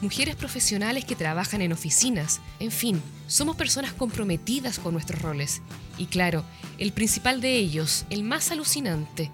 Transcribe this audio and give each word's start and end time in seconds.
mujeres 0.00 0.36
profesionales 0.36 1.04
que 1.04 1.16
trabajan 1.16 1.60
en 1.60 1.72
oficinas, 1.72 2.40
en 2.60 2.70
fin, 2.70 3.02
somos 3.26 3.56
personas 3.56 3.92
comprometidas 3.92 4.78
con 4.78 4.92
nuestros 4.92 5.20
roles. 5.20 5.60
Y 5.96 6.06
claro, 6.06 6.44
el 6.78 6.92
principal 6.92 7.40
de 7.40 7.56
ellos, 7.56 8.04
el 8.10 8.22
más 8.22 8.50
alucinante, 8.52 9.30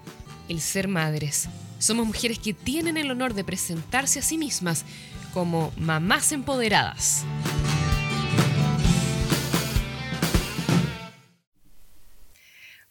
el 0.49 0.59
ser 0.61 0.87
madres. 0.87 1.47
Somos 1.77 2.07
mujeres 2.07 2.39
que 2.39 2.53
tienen 2.53 2.97
el 2.97 3.11
honor 3.11 3.33
de 3.33 3.43
presentarse 3.43 4.19
a 4.19 4.23
sí 4.23 4.37
mismas 4.37 4.85
como 5.33 5.71
mamás 5.77 6.31
empoderadas. 6.31 7.23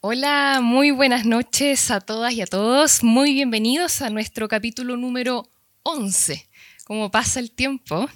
Hola, 0.01 0.61
muy 0.63 0.91
buenas 0.91 1.25
noches 1.25 1.91
a 1.91 2.01
todas 2.01 2.35
y 2.35 2.43
a 2.43 2.47
todos. 2.47 3.03
Muy 3.03 3.33
bienvenidos 3.33 4.03
a 4.03 4.11
nuestro 4.11 4.49
capítulo 4.49 4.99
número 4.99 5.49
11 5.83 6.47
cómo 6.85 7.11
pasa 7.11 7.41
el 7.41 7.51
tiempo. 7.51 8.09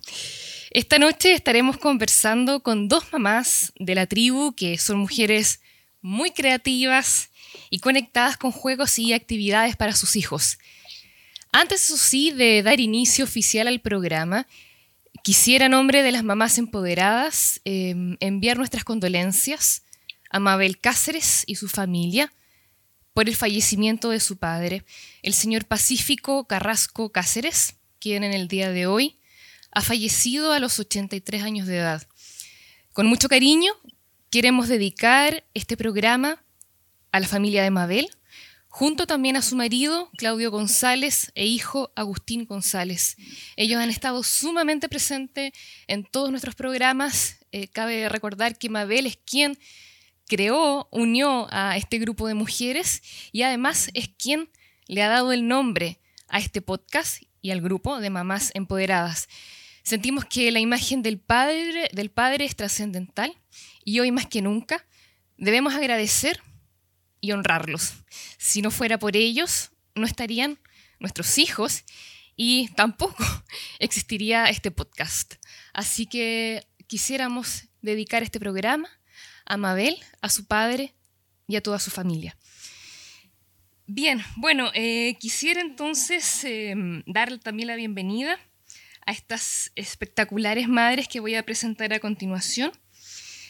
Esta 0.70 0.98
noche 0.98 1.32
estaremos 1.32 1.78
conversando 1.78 2.62
con 2.62 2.88
dos 2.88 3.12
mamás 3.12 3.72
de 3.78 3.94
la 3.94 4.06
tribu 4.06 4.54
que 4.54 4.78
son 4.78 4.98
mujeres 4.98 5.60
muy 6.02 6.30
creativas 6.30 7.30
y 7.70 7.80
conectadas 7.80 8.36
con 8.36 8.52
juegos 8.52 8.98
y 8.98 9.12
actividades 9.12 9.76
para 9.76 9.94
sus 9.94 10.16
hijos. 10.16 10.58
Antes, 11.50 11.84
eso 11.84 11.96
sí, 11.96 12.30
de 12.30 12.62
dar 12.62 12.78
inicio 12.78 13.24
oficial 13.24 13.68
al 13.68 13.80
programa, 13.80 14.46
quisiera, 15.22 15.66
en 15.66 15.72
nombre 15.72 16.02
de 16.02 16.12
las 16.12 16.22
mamás 16.22 16.58
empoderadas, 16.58 17.60
em, 17.64 18.16
enviar 18.20 18.58
nuestras 18.58 18.84
condolencias 18.84 19.82
a 20.30 20.38
Mabel 20.38 20.78
Cáceres 20.78 21.44
y 21.46 21.54
su 21.56 21.68
familia 21.68 22.32
por 23.14 23.28
el 23.28 23.34
fallecimiento 23.34 24.10
de 24.10 24.20
su 24.20 24.36
padre, 24.36 24.84
el 25.22 25.32
señor 25.32 25.64
Pacífico 25.64 26.46
Carrasco 26.46 27.10
Cáceres, 27.10 27.77
quien 28.00 28.24
en 28.24 28.32
el 28.32 28.48
día 28.48 28.70
de 28.70 28.86
hoy 28.86 29.18
ha 29.70 29.82
fallecido 29.82 30.52
a 30.52 30.58
los 30.58 30.78
83 30.78 31.42
años 31.42 31.66
de 31.66 31.78
edad. 31.78 32.06
Con 32.92 33.06
mucho 33.06 33.28
cariño 33.28 33.72
queremos 34.30 34.68
dedicar 34.68 35.44
este 35.54 35.76
programa 35.76 36.42
a 37.12 37.20
la 37.20 37.26
familia 37.26 37.62
de 37.62 37.70
Mabel, 37.70 38.10
junto 38.68 39.06
también 39.06 39.36
a 39.36 39.42
su 39.42 39.56
marido, 39.56 40.10
Claudio 40.16 40.50
González, 40.50 41.32
e 41.34 41.46
hijo, 41.46 41.92
Agustín 41.96 42.44
González. 42.44 43.16
Ellos 43.56 43.80
han 43.80 43.90
estado 43.90 44.22
sumamente 44.22 44.88
presentes 44.88 45.52
en 45.86 46.04
todos 46.04 46.30
nuestros 46.30 46.54
programas. 46.54 47.38
Eh, 47.52 47.68
cabe 47.68 48.08
recordar 48.08 48.58
que 48.58 48.68
Mabel 48.68 49.06
es 49.06 49.16
quien 49.16 49.58
creó, 50.26 50.88
unió 50.92 51.48
a 51.50 51.76
este 51.76 51.98
grupo 51.98 52.28
de 52.28 52.34
mujeres 52.34 53.02
y 53.32 53.42
además 53.42 53.90
es 53.94 54.08
quien 54.08 54.50
le 54.86 55.02
ha 55.02 55.08
dado 55.08 55.32
el 55.32 55.48
nombre 55.48 56.00
a 56.28 56.38
este 56.38 56.60
podcast 56.60 57.22
y 57.40 57.50
al 57.50 57.60
grupo 57.60 58.00
de 58.00 58.10
mamás 58.10 58.50
empoderadas. 58.54 59.28
Sentimos 59.82 60.24
que 60.24 60.50
la 60.50 60.60
imagen 60.60 61.02
del 61.02 61.18
padre, 61.18 61.88
del 61.92 62.10
padre 62.10 62.44
es 62.44 62.56
trascendental 62.56 63.34
y 63.84 64.00
hoy 64.00 64.12
más 64.12 64.26
que 64.26 64.42
nunca 64.42 64.84
debemos 65.36 65.74
agradecer 65.74 66.42
y 67.20 67.32
honrarlos. 67.32 67.94
Si 68.36 68.62
no 68.62 68.70
fuera 68.70 68.98
por 68.98 69.16
ellos, 69.16 69.70
no 69.94 70.06
estarían 70.06 70.58
nuestros 70.98 71.38
hijos 71.38 71.84
y 72.36 72.68
tampoco 72.74 73.24
existiría 73.78 74.46
este 74.46 74.70
podcast. 74.70 75.34
Así 75.72 76.06
que 76.06 76.66
quisiéramos 76.86 77.64
dedicar 77.82 78.22
este 78.22 78.40
programa 78.40 78.88
a 79.46 79.56
Mabel, 79.56 79.96
a 80.20 80.28
su 80.28 80.46
padre 80.46 80.94
y 81.46 81.56
a 81.56 81.62
toda 81.62 81.78
su 81.78 81.90
familia. 81.90 82.36
Bien, 83.90 84.22
bueno, 84.36 84.70
eh, 84.74 85.16
quisiera 85.18 85.62
entonces 85.62 86.44
em, 86.44 87.02
dar 87.06 87.38
también 87.38 87.68
la 87.68 87.74
bienvenida 87.74 88.38
a 89.06 89.12
estas 89.12 89.72
espectaculares 89.76 90.68
madres 90.68 91.08
que 91.08 91.20
voy 91.20 91.34
a 91.36 91.42
presentar 91.42 91.94
a 91.94 91.98
continuación. 91.98 92.70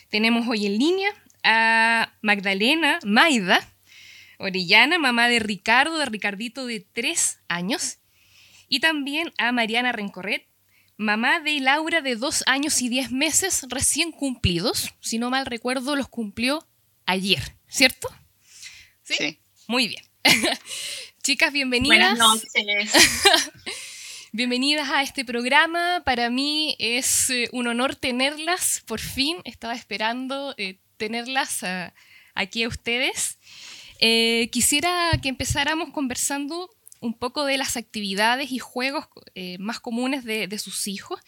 Tenemos 0.09 0.47
hoy 0.47 0.66
en 0.66 0.78
línea 0.78 1.10
a 1.43 2.15
Magdalena 2.22 3.00
Maida 3.04 3.69
Orellana, 4.38 5.00
mamá 5.00 5.27
de 5.28 5.41
Ricardo, 5.41 5.98
de 5.98 6.06
Ricardito 6.06 6.66
de 6.66 6.87
tres 6.93 7.41
años, 7.48 7.98
y 8.69 8.78
también 8.78 9.32
a 9.38 9.50
Mariana 9.50 9.91
Rencorret, 9.91 10.47
mamá 10.97 11.41
de 11.41 11.59
Laura 11.59 12.00
de 12.00 12.15
dos 12.15 12.44
años 12.47 12.81
y 12.81 12.88
diez 12.88 13.10
meses 13.10 13.66
recién 13.69 14.12
cumplidos. 14.12 14.94
Si 15.00 15.19
no 15.19 15.31
mal 15.31 15.47
recuerdo, 15.47 15.97
los 15.97 16.09
cumplió 16.09 16.65
ayer, 17.06 17.56
¿cierto? 17.66 18.09
sí. 19.03 19.41
Muy 19.66 19.88
bien. 19.88 20.07
Chicas, 21.22 21.52
bienvenidas. 21.52 22.18
Buenas 22.18 22.44
noches. 22.54 22.92
bienvenidas 24.32 24.88
a 24.90 25.02
este 25.02 25.24
programa. 25.24 26.02
Para 26.04 26.30
mí 26.30 26.76
es 26.78 27.30
eh, 27.30 27.48
un 27.52 27.68
honor 27.68 27.94
tenerlas. 27.94 28.82
Por 28.86 29.00
fin 29.00 29.38
estaba 29.44 29.74
esperando 29.74 30.54
eh, 30.58 30.78
tenerlas 30.96 31.60
aquí 32.34 32.62
a 32.62 32.68
ustedes. 32.68 33.38
Eh, 34.00 34.48
quisiera 34.52 35.12
que 35.22 35.28
empezáramos 35.28 35.90
conversando 35.90 36.70
un 37.00 37.14
poco 37.14 37.44
de 37.44 37.58
las 37.58 37.76
actividades 37.76 38.50
y 38.50 38.58
juegos 38.58 39.06
más 39.60 39.78
comunes 39.78 40.24
de, 40.24 40.48
de, 40.48 40.58
sus 40.58 40.88
hijos 40.88 41.20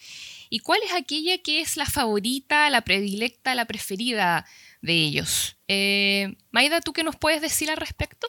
y 0.49 0.59
cuál 0.59 0.81
es 0.83 0.91
aquella 0.91 1.37
que 1.37 1.61
es 1.61 1.77
la 1.77 1.85
favorita, 1.85 2.69
la 2.69 2.81
predilecta, 2.81 3.55
la 3.55 3.63
preferida 3.63 4.45
de 4.81 4.93
ellos. 4.95 5.55
Maida, 6.51 6.81
¿tú 6.81 6.91
qué 6.91 7.05
nos 7.05 7.15
puedes 7.15 7.39
decir 7.39 7.71
al 7.71 7.77
respecto? 7.77 8.27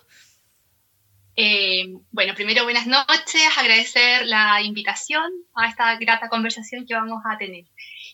Eh, 1.34 1.84
bueno, 2.10 2.34
primero 2.34 2.64
buenas 2.64 2.86
noches, 2.86 3.42
agradecer 3.56 4.26
la 4.26 4.60
invitación 4.60 5.32
a 5.54 5.66
esta 5.66 5.96
grata 5.96 6.28
conversación 6.28 6.86
que 6.86 6.94
vamos 6.94 7.22
a 7.24 7.38
tener. 7.38 7.64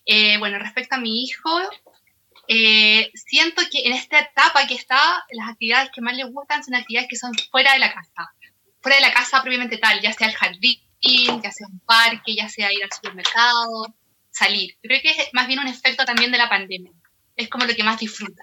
Eh, 0.06 0.38
bueno, 0.38 0.58
respecto 0.58 0.94
a 0.94 1.00
mi 1.00 1.24
hijo, 1.24 1.50
eh, 2.46 3.10
siento 3.14 3.62
que 3.70 3.86
en 3.86 3.92
esta 3.92 4.20
etapa 4.20 4.66
que 4.68 4.74
está, 4.74 5.24
las 5.32 5.50
actividades 5.50 5.90
que 5.92 6.00
más 6.00 6.16
le 6.16 6.24
gustan 6.24 6.62
son 6.62 6.76
actividades 6.76 7.08
que 7.08 7.16
son 7.16 7.32
fuera 7.50 7.72
de 7.72 7.80
la 7.80 7.92
casa, 7.92 8.32
fuera 8.80 8.96
de 8.96 9.02
la 9.02 9.12
casa 9.12 9.42
propiamente 9.42 9.78
tal, 9.78 10.00
ya 10.00 10.12
sea 10.12 10.28
el 10.28 10.34
jardín, 10.34 10.80
ya 11.00 11.50
sea 11.50 11.66
un 11.66 11.80
parque, 11.80 12.36
ya 12.36 12.48
sea 12.48 12.72
ir 12.72 12.84
al 12.84 12.92
supermercado, 12.92 13.94
salir. 14.30 14.76
creo 14.80 15.00
que 15.02 15.10
es 15.10 15.28
más 15.32 15.48
bien 15.48 15.58
un 15.58 15.66
efecto 15.66 16.04
también 16.04 16.30
de 16.30 16.38
la 16.38 16.48
pandemia. 16.48 16.92
Es 17.34 17.48
como 17.48 17.64
lo 17.64 17.74
que 17.74 17.84
más 17.84 17.98
disfruta. 17.98 18.42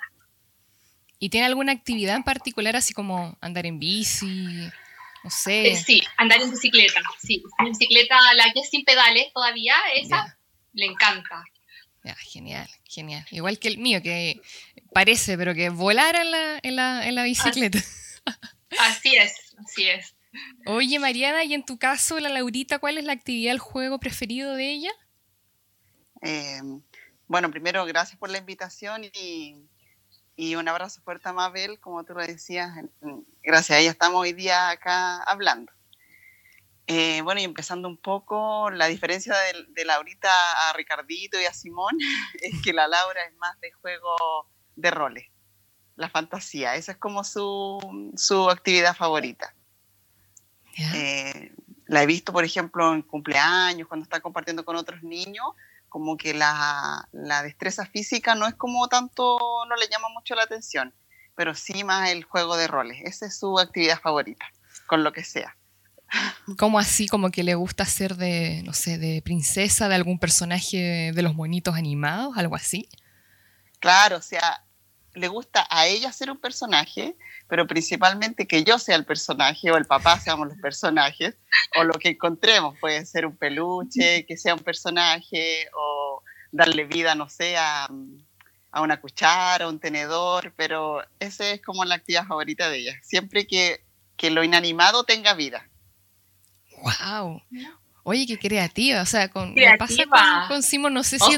¿Y 1.20 1.30
tiene 1.30 1.46
alguna 1.46 1.72
actividad 1.72 2.16
en 2.16 2.24
particular, 2.24 2.76
así 2.76 2.94
como 2.94 3.38
andar 3.42 3.66
en 3.66 3.80
bici? 3.80 4.70
No 5.24 5.30
sé. 5.30 5.72
Eh, 5.72 5.76
sí, 5.76 6.02
andar 6.18 6.42
en 6.42 6.52
bicicleta, 6.52 7.02
sí. 7.20 7.44
En 7.60 7.66
bicicleta, 7.66 8.18
la 8.36 8.52
que 8.54 8.60
es 8.60 8.70
sin 8.70 8.84
pedales 8.84 9.32
todavía, 9.34 9.76
esa 9.96 10.38
le 10.74 10.86
encanta. 10.86 11.44
Ya, 12.04 12.16
genial, 12.16 12.70
genial. 12.84 13.26
Igual 13.32 13.58
que 13.58 13.70
el 13.70 13.80
mío, 13.80 14.02
que 14.04 14.40
parece, 14.94 15.38
pero 15.38 15.56
que 15.56 15.70
volar 15.70 16.16
en 16.16 16.32
la, 16.32 16.60
en 16.62 16.76
la, 16.76 17.08
en 17.08 17.16
la 17.16 17.24
bicicleta. 17.24 17.80
Así, 18.80 19.16
es, 19.16 19.56
así 19.64 19.88
es. 19.88 20.16
Oye, 20.66 21.00
Mariana, 21.00 21.46
y 21.46 21.54
en 21.54 21.64
tu 21.64 21.78
caso, 21.78 22.20
la 22.20 22.28
Laurita, 22.30 22.80
¿cuál 22.80 22.98
es 22.98 23.06
la 23.06 23.14
actividad, 23.14 23.54
el 23.54 23.60
juego 23.60 24.00
preferido 24.00 24.54
de 24.56 24.70
ella? 24.70 24.92
Eh, 26.22 26.60
bueno, 27.28 27.50
primero, 27.52 27.86
gracias 27.86 28.20
por 28.20 28.30
la 28.30 28.38
invitación 28.38 29.06
y 29.06 29.56
y 30.36 30.56
un 30.56 30.68
abrazo 30.68 31.02
fuerte 31.02 31.30
a 31.30 31.34
Mabel, 31.34 31.80
como 31.80 32.04
tú 32.04 32.14
lo 32.14 32.22
decías. 32.22 32.72
Gracias 33.44 33.78
a 33.78 33.80
ella 33.80 33.92
estamos 33.92 34.22
hoy 34.22 34.34
día 34.34 34.70
acá 34.70 35.24
hablando. 35.24 35.72
Eh, 36.88 37.22
bueno, 37.22 37.42
y 37.42 37.44
empezando 37.44 37.88
un 37.88 37.98
poco, 37.98 38.70
la 38.70 38.86
diferencia 38.88 39.36
de, 39.36 39.66
de, 39.70 39.86
Laurita 39.86 40.30
a 40.70 40.74
Ricardito 40.74 41.40
y 41.40 41.46
a 41.46 41.54
Simón 41.54 41.98
es 42.42 42.62
que 42.62 42.74
la 42.74 42.88
Laura 42.88 43.24
es 43.24 43.36
más 43.38 43.60
de 43.60 43.72
juego 43.72 44.48
de 44.76 44.92
roles, 44.92 45.26
la 45.96 46.10
fantasía. 46.10 46.76
Esa 46.76 46.92
es 46.92 46.98
como 46.98 47.24
su, 47.24 48.12
su 48.16 48.50
actividad 48.50 48.96
favorita. 48.96 49.56
Eh, 50.94 51.54
la 51.88 52.04
he 52.04 52.06
visto, 52.06 52.34
por 52.34 52.44
ejemplo, 52.44 52.94
en 52.94 53.02
cumpleaños, 53.02 53.88
cuando 53.88 54.04
está 54.04 54.20
compartiendo 54.20 54.66
con 54.66 54.76
otros 54.76 55.02
niños, 55.04 55.46
como 55.96 56.18
que 56.18 56.34
la, 56.34 57.08
destreza 57.14 57.86
física 57.86 58.36
no 58.36 58.46
es 58.48 58.56
como 58.56 58.90
tanto, 58.90 59.38
no 59.66 59.78
le 59.78 59.88
llama 59.88 60.10
mucho 60.14 60.36
la 60.36 60.44
atención, 60.44 60.94
pero 61.36 61.56
sí 61.56 61.86
más 61.86 62.10
el 62.10 62.26
juego 62.26 62.58
de 62.58 62.68
roles. 62.68 62.98
Esa 63.06 63.28
es 63.28 63.40
su 63.40 63.58
actividad 63.58 64.02
favorita, 64.02 64.46
con 64.88 65.06
lo 65.06 65.14
que 65.14 65.24
sea. 65.24 65.56
¿Cómo 66.58 66.80
así? 66.80 67.08
Como 67.08 67.32
que 67.32 67.46
le 67.46 67.56
gusta 67.56 67.86
ser 67.86 68.18
de, 68.18 68.62
no 68.66 68.74
sé, 68.74 68.98
de 68.98 69.22
princesa, 69.22 69.88
de 69.88 69.96
algún 69.96 70.20
personaje 70.20 71.14
de 71.16 71.22
los 71.22 71.34
monitos 71.34 71.76
animados, 71.76 72.38
algo 72.38 72.58
así. 72.58 72.90
Claro, 73.80 74.18
o 74.18 74.22
sea, 74.22 74.65
le 75.16 75.28
gusta 75.28 75.66
a 75.70 75.88
ella 75.88 76.12
ser 76.12 76.30
un 76.30 76.38
personaje, 76.38 77.16
pero 77.48 77.68
principalmente 77.68 78.48
que 78.48 78.64
yo 78.64 78.80
sea 78.80 78.96
el 78.96 79.06
personaje 79.06 79.72
o 79.72 79.78
el 79.78 79.86
papá 79.86 80.20
seamos 80.20 80.48
los 80.48 80.58
personajes, 80.58 81.36
o 81.78 81.84
lo 81.84 81.94
que 81.94 82.10
encontremos, 82.10 82.78
puede 82.80 83.06
ser 83.06 83.26
un 83.26 83.36
peluche, 83.36 84.26
que 84.26 84.38
sea 84.38 84.54
un 84.54 84.62
personaje, 84.62 85.68
o 85.74 86.22
darle 86.52 86.86
vida, 86.86 87.16
no 87.16 87.30
sé, 87.30 87.58
a, 87.58 87.88
a 88.72 88.82
una 88.82 89.00
cuchara, 89.00 89.68
un 89.68 89.80
tenedor, 89.80 90.54
pero 90.56 91.02
esa 91.20 91.50
es 91.50 91.62
como 91.62 91.86
la 91.86 91.96
actividad 91.96 92.28
favorita 92.28 92.70
de 92.70 92.80
ella, 92.80 93.00
siempre 93.04 93.48
que, 93.48 93.84
que 94.18 94.32
lo 94.32 94.44
inanimado 94.44 95.04
tenga 95.04 95.34
vida. 95.34 95.68
¡Wow! 96.82 97.42
Oye, 98.04 98.28
qué 98.28 98.38
creativa. 98.38 99.02
O 99.02 99.06
sea, 99.06 99.30
con, 99.30 99.56
pasa 99.80 100.04
con, 100.48 100.62
Simón, 100.62 100.94
no 100.94 101.04
sé 101.04 101.18
si 101.18 101.34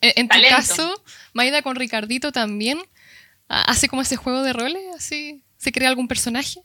en, 0.00 0.28
tu 0.28 0.38
caso, 0.48 1.02
Maida 1.32 1.60
con 1.62 1.74
Ricardito 1.74 2.30
también 2.30 2.78
hace 3.48 3.88
como 3.88 4.02
ese 4.02 4.16
juego 4.16 4.42
de 4.42 4.52
roles, 4.52 4.82
así, 4.94 5.44
¿se 5.56 5.72
crea 5.72 5.88
algún 5.88 6.08
personaje? 6.08 6.60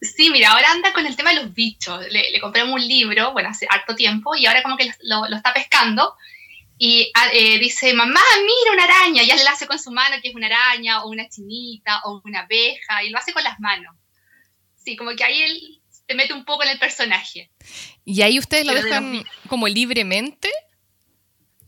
Sí, 0.00 0.30
mira, 0.30 0.52
ahora 0.52 0.70
anda 0.70 0.92
con 0.92 1.06
el 1.06 1.14
tema 1.14 1.30
de 1.30 1.42
los 1.42 1.54
bichos. 1.54 2.06
Le, 2.10 2.30
le 2.30 2.40
compramos 2.40 2.74
un 2.74 2.88
libro, 2.88 3.32
bueno, 3.32 3.50
hace 3.50 3.66
harto 3.68 3.94
tiempo, 3.94 4.34
y 4.34 4.46
ahora 4.46 4.62
como 4.62 4.76
que 4.76 4.90
lo, 5.02 5.26
está 5.26 5.52
pescando. 5.52 6.14
Y 6.78 7.10
ah, 7.14 7.28
eh, 7.34 7.58
dice, 7.58 7.92
mamá, 7.92 8.20
mira 8.38 8.72
una 8.72 8.84
araña. 8.84 9.22
Y 9.22 9.26
ya 9.26 9.36
le 9.36 9.46
hace 9.48 9.66
con 9.66 9.78
su 9.78 9.90
mano 9.90 10.16
que 10.22 10.30
es 10.30 10.34
una 10.34 10.46
araña, 10.46 11.04
o 11.04 11.10
una 11.10 11.28
chinita, 11.28 12.00
o 12.04 12.22
una 12.24 12.40
abeja, 12.40 13.04
y 13.04 13.10
lo 13.10 13.18
hace 13.18 13.34
con 13.34 13.44
las 13.44 13.60
manos. 13.60 13.94
Sí, 14.82 14.96
como 14.96 15.14
que 15.14 15.22
ahí 15.22 15.42
él 15.42 15.82
te 16.06 16.14
mete 16.14 16.32
un 16.32 16.46
poco 16.46 16.62
en 16.64 16.70
el 16.70 16.78
personaje. 16.78 17.50
¿Y 18.04 18.22
ahí 18.22 18.38
ustedes 18.38 18.64
lo 18.64 18.72
dejan 18.72 19.22
como 19.48 19.68
libremente? 19.68 20.50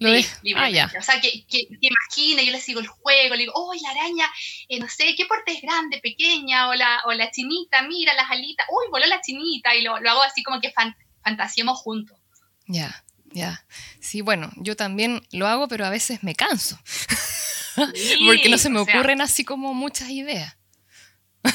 ¿Lo 0.02 0.14
sí, 0.14 0.26
libremente. 0.42 0.96
Ah, 0.96 1.00
o 1.00 1.02
sea, 1.02 1.20
que, 1.20 1.44
que, 1.46 1.68
imagine, 1.80 2.44
yo 2.44 2.52
le 2.52 2.60
sigo 2.60 2.80
el 2.80 2.86
juego, 2.86 3.34
le 3.34 3.42
digo, 3.42 3.52
oh, 3.54 3.72
la 3.74 3.90
araña, 3.90 4.26
eh, 4.68 4.78
no 4.78 4.88
sé, 4.88 5.14
¿qué 5.16 5.26
porte 5.26 5.52
es 5.52 5.62
grande, 5.62 5.98
pequeña? 5.98 6.68
O 6.68 6.74
la, 6.74 7.00
o 7.06 7.12
la 7.12 7.30
chinita, 7.30 7.82
mira 7.82 8.14
las 8.14 8.30
alitas, 8.30 8.66
uy, 8.70 8.90
voló 8.90 9.06
la 9.06 9.20
chinita, 9.20 9.74
y 9.74 9.82
lo, 9.82 9.98
lo 10.00 10.10
hago 10.10 10.22
así 10.22 10.42
como 10.42 10.60
que 10.60 10.70
fan, 10.70 10.96
fantasiemos 11.22 11.78
juntos. 11.78 12.18
Ya, 12.66 13.04
ya. 13.32 13.64
Sí, 14.00 14.20
bueno, 14.20 14.50
yo 14.56 14.76
también 14.76 15.26
lo 15.32 15.46
hago, 15.46 15.68
pero 15.68 15.86
a 15.86 15.90
veces 15.90 16.22
me 16.22 16.34
canso. 16.34 16.78
Porque 17.74 18.48
no 18.48 18.58
se 18.58 18.70
me 18.70 18.80
ocurren 18.80 19.20
así 19.20 19.44
como 19.44 19.74
muchas 19.74 20.10
ideas. 20.10 20.56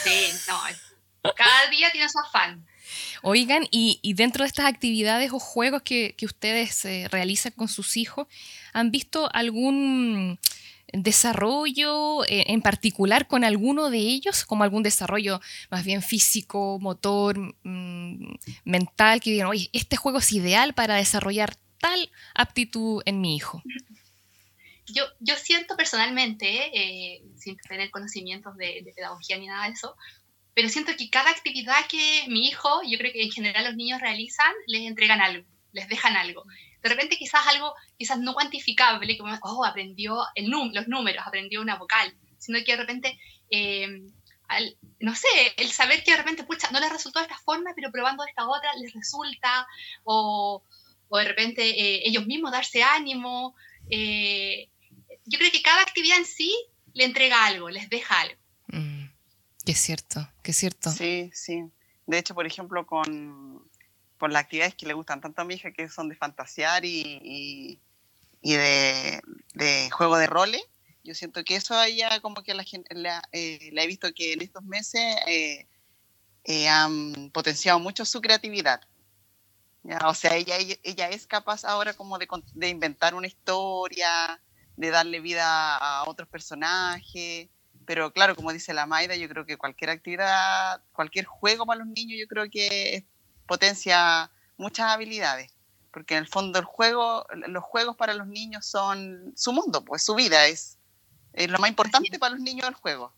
Sí, 0.04 0.32
no, 0.48 0.60
cada 1.36 1.70
día 1.70 1.92
tiene 1.92 2.10
su 2.10 2.20
afán. 2.20 2.67
Oigan, 3.22 3.68
y, 3.72 4.14
dentro 4.14 4.44
de 4.44 4.48
estas 4.48 4.66
actividades 4.66 5.32
o 5.32 5.40
juegos 5.40 5.82
que, 5.82 6.16
ustedes 6.22 6.86
eh, 6.86 7.08
realizan 7.10 7.54
con 7.54 7.68
sus 7.68 7.98
hijos, 7.98 8.28
¿han 8.74 8.92
visto 8.92 9.30
algún 9.34 10.40
desarrollo 10.94 12.24
eh, 12.26 12.46
en 12.48 12.62
particular 12.62 13.28
con 13.28 13.44
alguno 13.44 13.90
de 13.90 14.00
ellos, 14.00 14.46
como 14.46 14.64
algún 14.64 14.84
desarrollo 14.84 15.42
más 15.70 15.84
bien 15.84 16.02
físico, 16.02 16.80
motor, 16.80 17.38
mm, 17.64 18.36
mental, 18.64 19.20
que 19.20 19.32
digan, 19.32 19.48
oye, 19.48 19.70
este 19.74 19.98
juego 19.98 20.20
es 20.20 20.32
ideal 20.32 20.74
para 20.74 20.96
desarrollar 20.96 21.56
tal 21.80 22.10
aptitud 22.36 23.02
en 23.06 23.22
mi 23.22 23.36
hijo? 23.36 23.62
Yo, 24.86 25.04
yo 25.20 25.36
siento 25.36 25.76
personalmente, 25.76 26.48
eh, 26.74 27.22
sin 27.36 27.58
tener 27.58 27.92
conocimientos 27.92 28.56
de, 28.56 28.82
de, 28.86 28.94
pedagogía 28.96 29.38
ni 29.38 29.48
nada 29.48 29.66
de 29.68 29.74
eso, 29.74 29.98
pero 30.58 30.70
siento 30.70 30.92
que 30.98 31.12
cada 31.12 31.30
actividad 31.30 31.86
que 31.88 32.24
mi 32.30 32.48
hijo, 32.48 32.82
yo 32.84 32.98
creo 32.98 33.14
que 33.14 33.22
en 33.22 33.32
general 33.32 33.64
los 33.64 33.76
niños 33.76 34.02
realizan, 34.02 34.52
les 34.66 34.88
entregan 34.88 35.22
algo, 35.22 35.48
les 35.72 35.88
dejan 35.88 36.18
algo. 36.18 36.46
De 36.82 36.90
repente 36.90 37.16
quizás 37.16 37.46
algo, 37.46 37.76
quizás 37.96 38.18
no 38.18 38.34
cuantificable, 38.34 39.20
como, 39.20 39.38
oh, 39.44 39.64
aprendió 39.64 40.18
los 40.36 40.88
números, 40.88 41.24
aprendió 41.28 41.62
una 41.62 41.76
vocal, 41.76 42.12
sino 42.40 42.58
que 42.66 42.72
de 42.72 42.78
repente, 42.78 43.20
eh, 43.52 44.02
no 45.00 45.14
sé, 45.14 45.28
el 45.58 45.70
saber 45.70 46.04
que 46.04 46.10
de 46.10 46.18
repente, 46.18 46.44
pucha, 46.44 46.72
no 46.72 46.80
les 46.80 46.92
resultó 46.92 47.20
de 47.20 47.26
esta 47.26 47.38
forma, 47.38 47.74
pero 47.76 47.92
probando 47.92 48.26
esta 48.26 48.48
otra 48.48 48.74
les 48.82 48.92
resulta, 48.94 49.68
o, 50.06 50.64
de 51.12 51.24
repente 51.24 51.70
eh, 51.70 52.02
ellos 52.04 52.26
mismos 52.26 52.52
darse 52.52 52.82
ánimo. 52.82 53.54
Eh, 53.92 54.70
yo 55.24 55.38
creo 55.38 55.52
que 55.52 55.62
cada 55.62 55.84
actividad 55.84 56.18
en 56.18 56.26
sí 56.26 56.52
le 56.96 57.04
entrega 57.04 57.46
algo, 57.46 57.70
les 57.70 57.92
deja 57.92 58.22
algo. 58.22 58.42
Que 59.68 59.74
es 59.74 59.82
cierto, 59.82 60.26
que 60.44 60.52
es 60.52 60.58
cierto. 60.58 60.90
Sí, 60.92 61.30
sí. 61.34 61.70
De 62.06 62.18
hecho, 62.18 62.34
por 62.34 62.48
ejemplo, 62.48 62.88
con, 62.88 63.70
con 64.18 64.32
las 64.32 64.44
actividades 64.44 64.76
que 64.76 64.86
le 64.86 64.94
gustan 64.94 65.20
tanto 65.20 65.42
a 65.42 65.44
mi 65.44 65.56
hija, 65.56 65.74
que 65.74 65.90
son 65.90 66.08
de 66.08 66.16
fantasear 66.16 66.86
y, 66.86 67.82
y, 68.42 68.54
de, 68.54 69.22
de, 69.56 69.90
juego 69.90 70.18
de 70.18 70.28
roles, 70.28 70.64
yo 71.04 71.14
siento 71.14 71.44
que 71.44 71.58
eso 71.58 71.84
ella 71.84 72.22
como 72.22 72.44
que 72.44 72.54
la, 72.54 72.64
la, 72.92 73.22
eh, 73.34 73.70
la 73.74 73.84
he 73.84 73.88
visto 73.88 74.08
que 74.14 74.32
en 74.32 74.42
estos 74.42 74.64
meses 74.64 75.18
eh, 75.28 75.68
eh, 76.46 76.70
han 76.70 77.30
potenciado 77.32 77.78
mucho 77.78 78.06
su 78.06 78.22
creatividad. 78.22 78.80
O 80.06 80.14
sea, 80.14 80.38
ella, 80.38 80.56
ella, 80.84 81.10
es 81.10 81.28
capaz 81.28 81.66
ahora 81.66 81.92
como 81.92 82.18
de, 82.18 82.30
de, 82.54 82.70
inventar 82.70 83.16
una 83.16 83.28
historia, 83.28 84.42
de 84.78 84.92
darle 84.92 85.20
vida 85.20 85.76
a 85.76 86.10
otros 86.10 86.30
personajes, 86.30 87.50
pero 87.88 88.12
claro, 88.12 88.36
como 88.36 88.52
dice 88.52 88.74
la 88.74 88.86
Maida, 88.86 89.16
yo 89.16 89.30
creo 89.30 89.46
que 89.46 89.56
cualquier 89.56 89.92
actividad, 89.92 90.82
cualquier 90.92 91.24
juego 91.24 91.66
para 91.66 91.80
los 91.80 91.88
niños, 91.88 92.20
yo 92.20 92.28
creo 92.28 92.50
que 92.50 93.08
potencia 93.48 94.30
muchas 94.58 94.92
habilidades. 94.92 95.54
Porque 95.92 96.16
en 96.16 96.20
el 96.24 96.28
fondo 96.28 96.60
el 96.60 96.66
juego, 96.66 97.26
los 97.48 97.64
juegos 97.64 97.96
para 97.96 98.14
los 98.14 98.28
niños 98.28 98.66
son 98.66 99.32
su 99.38 99.54
mundo, 99.54 99.86
pues 99.86 100.04
su 100.04 100.16
vida 100.16 100.48
es, 100.48 100.78
es 101.32 101.50
lo 101.50 101.60
más 101.60 101.70
importante 101.70 102.20
para 102.20 102.36
los 102.36 102.42
niños 102.42 102.68
el 102.68 102.74
juego. 102.74 103.14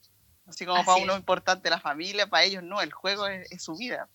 Así 0.46 0.68
como 0.68 0.86
para 0.86 1.02
uno 1.02 1.14
es 1.14 1.20
importante 1.20 1.72
la 1.72 1.80
familia, 1.80 2.30
para 2.30 2.44
ellos 2.44 2.62
no, 2.62 2.80
el 2.80 2.94
juego 2.94 3.26
es 3.26 3.64
su 3.64 3.76
vida. 3.76 4.08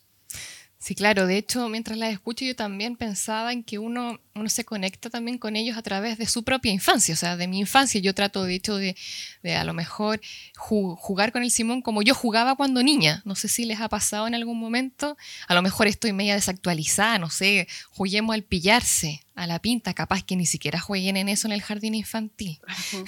Sí, 0.85 0.95
claro. 0.95 1.27
De 1.27 1.39
hecho, 1.39 1.67
mientras 1.71 1.97
las 1.97 2.13
escucho, 2.13 2.45
yo 2.45 2.55
también 2.55 2.97
pensaba 2.97 3.55
en 3.55 3.65
que 3.65 3.79
uno, 3.79 4.21
uno 4.35 4.49
se 4.51 4.67
conecta 4.67 5.09
también 5.09 5.39
con 5.39 5.57
ellos 5.57 5.79
a 5.79 5.83
través 5.83 6.19
de 6.19 6.27
su 6.27 6.43
propia 6.43 6.73
infancia, 6.73 7.15
o 7.15 7.17
sea, 7.17 7.39
de 7.39 7.49
mi 7.49 7.59
infancia. 7.59 8.03
Yo 8.03 8.15
trato, 8.15 8.45
de 8.45 8.55
hecho, 8.55 8.77
de, 8.77 8.95
de 9.43 9.57
a 9.57 9.65
lo 9.65 9.73
mejor 9.73 10.21
jugar 10.59 11.33
con 11.33 11.43
el 11.43 11.51
Simón 11.51 11.81
como 11.81 12.03
yo 12.03 12.15
jugaba 12.15 12.55
cuando 12.55 12.83
niña. 12.83 13.23
No 13.25 13.35
sé 13.35 13.49
si 13.49 13.65
les 13.65 13.81
ha 13.81 13.89
pasado 13.89 14.27
en 14.27 14.35
algún 14.35 14.61
momento. 14.61 15.17
A 15.49 15.55
lo 15.55 15.63
mejor 15.63 15.87
estoy 15.87 16.13
media 16.13 16.35
desactualizada, 16.35 17.19
no 17.19 17.31
sé. 17.31 17.67
Juguemos 17.89 18.35
al 18.35 18.43
pillarse 18.43 19.24
a 19.35 19.47
la 19.47 19.59
pinta, 19.59 19.95
capaz 19.95 20.23
que 20.23 20.37
ni 20.37 20.47
siquiera 20.47 20.79
jueguen 20.79 21.17
en 21.17 21.29
eso 21.29 21.49
en 21.49 21.53
el 21.53 21.63
jardín 21.63 21.95
infantil. 21.95 22.61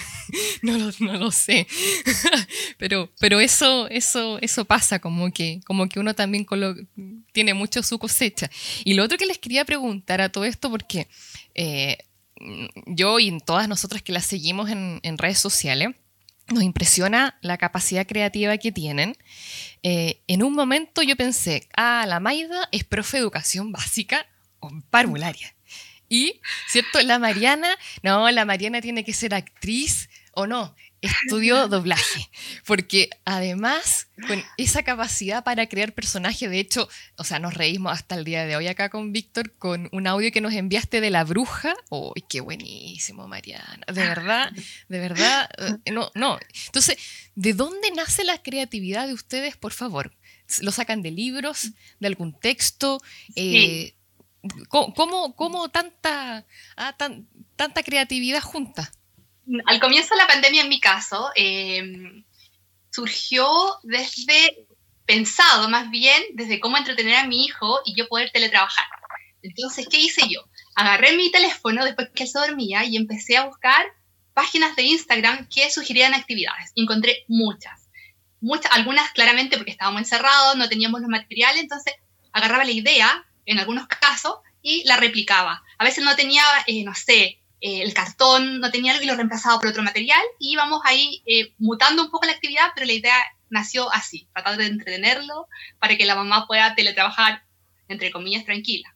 no, 0.61 0.77
lo, 0.77 0.91
no, 0.99 1.17
lo, 1.17 1.31
sé. 1.31 1.67
pero 2.77 3.09
pero 3.19 3.39
eso, 3.39 3.87
eso, 3.87 4.37
eso 4.41 4.65
pasa, 4.65 4.99
como 4.99 5.31
que, 5.31 5.61
como 5.65 5.87
que 5.87 5.99
uno 5.99 6.15
también 6.15 6.45
tiene 7.31 7.53
mucho 7.53 7.81
su 7.83 7.97
cosecha. 7.97 8.49
Y 8.83 8.93
lo 8.93 9.03
otro 9.03 9.17
que 9.17 9.25
les 9.25 9.37
quería 9.37 9.63
preguntar 9.65 10.21
a 10.21 10.29
todo 10.29 10.43
esto, 10.43 10.69
porque 10.69 11.07
eh, 11.55 11.97
yo 12.85 13.19
y 13.19 13.37
todas 13.39 13.67
nosotras 13.67 14.01
que 14.01 14.11
las 14.11 14.25
seguimos 14.25 14.69
en, 14.69 14.99
en, 15.03 15.17
redes 15.17 15.39
sociales, 15.39 15.89
nos 16.49 16.63
impresiona 16.63 17.37
la 17.41 17.57
capacidad 17.57 18.07
creativa 18.07 18.57
que 18.57 18.71
tienen. 18.71 19.17
Eh, 19.83 20.21
en 20.27 20.43
un 20.43 20.53
momento 20.53 21.01
yo 21.01 21.15
pensé, 21.15 21.67
ah, 21.75 22.05
la 22.07 22.19
Maida 22.19 22.69
es 22.71 22.83
profe 22.83 23.17
de 23.17 23.21
educación 23.21 23.71
básica 23.71 24.25
o 24.59 24.71
parvularia. 24.89 25.56
Y, 26.09 26.39
¿cierto? 26.67 27.01
La 27.01 27.19
Mariana, 27.19 27.77
no, 28.03 28.29
la 28.31 28.45
Mariana 28.45 28.81
tiene 28.81 29.03
que 29.03 29.13
ser 29.13 29.33
actriz 29.33 30.09
o 30.31 30.45
no, 30.45 30.75
estudió 31.01 31.67
doblaje, 31.67 32.29
porque 32.65 33.09
además 33.25 34.07
con 34.27 34.43
esa 34.57 34.83
capacidad 34.83 35.43
para 35.43 35.67
crear 35.67 35.93
personajes, 35.93 36.49
de 36.49 36.59
hecho, 36.59 36.87
o 37.15 37.23
sea, 37.23 37.39
nos 37.39 37.53
reímos 37.53 37.93
hasta 37.93 38.15
el 38.15 38.23
día 38.23 38.45
de 38.45 38.55
hoy 38.55 38.67
acá 38.67 38.89
con 38.89 39.11
Víctor 39.11 39.53
con 39.57 39.89
un 39.91 40.07
audio 40.07 40.31
que 40.31 40.41
nos 40.41 40.53
enviaste 40.53 41.01
de 41.01 41.09
la 41.09 41.23
bruja. 41.23 41.75
¡Uy, 41.89 42.23
qué 42.29 42.41
buenísimo, 42.41 43.27
Mariana! 43.27 43.79
De 43.87 44.01
verdad, 44.01 44.51
de 44.87 44.99
verdad, 44.99 45.49
eh, 45.57 45.91
no, 45.91 46.11
no. 46.15 46.39
Entonces, 46.67 46.97
¿de 47.35 47.53
dónde 47.53 47.91
nace 47.91 48.23
la 48.23 48.41
creatividad 48.41 49.07
de 49.07 49.13
ustedes, 49.13 49.57
por 49.57 49.73
favor? 49.73 50.13
¿Lo 50.61 50.71
sacan 50.71 51.01
de 51.01 51.11
libros, 51.11 51.71
de 51.99 52.07
algún 52.07 52.39
texto? 52.39 53.01
Eh, 53.35 53.93
¿Cómo, 54.69 55.35
cómo, 55.35 55.69
tanta, 55.69 56.45
ah, 56.75 56.95
tanta 57.55 57.83
creatividad 57.83 58.41
junta? 58.41 58.91
Al 59.65 59.79
comienzo 59.79 60.13
de 60.13 60.21
la 60.21 60.27
pandemia, 60.27 60.63
en 60.63 60.69
mi 60.69 60.79
caso, 60.79 61.31
em, 61.35 62.25
surgió 62.91 63.47
desde, 63.83 64.67
pensado 65.05 65.69
más 65.69 65.89
bien, 65.89 66.21
desde 66.33 66.59
cómo 66.59 66.77
entretener 66.77 67.15
a 67.15 67.27
mi 67.27 67.45
hijo 67.45 67.79
y 67.85 67.95
yo 67.95 68.07
poder 68.07 68.31
teletrabajar. 68.31 68.85
Entonces, 69.41 69.87
¿qué 69.89 69.99
hice 69.99 70.27
yo? 70.27 70.41
Agarré 70.75 71.15
mi 71.15 71.31
teléfono 71.31 71.85
después 71.85 72.09
que 72.13 72.23
él 72.23 72.29
se 72.29 72.39
dormía 72.39 72.83
y 72.85 72.97
empecé 72.97 73.37
a 73.37 73.45
buscar 73.45 73.85
páginas 74.33 74.75
de 74.75 74.83
Instagram 74.83 75.47
que 75.49 75.71
sugirieran 75.71 76.13
actividades. 76.13 76.71
Encontré 76.75 77.23
muchas. 77.27 77.89
Muchas, 78.41 78.71
algunas 78.73 79.09
claramente 79.11 79.57
porque 79.57 79.71
estábamos 79.71 80.01
encerrados, 80.01 80.55
no 80.57 80.69
teníamos 80.69 81.01
los 81.01 81.09
materiales, 81.09 81.61
entonces 81.61 81.93
agarraba 82.31 82.65
la 82.65 82.71
idea 82.71 83.25
en 83.47 83.57
algunos 83.57 83.87
casos 83.87 84.35
y 84.61 84.83
la 84.83 84.97
replicaba. 84.97 85.63
A 85.79 85.83
veces 85.83 86.03
no 86.03 86.15
tenía, 86.15 86.43
eh, 86.67 86.83
no 86.83 86.93
sé, 86.93 87.39
eh, 87.61 87.81
el 87.81 87.93
cartón 87.93 88.59
no 88.59 88.69
tenía 88.69 88.91
algo 88.91 89.03
y 89.03 89.07
lo 89.07 89.15
reemplazaba 89.15 89.59
por 89.59 89.69
otro 89.69 89.81
material 89.81 90.21
y 90.37 90.51
íbamos 90.51 90.81
ahí 90.83 91.23
eh, 91.25 91.53
mutando 91.57 92.03
un 92.03 92.11
poco 92.11 92.27
la 92.27 92.33
actividad, 92.33 92.71
pero 92.75 92.85
la 92.85 92.93
idea 92.93 93.15
nació 93.49 93.91
así, 93.91 94.27
tratar 94.33 94.57
de 94.57 94.67
entretenerlo 94.67 95.47
para 95.79 95.97
que 95.97 96.05
la 96.05 96.15
mamá 96.15 96.45
pueda 96.45 96.75
teletrabajar, 96.75 97.43
entre 97.87 98.11
comillas, 98.11 98.45
tranquila. 98.45 98.93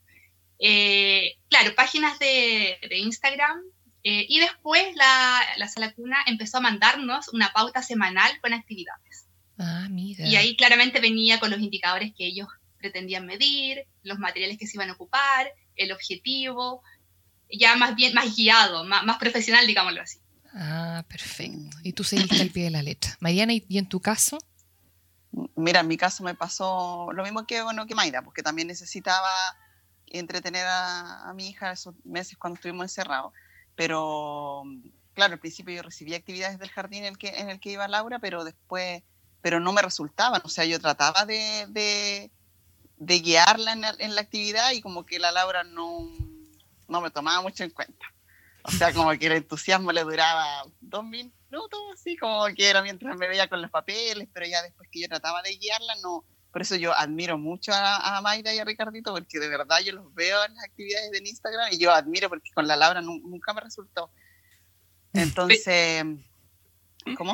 Eh, 0.59 1.37
claro, 1.49 1.73
páginas 1.73 2.19
de, 2.19 2.77
de 2.87 2.97
Instagram 2.99 3.63
y 4.03 4.39
después 4.39 4.95
la, 4.95 5.41
la, 5.57 5.67
sala 5.67 5.93
cuna 5.93 6.17
empezó 6.25 6.57
a 6.57 6.61
mandarnos 6.61 7.27
una 7.29 7.53
pauta 7.53 7.83
semanal 7.83 8.31
con 8.41 8.51
actividades. 8.51 9.27
Ah, 9.59 9.87
mira. 9.91 10.25
Y 10.25 10.35
ahí 10.37 10.55
claramente 10.55 10.99
venía 10.99 11.39
con 11.39 11.51
los 11.51 11.59
indicadores 11.59 12.11
que 12.17 12.25
ellos 12.25 12.47
pretendían 12.81 13.25
medir, 13.25 13.85
los 14.03 14.19
materiales 14.19 14.57
que 14.57 14.67
se 14.67 14.75
iban 14.75 14.89
a 14.89 14.93
ocupar, 14.93 15.51
el 15.75 15.91
objetivo, 15.93 16.81
ya 17.49 17.75
más 17.75 17.95
bien, 17.95 18.13
más 18.13 18.35
guiado, 18.35 18.83
más, 18.83 19.17
profesional, 19.17 19.65
digámoslo 19.65 20.01
así. 20.01 20.19
Ah, 20.53 21.05
perfecto. 21.07 21.77
Y 21.83 21.93
tú 21.93 22.03
seguiste 22.03 22.41
al 22.41 22.49
pie 22.49 22.65
de 22.65 22.71
la 22.71 22.83
letra. 22.83 23.15
Mariana, 23.21 23.53
¿y 23.53 23.77
en 23.77 23.87
tu 23.87 24.01
caso? 24.01 24.37
Mira, 25.55 25.79
en 25.79 25.87
mi 25.87 25.95
caso 25.95 26.23
me 26.23 26.35
pasó 26.35 27.09
lo 27.13 27.23
mismo 27.23 27.45
que, 27.45 27.61
bueno, 27.61 27.85
que 27.85 27.95
Mayra, 27.95 28.21
porque 28.21 28.43
también 28.43 28.67
necesitaba 28.67 29.29
entretener 30.07 30.65
a, 30.67 31.31
mi 31.35 31.49
hija 31.49 31.71
esos 31.71 31.95
meses 32.03 32.37
cuando 32.37 32.55
estuvimos 32.55 32.83
encerrados. 32.83 33.31
Pero, 33.75 34.63
claro, 35.13 35.33
al 35.33 35.39
principio 35.39 35.73
yo 35.73 35.83
recibía 35.83 36.17
actividades 36.17 36.59
del 36.59 36.69
jardín 36.69 37.05
en 37.05 37.13
el 37.13 37.17
que, 37.17 37.29
en 37.29 37.49
el 37.49 37.59
que 37.61 37.71
iba 37.71 37.87
Laura, 37.87 38.19
pero 38.19 38.43
después, 38.43 39.03
pero 39.41 39.61
no 39.61 39.71
me 39.71 39.81
resultaban. 39.81 40.41
O 40.43 40.49
sea, 40.49 40.65
yo 40.65 40.79
trataba 40.79 41.25
de, 41.25 41.65
de, 41.69 42.31
guiarla 43.05 43.73
en 43.73 43.83
en 43.99 44.15
la 44.15 44.21
actividad 44.21 44.71
y 44.71 44.81
como 44.81 45.05
que 45.05 45.19
la 45.19 45.31
Laura 45.31 45.63
no, 45.63 46.11
no 46.87 47.01
me 47.01 47.09
tomaba 47.09 47.41
mucho 47.41 47.63
en 47.63 47.71
cuenta. 47.71 48.05
O 48.63 48.71
sea, 48.71 48.93
como 48.93 49.17
que 49.17 49.27
el 49.27 49.33
entusiasmo 49.33 49.91
le 49.91 50.03
duraba 50.03 50.63
dos 50.79 51.03
minutos, 51.03 51.79
así 51.93 52.15
como 52.17 52.45
que 52.55 52.69
era 52.69 52.81
mientras 52.83 53.17
me 53.17 53.27
veía 53.27 53.47
con 53.47 53.61
los 53.61 53.71
papeles, 53.71 54.27
pero 54.31 54.45
ya 54.45 54.61
después 54.61 54.89
que 54.91 55.01
yo 55.01 55.07
trataba 55.07 55.41
de 55.41 55.55
guiarla, 55.55 55.95
no. 56.03 56.23
Por 56.51 56.61
eso 56.61 56.75
yo 56.75 56.93
admiro 56.93 57.37
mucho 57.37 57.71
a, 57.73 58.17
a 58.17 58.21
Mayra 58.21 58.53
y 58.53 58.59
a 58.59 58.65
Ricardito, 58.65 59.13
porque 59.13 59.39
de 59.39 59.47
verdad 59.47 59.79
yo 59.79 59.93
los 59.93 60.13
veo 60.13 60.43
en 60.43 60.53
las 60.53 60.65
actividades 60.65 61.09
de 61.11 61.19
Instagram 61.19 61.71
y 61.71 61.77
yo 61.77 61.93
admiro 61.93 62.27
porque 62.27 62.51
con 62.53 62.67
la 62.67 62.75
Laura 62.75 63.01
nunca 63.01 63.53
me 63.53 63.61
resultó. 63.61 64.11
Entonces, 65.13 66.03
¿cómo? 67.17 67.33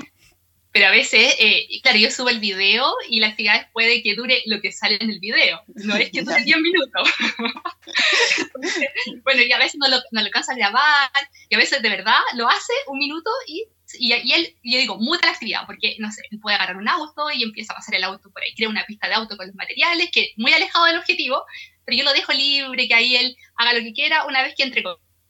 Pero 0.78 0.90
a 0.90 0.92
veces, 0.92 1.34
eh, 1.40 1.68
claro, 1.82 1.98
yo 1.98 2.12
subo 2.12 2.30
el 2.30 2.40
video 2.40 2.86
y 3.10 3.20
la 3.20 3.30
actividad 3.30 3.68
puede 3.74 4.04
que 4.04 4.14
dure 4.14 4.44
lo 4.46 4.62
que 4.62 4.72
sale 4.72 5.00
en 5.02 5.10
el 5.10 5.20
video, 5.20 5.60
no 5.74 5.96
es 5.96 6.12
que 6.12 6.22
dure 6.22 6.44
10 6.44 6.58
minutos. 6.60 7.10
bueno, 9.24 9.42
y 9.42 9.52
a 9.52 9.58
veces 9.58 9.80
no 9.80 9.88
lo, 9.88 9.98
no 10.12 10.22
lo 10.22 10.28
alcanza 10.28 10.54
a 10.54 10.56
grabar, 10.56 11.10
y 11.50 11.56
a 11.56 11.58
veces 11.58 11.82
de 11.82 11.90
verdad 11.90 12.20
lo 12.36 12.48
hace 12.48 12.74
un 12.90 13.00
minuto 13.00 13.32
y, 13.48 13.66
y, 13.98 14.14
y 14.14 14.34
él, 14.34 14.56
yo 14.62 14.78
digo, 14.78 15.00
muta 15.00 15.26
la 15.26 15.32
actividad, 15.32 15.66
porque, 15.66 15.96
no 15.98 16.12
sé, 16.12 16.22
él 16.30 16.40
puede 16.40 16.58
agarrar 16.58 16.78
un 16.78 16.88
auto 16.88 17.32
y 17.32 17.42
empieza 17.42 17.74
a 17.74 17.78
pasar 17.78 17.96
el 17.96 18.04
auto 18.04 18.30
por 18.30 18.44
ahí, 18.44 18.54
crea 18.54 18.70
una 18.70 18.86
pista 18.86 19.08
de 19.08 19.16
auto 19.16 19.36
con 19.36 19.48
los 19.48 19.56
materiales, 19.56 20.12
que 20.12 20.34
muy 20.38 20.54
alejado 20.54 20.86
del 20.86 21.00
objetivo, 21.00 21.44
pero 21.86 21.98
yo 21.98 22.04
lo 22.04 22.14
dejo 22.14 22.34
libre, 22.34 22.88
que 22.88 22.94
ahí 22.94 23.16
él 23.16 23.36
haga 23.56 23.74
lo 23.74 23.80
que 23.80 23.94
quiera, 23.94 24.28
una 24.28 24.44
vez 24.44 24.54
que 24.56 24.62
entre 24.62 24.84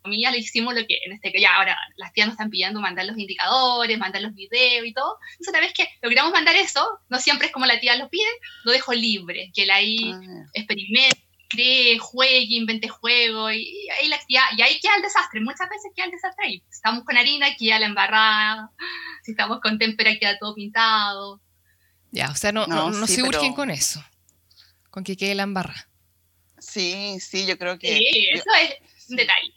comillas, 0.07 0.31
le 0.31 0.39
hicimos 0.39 0.73
lo 0.73 0.85
que 0.87 0.99
en 1.05 1.11
este 1.11 1.31
que 1.31 1.41
ya 1.41 1.55
ahora 1.55 1.77
las 1.97 2.13
tías 2.13 2.27
nos 2.27 2.33
están 2.33 2.49
pidiendo 2.49 2.79
mandar 2.79 3.05
los 3.05 3.17
indicadores, 3.17 3.97
mandar 3.97 4.21
los 4.21 4.33
videos 4.33 4.85
y 4.85 4.93
todo. 4.93 5.17
Entonces, 5.31 5.49
una 5.49 5.59
vez 5.59 5.73
que 5.73 5.89
logramos 6.01 6.31
mandar 6.31 6.55
eso, 6.55 6.99
no 7.09 7.19
siempre 7.19 7.47
es 7.47 7.53
como 7.53 7.65
la 7.65 7.79
tía 7.79 7.95
lo 7.95 8.09
pide, 8.09 8.29
lo 8.63 8.71
dejo 8.71 8.93
libre, 8.93 9.51
que 9.53 9.63
él 9.63 9.71
ahí 9.71 10.11
ah, 10.13 10.45
experimente, 10.53 11.21
cree, 11.49 11.99
juegue, 11.99 12.55
invente 12.55 12.87
juego 12.87 13.51
y, 13.51 13.89
ahí 13.99 14.07
la 14.07 14.19
y 14.27 14.61
ahí 14.61 14.79
queda 14.79 14.95
el 14.95 15.01
desastre. 15.01 15.41
Muchas 15.41 15.69
veces 15.69 15.91
queda 15.93 16.05
el 16.05 16.11
desastre 16.11 16.45
ahí. 16.45 16.63
Si 16.69 16.77
estamos 16.77 17.03
con 17.03 17.17
harina, 17.17 17.55
queda 17.57 17.79
la 17.79 17.87
embarrada. 17.87 18.71
Si 19.23 19.31
estamos 19.31 19.59
con 19.61 19.77
témpera, 19.77 20.17
queda 20.17 20.39
todo 20.39 20.55
pintado. 20.55 21.41
Ya, 22.11 22.31
o 22.31 22.35
sea, 22.35 22.53
no, 22.53 22.65
no, 22.67 23.05
se 23.05 23.21
urgen 23.21 23.53
con 23.53 23.69
eso, 23.69 24.01
con 24.89 25.03
que 25.03 25.17
quede 25.17 25.35
la 25.35 25.43
embarrada. 25.43 25.89
Sí, 26.57 27.19
sí, 27.19 27.45
yo 27.45 27.57
creo 27.57 27.77
que... 27.77 27.97
Sí, 27.97 28.29
eso 28.31 28.49
es 28.61 29.09
un 29.09 29.17
detalle 29.17 29.56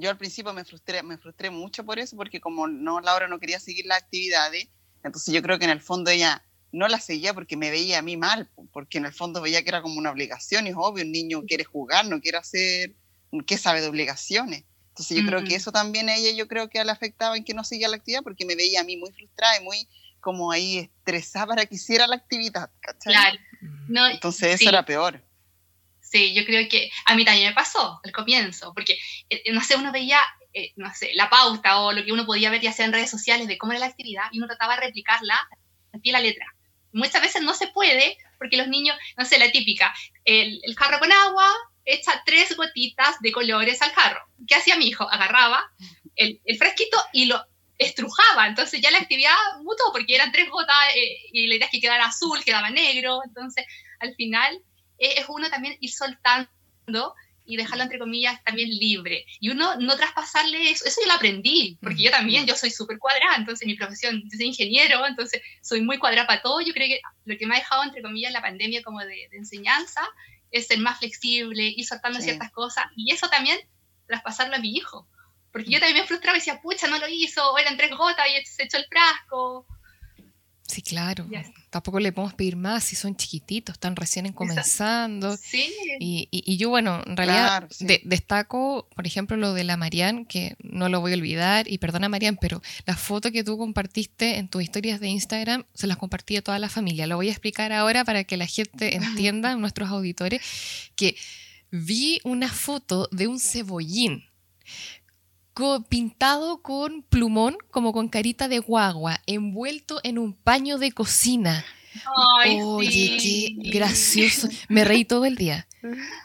yo 0.00 0.10
al 0.10 0.16
principio 0.16 0.52
me 0.52 0.64
frustré, 0.64 1.02
me 1.02 1.18
frustré 1.18 1.50
mucho 1.50 1.84
por 1.84 1.98
eso, 1.98 2.16
porque 2.16 2.40
como 2.40 2.66
no, 2.66 3.00
Laura 3.00 3.28
no 3.28 3.38
quería 3.38 3.60
seguir 3.60 3.86
las 3.86 4.02
actividades, 4.02 4.68
entonces 5.04 5.32
yo 5.32 5.42
creo 5.42 5.58
que 5.58 5.64
en 5.64 5.70
el 5.70 5.80
fondo 5.80 6.10
ella 6.10 6.44
no 6.72 6.88
la 6.88 7.00
seguía 7.00 7.34
porque 7.34 7.56
me 7.56 7.70
veía 7.70 7.98
a 7.98 8.02
mí 8.02 8.16
mal, 8.16 8.50
porque 8.72 8.98
en 8.98 9.06
el 9.06 9.12
fondo 9.12 9.40
veía 9.40 9.62
que 9.62 9.70
era 9.70 9.82
como 9.82 9.98
una 9.98 10.10
obligación, 10.10 10.66
y 10.66 10.70
es 10.70 10.76
obvio, 10.76 11.04
un 11.04 11.12
niño 11.12 11.42
quiere 11.46 11.64
jugar, 11.64 12.06
no 12.06 12.20
quiere 12.20 12.38
hacer, 12.38 12.94
¿qué 13.46 13.58
sabe 13.58 13.80
de 13.80 13.88
obligaciones? 13.88 14.64
Entonces 14.88 15.16
yo 15.16 15.26
creo 15.26 15.44
que 15.44 15.54
eso 15.54 15.72
también 15.72 16.08
a 16.08 16.16
ella 16.16 16.36
yo 16.36 16.46
creo 16.48 16.68
que 16.68 16.84
le 16.84 16.90
afectaba 16.90 17.36
en 17.36 17.44
que 17.44 17.54
no 17.54 17.64
seguía 17.64 17.88
la 17.88 17.96
actividad, 17.96 18.22
porque 18.22 18.44
me 18.44 18.56
veía 18.56 18.80
a 18.80 18.84
mí 18.84 18.96
muy 18.96 19.12
frustrada 19.12 19.58
y 19.60 19.64
muy 19.64 19.88
como 20.20 20.52
ahí 20.52 20.78
estresada 20.78 21.46
para 21.46 21.66
que 21.66 21.76
hiciera 21.76 22.06
la 22.06 22.16
actividad, 22.16 22.70
¿cachai? 22.80 23.14
Claro. 23.14 23.38
No, 23.88 24.06
Entonces 24.08 24.60
eso 24.60 24.68
era 24.68 24.84
peor. 24.84 25.22
Sí, 26.10 26.34
yo 26.34 26.44
creo 26.44 26.68
que 26.68 26.90
a 27.06 27.14
mí 27.14 27.24
también 27.24 27.50
me 27.50 27.54
pasó 27.54 28.00
al 28.02 28.10
comienzo, 28.10 28.72
porque, 28.74 28.94
eh, 29.28 29.42
eh, 29.44 29.52
no 29.52 29.60
sé, 29.62 29.76
uno 29.76 29.92
veía, 29.92 30.18
eh, 30.52 30.72
no 30.74 30.92
sé, 30.92 31.12
la 31.14 31.30
pauta 31.30 31.78
o 31.78 31.92
lo 31.92 32.04
que 32.04 32.10
uno 32.10 32.26
podía 32.26 32.50
ver 32.50 32.60
ya 32.60 32.72
sea 32.72 32.84
en 32.84 32.92
redes 32.92 33.08
sociales 33.08 33.46
de 33.46 33.56
cómo 33.56 33.72
era 33.72 33.78
la 33.78 33.86
actividad 33.86 34.24
y 34.32 34.38
uno 34.38 34.48
trataba 34.48 34.74
de 34.74 34.86
replicarla 34.86 35.38
al 35.92 36.00
pie 36.00 36.10
la 36.10 36.18
letra. 36.18 36.44
Muchas 36.92 37.22
veces 37.22 37.42
no 37.42 37.54
se 37.54 37.68
puede 37.68 38.18
porque 38.38 38.56
los 38.56 38.66
niños, 38.66 38.96
no 39.16 39.24
sé, 39.24 39.38
la 39.38 39.52
típica, 39.52 39.94
el, 40.24 40.58
el 40.64 40.74
jarro 40.74 40.98
con 40.98 41.12
agua 41.12 41.48
echa 41.84 42.20
tres 42.26 42.56
gotitas 42.56 43.20
de 43.20 43.30
colores 43.30 43.80
al 43.80 43.92
jarro. 43.92 44.20
¿Qué 44.48 44.56
hacía 44.56 44.76
mi 44.76 44.88
hijo? 44.88 45.08
Agarraba 45.08 45.62
el, 46.16 46.40
el 46.44 46.58
fresquito 46.58 47.00
y 47.12 47.26
lo 47.26 47.40
estrujaba, 47.78 48.48
entonces 48.48 48.80
ya 48.80 48.90
la 48.90 48.98
actividad 48.98 49.36
mutó 49.62 49.84
porque 49.92 50.16
eran 50.16 50.32
tres 50.32 50.50
gotas 50.50 50.76
y 51.32 51.46
la 51.46 51.54
idea 51.54 51.66
es 51.66 51.70
que 51.70 51.80
quedara 51.80 52.06
azul, 52.06 52.42
quedaba 52.44 52.68
negro, 52.68 53.20
entonces 53.24 53.64
al 54.00 54.14
final 54.16 54.60
es 55.00 55.26
uno 55.28 55.48
también 55.48 55.76
ir 55.80 55.90
soltando 55.90 57.14
y 57.44 57.56
dejarlo 57.56 57.82
entre 57.82 57.98
comillas 57.98 58.42
también 58.44 58.68
libre. 58.68 59.26
Y 59.40 59.50
uno 59.50 59.76
no 59.76 59.96
traspasarle 59.96 60.70
eso, 60.70 60.84
eso 60.84 61.00
yo 61.00 61.08
lo 61.08 61.14
aprendí, 61.14 61.78
porque 61.82 62.02
yo 62.02 62.10
también, 62.10 62.46
yo 62.46 62.54
soy 62.54 62.70
súper 62.70 62.98
cuadrada, 62.98 63.36
entonces 63.36 63.66
mi 63.66 63.74
profesión, 63.74 64.22
yo 64.22 64.36
soy 64.36 64.46
ingeniero, 64.46 65.04
entonces 65.04 65.42
soy 65.60 65.82
muy 65.82 65.98
cuadrada 65.98 66.26
para 66.26 66.42
todo. 66.42 66.60
Yo 66.60 66.72
creo 66.72 66.86
que 66.86 67.00
lo 67.24 67.36
que 67.36 67.46
me 67.46 67.56
ha 67.56 67.58
dejado 67.58 67.82
entre 67.82 68.02
comillas 68.02 68.32
la 68.32 68.42
pandemia 68.42 68.82
como 68.82 69.00
de, 69.00 69.28
enseñanza 69.32 70.00
es 70.52 70.66
ser 70.68 70.78
más 70.78 70.98
flexible, 70.98 71.64
ir 71.64 71.84
soltando 71.86 72.20
ciertas 72.20 72.50
cosas 72.52 72.84
y 72.96 73.12
eso 73.12 73.28
también 73.28 73.58
traspasarlo 74.06 74.56
a 74.56 74.60
mi 74.60 74.76
hijo. 74.76 75.08
Porque 75.52 75.70
yo 75.70 75.80
también 75.80 76.02
me 76.02 76.06
frustraba 76.06 76.36
y 76.36 76.40
decía, 76.40 76.60
pucha, 76.60 76.86
no 76.86 76.98
lo 76.98 77.08
hizo, 77.08 77.58
eran 77.58 77.76
tres 77.76 77.90
gotas 77.90 78.26
y 78.28 78.44
se 78.46 78.64
echó 78.64 78.76
el 78.76 78.86
frasco. 78.86 79.66
Sí, 80.70 80.82
claro. 80.82 81.26
Tampoco 81.68 81.98
le 81.98 82.12
podemos 82.12 82.34
pedir 82.34 82.54
más 82.54 82.84
si 82.84 82.94
son 82.94 83.16
chiquititos, 83.16 83.72
están 83.74 83.96
recién 83.96 84.32
comenzando. 84.32 85.36
Sí. 85.36 85.68
Y, 85.98 86.28
y, 86.30 86.56
yo, 86.58 86.68
bueno, 86.68 87.02
en 87.04 87.16
realidad 87.16 87.68
destaco, 88.04 88.88
por 88.94 89.04
ejemplo, 89.04 89.36
lo 89.36 89.52
de 89.52 89.64
la 89.64 89.76
Marian, 89.76 90.26
que 90.26 90.54
no 90.62 90.88
lo 90.88 91.00
voy 91.00 91.12
a 91.12 91.16
olvidar, 91.16 91.68
y 91.68 91.78
perdona 91.78 92.08
Marian, 92.08 92.36
pero 92.40 92.62
la 92.86 92.96
foto 92.96 93.32
que 93.32 93.42
tú 93.42 93.58
compartiste 93.58 94.38
en 94.38 94.46
tus 94.46 94.62
historias 94.62 95.00
de 95.00 95.08
Instagram, 95.08 95.64
se 95.74 95.88
las 95.88 95.96
compartí 95.96 96.36
a 96.36 96.42
toda 96.42 96.60
la 96.60 96.68
familia. 96.68 97.08
Lo 97.08 97.16
voy 97.16 97.28
a 97.28 97.32
explicar 97.32 97.72
ahora 97.72 98.04
para 98.04 98.22
que 98.22 98.36
la 98.36 98.46
gente 98.46 98.94
entienda, 98.96 99.56
nuestros 99.56 99.88
auditores, 99.88 100.40
que 100.94 101.16
vi 101.72 102.20
una 102.22 102.48
foto 102.48 103.08
de 103.10 103.26
un 103.26 103.40
cebollín 103.40 104.24
pintado 105.88 106.62
con 106.62 107.02
plumón, 107.02 107.56
como 107.70 107.92
con 107.92 108.08
carita 108.08 108.48
de 108.48 108.58
guagua, 108.58 109.20
envuelto 109.26 110.00
en 110.02 110.18
un 110.18 110.32
paño 110.32 110.78
de 110.78 110.92
cocina. 110.92 111.64
Oye, 112.46 113.16
qué 113.20 113.70
gracioso. 113.70 114.48
Me 114.68 114.84
reí 114.84 115.04
todo 115.04 115.24
el 115.24 115.36
día. 115.36 115.66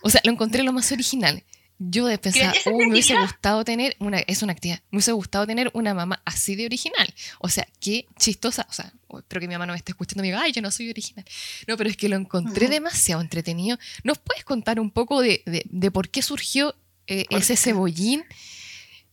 O 0.01 0.09
sea, 0.09 0.21
lo 0.23 0.31
encontré 0.31 0.63
lo 0.63 0.73
más 0.73 0.91
original. 0.91 1.43
Yo 1.77 2.05
de 2.05 2.17
pensar, 2.17 2.55
oh, 2.67 2.77
me 2.77 2.89
hubiese 2.89 3.19
gustado 3.19 3.65
tener 3.65 3.97
una, 3.99 4.19
es 4.19 4.41
una 4.41 4.53
actividad, 4.53 4.79
me 4.91 4.97
hubiese 4.97 5.11
gustado 5.11 5.45
tener 5.45 5.69
una 5.73 5.93
mamá 5.93 6.21
así 6.23 6.55
de 6.55 6.65
original. 6.65 7.13
O 7.39 7.49
sea, 7.49 7.67
qué 7.81 8.07
chistosa. 8.17 8.65
O 8.69 8.73
sea, 8.73 8.93
espero 9.17 9.41
que 9.41 9.47
mi 9.47 9.55
mamá 9.55 9.65
no 9.65 9.73
me 9.73 9.77
esté 9.77 9.91
escuchando 9.91 10.23
y 10.23 10.27
me 10.27 10.27
diga, 10.27 10.41
ay, 10.41 10.53
yo 10.53 10.61
no 10.61 10.71
soy 10.71 10.89
original. 10.89 11.25
No, 11.67 11.75
pero 11.75 11.89
es 11.89 11.97
que 11.97 12.07
lo 12.07 12.15
encontré 12.15 12.69
demasiado 12.69 13.21
entretenido. 13.21 13.77
¿Nos 14.05 14.19
puedes 14.19 14.45
contar 14.45 14.79
un 14.79 14.89
poco 14.89 15.21
de, 15.21 15.43
de, 15.45 15.91
por 15.91 16.09
qué 16.09 16.21
surgió 16.21 16.75
eh, 17.07 17.25
ese 17.29 17.57
cebollín? 17.57 18.23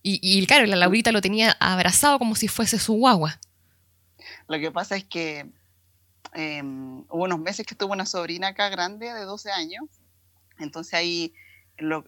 Y, 0.05 0.45
claro, 0.47 0.67
la 0.67 0.75
Laurita 0.75 1.13
lo 1.13 1.21
tenía 1.21 1.57
abrazado 1.61 2.19
como 2.19 2.35
si 2.35 2.49
fuese 2.49 2.79
su 2.81 2.95
guagua. 2.95 3.39
Lo 4.49 4.59
que 4.59 4.73
pasa 4.73 4.97
es 4.97 5.05
que 5.05 5.49
em, 6.35 7.01
hubo 7.09 7.25
unos 7.25 7.39
meses 7.39 7.65
que 7.65 7.77
tuvo 7.77 7.93
una 7.93 8.07
sobrina 8.07 8.49
acá 8.49 8.69
grande 8.69 9.13
de 9.13 9.25
12 9.25 9.53
años, 9.53 9.85
entonces 10.59 10.95
ahí 10.95 11.35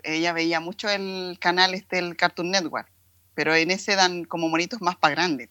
ella 0.02 0.32
veía 0.32 0.60
mucho 0.60 0.88
el 0.88 1.38
canal 1.40 1.74
este, 1.74 1.98
el 1.98 2.16
Cartoon 2.16 2.50
Network, 2.50 2.90
pero 3.34 3.54
en 3.54 3.70
ese 3.70 3.96
dan 3.96 4.24
como 4.24 4.48
monitos 4.48 4.80
más 4.80 4.96
para 4.96 5.14
grandes. 5.14 5.50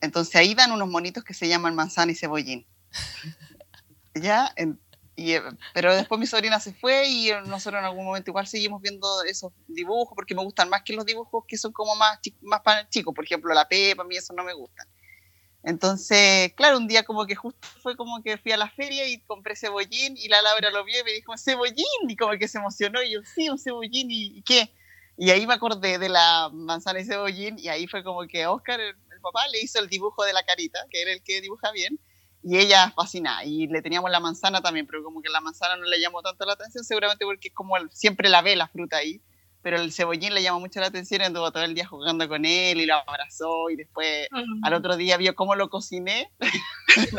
Entonces 0.00 0.34
ahí 0.36 0.54
dan 0.54 0.72
unos 0.72 0.88
monitos 0.88 1.22
que 1.22 1.34
se 1.34 1.48
llaman 1.48 1.74
manzana 1.74 2.12
y 2.12 2.14
cebollín. 2.16 2.66
ya, 4.14 4.52
Y, 5.22 5.34
eh, 5.34 5.42
pero 5.72 5.94
después 5.94 6.18
mi 6.18 6.26
sobrina 6.26 6.58
se 6.58 6.72
fue 6.74 7.06
y 7.06 7.30
nosotros 7.46 7.78
en 7.78 7.84
algún 7.84 8.04
momento 8.04 8.30
igual 8.30 8.46
seguimos 8.48 8.82
viendo 8.82 9.22
esos 9.22 9.52
dibujos 9.68 10.14
porque 10.16 10.34
me 10.34 10.42
gustan 10.42 10.68
más 10.68 10.82
que 10.82 10.94
los 10.94 11.06
dibujos 11.06 11.44
que 11.46 11.56
son 11.56 11.72
como 11.72 11.94
más, 11.94 12.18
más 12.40 12.60
para 12.62 12.88
chicos. 12.88 13.14
Por 13.14 13.24
ejemplo, 13.24 13.54
la 13.54 13.68
Pepa, 13.68 14.02
a 14.02 14.04
mí 14.04 14.16
eso 14.16 14.32
no 14.32 14.42
me 14.42 14.52
gustan. 14.52 14.88
Entonces, 15.62 16.52
claro, 16.54 16.76
un 16.78 16.88
día 16.88 17.04
como 17.04 17.24
que 17.24 17.36
justo 17.36 17.68
fue 17.80 17.96
como 17.96 18.20
que 18.20 18.36
fui 18.36 18.50
a 18.50 18.56
la 18.56 18.68
feria 18.68 19.06
y 19.06 19.20
compré 19.20 19.54
cebollín 19.54 20.16
y 20.16 20.26
la 20.26 20.42
Laura 20.42 20.72
lo 20.72 20.84
vio 20.84 20.98
y 21.00 21.04
me 21.04 21.12
dijo, 21.12 21.38
cebollín, 21.38 22.08
y 22.08 22.16
como 22.16 22.36
que 22.36 22.48
se 22.48 22.58
emocionó 22.58 23.00
y 23.00 23.12
yo, 23.12 23.20
sí, 23.22 23.48
un 23.48 23.60
cebollín, 23.60 24.08
¿y, 24.10 24.42
qué? 24.42 24.74
Y 25.16 25.30
ahí 25.30 25.46
me 25.46 25.54
acordé 25.54 25.98
de 25.98 26.08
la 26.08 26.50
manzana 26.52 26.98
y 26.98 27.04
cebollín 27.04 27.60
y 27.60 27.68
ahí 27.68 27.86
fue 27.86 28.02
como 28.02 28.26
que 28.26 28.44
Oscar, 28.44 28.80
el, 28.80 28.96
el 29.12 29.20
papá, 29.20 29.46
le 29.52 29.60
hizo 29.60 29.78
el 29.78 29.88
dibujo 29.88 30.24
de 30.24 30.32
la 30.32 30.42
carita, 30.42 30.84
que 30.90 31.00
era 31.00 31.12
el 31.12 31.22
que 31.22 31.40
dibuja 31.40 31.70
bien, 31.70 32.00
y 32.42 32.58
ella 32.58 32.90
fascinada. 32.90 33.44
Y 33.44 33.66
le 33.68 33.82
teníamos 33.82 34.10
la 34.10 34.20
manzana 34.20 34.60
también, 34.60 34.86
pero 34.86 35.02
como 35.02 35.22
que 35.22 35.28
la 35.28 35.40
manzana 35.40 35.76
no 35.76 35.84
le 35.84 36.00
llamó 36.00 36.22
tanto 36.22 36.44
la 36.44 36.54
atención, 36.54 36.84
seguramente 36.84 37.24
porque 37.24 37.48
es 37.48 37.54
como 37.54 37.74
siempre 37.90 38.28
la 38.28 38.42
ve 38.42 38.56
la 38.56 38.68
fruta 38.68 38.96
ahí. 38.98 39.22
Pero 39.62 39.80
el 39.80 39.92
cebollín 39.92 40.34
le 40.34 40.42
llamó 40.42 40.58
mucho 40.58 40.80
la 40.80 40.86
atención 40.86 41.20
y 41.20 41.24
anduvo 41.24 41.52
todo 41.52 41.62
el 41.62 41.74
día 41.74 41.86
jugando 41.86 42.28
con 42.28 42.44
él 42.44 42.80
y 42.80 42.86
lo 42.86 42.96
abrazó 42.96 43.70
y 43.70 43.76
después 43.76 44.28
al 44.62 44.74
otro 44.74 44.96
día 44.96 45.16
vio 45.18 45.36
cómo 45.36 45.54
lo 45.54 45.70
cociné. 45.70 46.32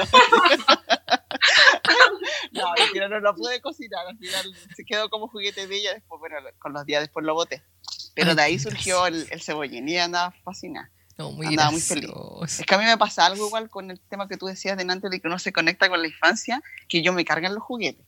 no, 2.51 2.67
al 2.77 2.87
final 2.91 3.11
no 3.11 3.19
lo 3.21 3.33
pude 3.33 3.61
cocinar, 3.61 4.07
al 4.07 4.17
final 4.17 4.53
se 4.75 4.83
quedó 4.83 5.09
como 5.09 5.29
juguete 5.29 5.67
de 5.67 5.77
ella, 5.77 5.93
después, 5.93 6.19
bueno, 6.19 6.35
con 6.59 6.73
los 6.73 6.85
días 6.85 7.01
después 7.01 7.25
lo 7.25 7.33
boté. 7.33 7.63
Pero 8.13 8.35
de 8.35 8.41
ahí 8.41 8.59
surgió 8.59 9.07
el, 9.07 9.25
el 9.31 9.41
cebollín 9.41 9.87
y 9.87 9.97
andaba 9.97 10.31
fascinada. 10.43 10.91
No, 11.17 11.31
muy 11.31 11.47
Andaba 11.47 11.71
muy 11.71 11.81
feliz. 11.81 12.09
Es 12.47 12.65
que 12.65 12.75
a 12.75 12.77
mí 12.77 12.85
me 12.85 12.97
pasa 12.97 13.25
algo 13.25 13.47
igual 13.47 13.69
con 13.69 13.91
el 13.91 13.99
tema 13.99 14.27
que 14.27 14.37
tú 14.37 14.47
decías 14.47 14.77
de 14.77 14.83
antes 14.83 15.11
de 15.11 15.19
que 15.19 15.27
uno 15.27 15.37
se 15.39 15.53
conecta 15.53 15.89
con 15.89 16.01
la 16.01 16.07
infancia, 16.07 16.61
que 16.89 17.03
yo 17.03 17.13
me 17.13 17.25
cargan 17.25 17.53
los 17.53 17.63
juguetes. 17.63 18.05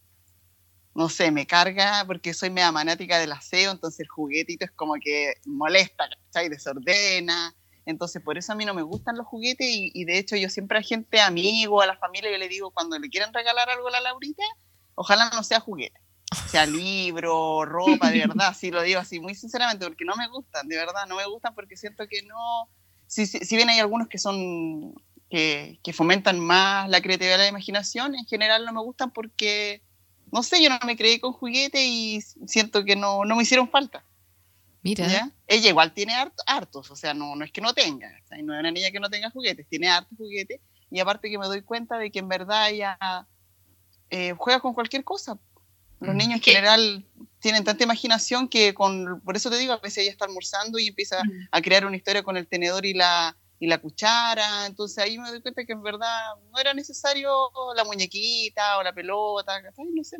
No 0.95 1.09
sé, 1.09 1.29
me 1.29 1.45
carga 1.45 2.03
porque 2.07 2.33
soy 2.33 2.49
media 2.49 2.71
manática 2.71 3.19
del 3.19 3.33
aseo, 3.33 3.71
entonces 3.71 3.99
el 4.01 4.07
juguetito 4.07 4.65
es 4.65 4.71
como 4.71 4.93
que 4.95 5.35
molesta, 5.45 6.05
¿cachai? 6.09 6.49
Desordena. 6.49 7.53
Entonces, 7.85 8.23
por 8.23 8.37
eso 8.37 8.53
a 8.53 8.55
mí 8.55 8.65
no 8.65 8.73
me 8.73 8.81
gustan 8.81 9.17
los 9.17 9.27
juguetes 9.27 9.67
y, 9.67 9.91
y 9.93 10.05
de 10.05 10.17
hecho 10.17 10.35
yo 10.35 10.49
siempre 10.49 10.79
a 10.79 10.81
gente, 10.81 11.21
amigo, 11.21 11.81
a 11.81 11.85
la 11.85 11.97
familia, 11.97 12.31
yo 12.31 12.37
le 12.37 12.47
digo, 12.47 12.71
cuando 12.71 12.97
le 12.97 13.09
quieran 13.09 13.33
regalar 13.33 13.69
algo 13.69 13.89
a 13.89 13.91
la 13.91 14.01
Laurita, 14.01 14.43
ojalá 14.95 15.29
no 15.29 15.43
sea 15.43 15.59
juguete, 15.59 15.99
sea 16.49 16.65
libro, 16.65 17.65
ropa, 17.65 18.09
de 18.09 18.19
verdad, 18.27 18.55
sí 18.57 18.71
lo 18.71 18.81
digo 18.81 18.99
así 18.99 19.19
muy 19.19 19.35
sinceramente, 19.35 19.85
porque 19.85 20.05
no 20.05 20.15
me 20.15 20.27
gustan, 20.29 20.67
de 20.67 20.77
verdad, 20.77 21.05
no 21.07 21.17
me 21.17 21.27
gustan 21.27 21.53
porque 21.53 21.77
siento 21.77 22.07
que 22.07 22.23
no, 22.23 22.69
si, 23.15 23.45
si, 23.45 23.55
bien 23.55 23.69
hay 23.69 23.79
algunos 23.79 24.09
que 24.09 24.17
son 24.17 24.93
que, 25.29 25.79
que, 25.83 25.93
fomentan 25.93 26.39
más 26.39 26.89
la 26.89 27.01
creatividad 27.01 27.37
y 27.37 27.39
la 27.39 27.47
imaginación, 27.47 28.15
en 28.15 28.25
general 28.25 28.65
no 28.65 28.73
me 28.73 28.81
gustan 28.81 29.11
porque, 29.11 29.81
no 30.31 30.43
sé, 30.43 30.61
yo 30.61 30.69
no 30.69 30.77
me 30.85 30.97
creí 30.97 31.19
con 31.19 31.31
juguete 31.31 31.85
y 31.85 32.21
siento 32.45 32.83
que 32.83 32.95
no, 32.95 33.23
no 33.23 33.35
me 33.35 33.43
hicieron 33.43 33.69
falta. 33.69 34.03
Mira. 34.83 35.07
¿Ya? 35.07 35.31
Ella 35.47 35.69
igual 35.69 35.93
tiene 35.93 36.13
hartos, 36.45 36.91
o 36.91 36.95
sea, 36.95 37.13
no, 37.13 37.35
no 37.35 37.45
es 37.45 37.51
que 37.51 37.61
no 37.61 37.73
tenga, 37.73 38.07
o 38.23 38.27
sea, 38.27 38.37
no 38.43 38.53
es 38.53 38.59
una 38.59 38.71
niña 38.71 38.91
que 38.91 38.99
no 38.99 39.09
tenga 39.09 39.29
juguetes, 39.29 39.65
tiene 39.67 39.87
hartos 39.87 40.17
juguetes 40.17 40.59
y 40.91 40.99
aparte 40.99 41.29
que 41.29 41.37
me 41.37 41.47
doy 41.47 41.61
cuenta 41.61 41.97
de 41.97 42.11
que 42.11 42.19
en 42.19 42.27
verdad 42.27 42.69
ella 42.69 42.97
eh, 44.09 44.33
juega 44.37 44.59
con 44.59 44.73
cualquier 44.73 45.03
cosa. 45.03 45.39
Los 46.01 46.13
mm. 46.13 46.17
niños 46.17 46.35
en 46.35 46.41
general 46.41 47.05
tienen 47.45 47.63
tanta 47.63 47.83
imaginación 47.83 48.47
que 48.47 48.73
con, 48.73 49.21
por 49.21 49.35
eso 49.35 49.51
te 49.51 49.59
digo, 49.59 49.71
a 49.71 49.77
veces 49.77 49.99
ella 49.99 50.09
está 50.09 50.25
almorzando 50.25 50.79
y 50.79 50.87
empieza 50.87 51.23
mm. 51.23 51.49
a 51.51 51.61
crear 51.61 51.85
una 51.85 51.95
historia 51.95 52.23
con 52.23 52.37
el 52.37 52.47
tenedor 52.47 52.87
y 52.87 52.95
la, 52.95 53.37
y 53.59 53.67
la 53.67 53.77
cuchara, 53.77 54.65
entonces 54.65 54.97
ahí 54.97 55.19
me 55.19 55.29
doy 55.29 55.43
cuenta 55.43 55.63
que 55.63 55.73
en 55.73 55.83
verdad 55.83 56.21
no 56.51 56.57
era 56.57 56.73
necesario 56.73 57.29
la 57.75 57.83
muñequita 57.83 58.79
o 58.79 58.83
la 58.83 58.93
pelota, 58.93 59.61
no 59.61 60.03
sé. 60.03 60.17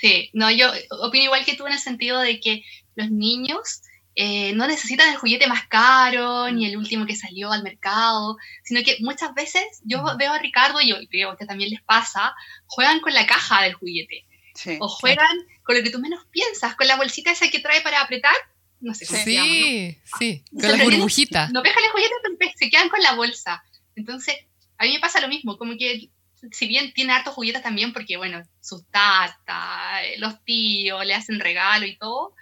Sí, 0.00 0.30
no, 0.34 0.52
yo 0.52 0.70
opino 1.00 1.24
igual 1.24 1.44
que 1.44 1.56
tú 1.56 1.66
en 1.66 1.72
el 1.72 1.80
sentido 1.80 2.20
de 2.20 2.38
que 2.38 2.62
los 2.94 3.10
niños 3.10 3.82
eh, 4.14 4.52
no 4.52 4.68
necesitan 4.68 5.08
el 5.08 5.16
juguete 5.16 5.48
más 5.48 5.66
caro 5.66 6.48
ni 6.52 6.66
el 6.66 6.76
último 6.76 7.06
que 7.06 7.16
salió 7.16 7.50
al 7.50 7.64
mercado, 7.64 8.36
sino 8.62 8.84
que 8.84 8.98
muchas 9.00 9.34
veces 9.34 9.64
yo 9.82 10.04
veo 10.16 10.32
a 10.32 10.38
Ricardo 10.38 10.80
y 10.80 10.90
yo 10.90 10.96
creo 11.10 11.36
que 11.36 11.44
también 11.44 11.70
les 11.70 11.82
pasa, 11.82 12.36
juegan 12.66 13.00
con 13.00 13.14
la 13.14 13.26
caja 13.26 13.62
del 13.62 13.74
juguete. 13.74 14.26
Sí, 14.54 14.76
o 14.80 14.88
juegan 14.88 15.36
con 15.62 15.76
lo 15.76 15.82
que 15.82 15.90
tú 15.90 15.98
menos 15.98 16.24
piensas, 16.30 16.74
con 16.76 16.86
la 16.86 16.96
bolsita 16.96 17.30
esa 17.30 17.48
que 17.48 17.60
trae 17.60 17.80
para 17.80 18.00
apretar. 18.00 18.34
No 18.80 18.94
sé 18.94 19.06
cómo 19.06 19.18
sí, 19.18 19.24
se 19.24 19.32
llama, 19.34 19.48
¿no? 19.48 20.18
sí, 20.18 20.44
con 20.50 20.78
la 20.78 20.84
burbujita. 20.84 21.48
No 21.48 21.62
el 21.62 21.72
juguete, 21.72 22.14
pero 22.38 22.52
se 22.56 22.68
quedan 22.68 22.88
con 22.88 23.00
la 23.00 23.14
bolsa. 23.14 23.62
Entonces, 23.94 24.34
a 24.78 24.84
mí 24.84 24.92
me 24.92 25.00
pasa 25.00 25.20
lo 25.20 25.28
mismo, 25.28 25.56
como 25.56 25.76
que 25.78 26.10
si 26.50 26.66
bien 26.66 26.92
tiene 26.92 27.12
hartos 27.12 27.34
juguetes 27.34 27.62
también, 27.62 27.92
porque 27.92 28.16
bueno, 28.16 28.42
sus 28.60 28.84
tatas, 28.90 30.02
los 30.18 30.42
tíos 30.44 31.06
le 31.06 31.14
hacen 31.14 31.38
regalo 31.38 31.86
y 31.86 31.96
todo, 31.96 32.34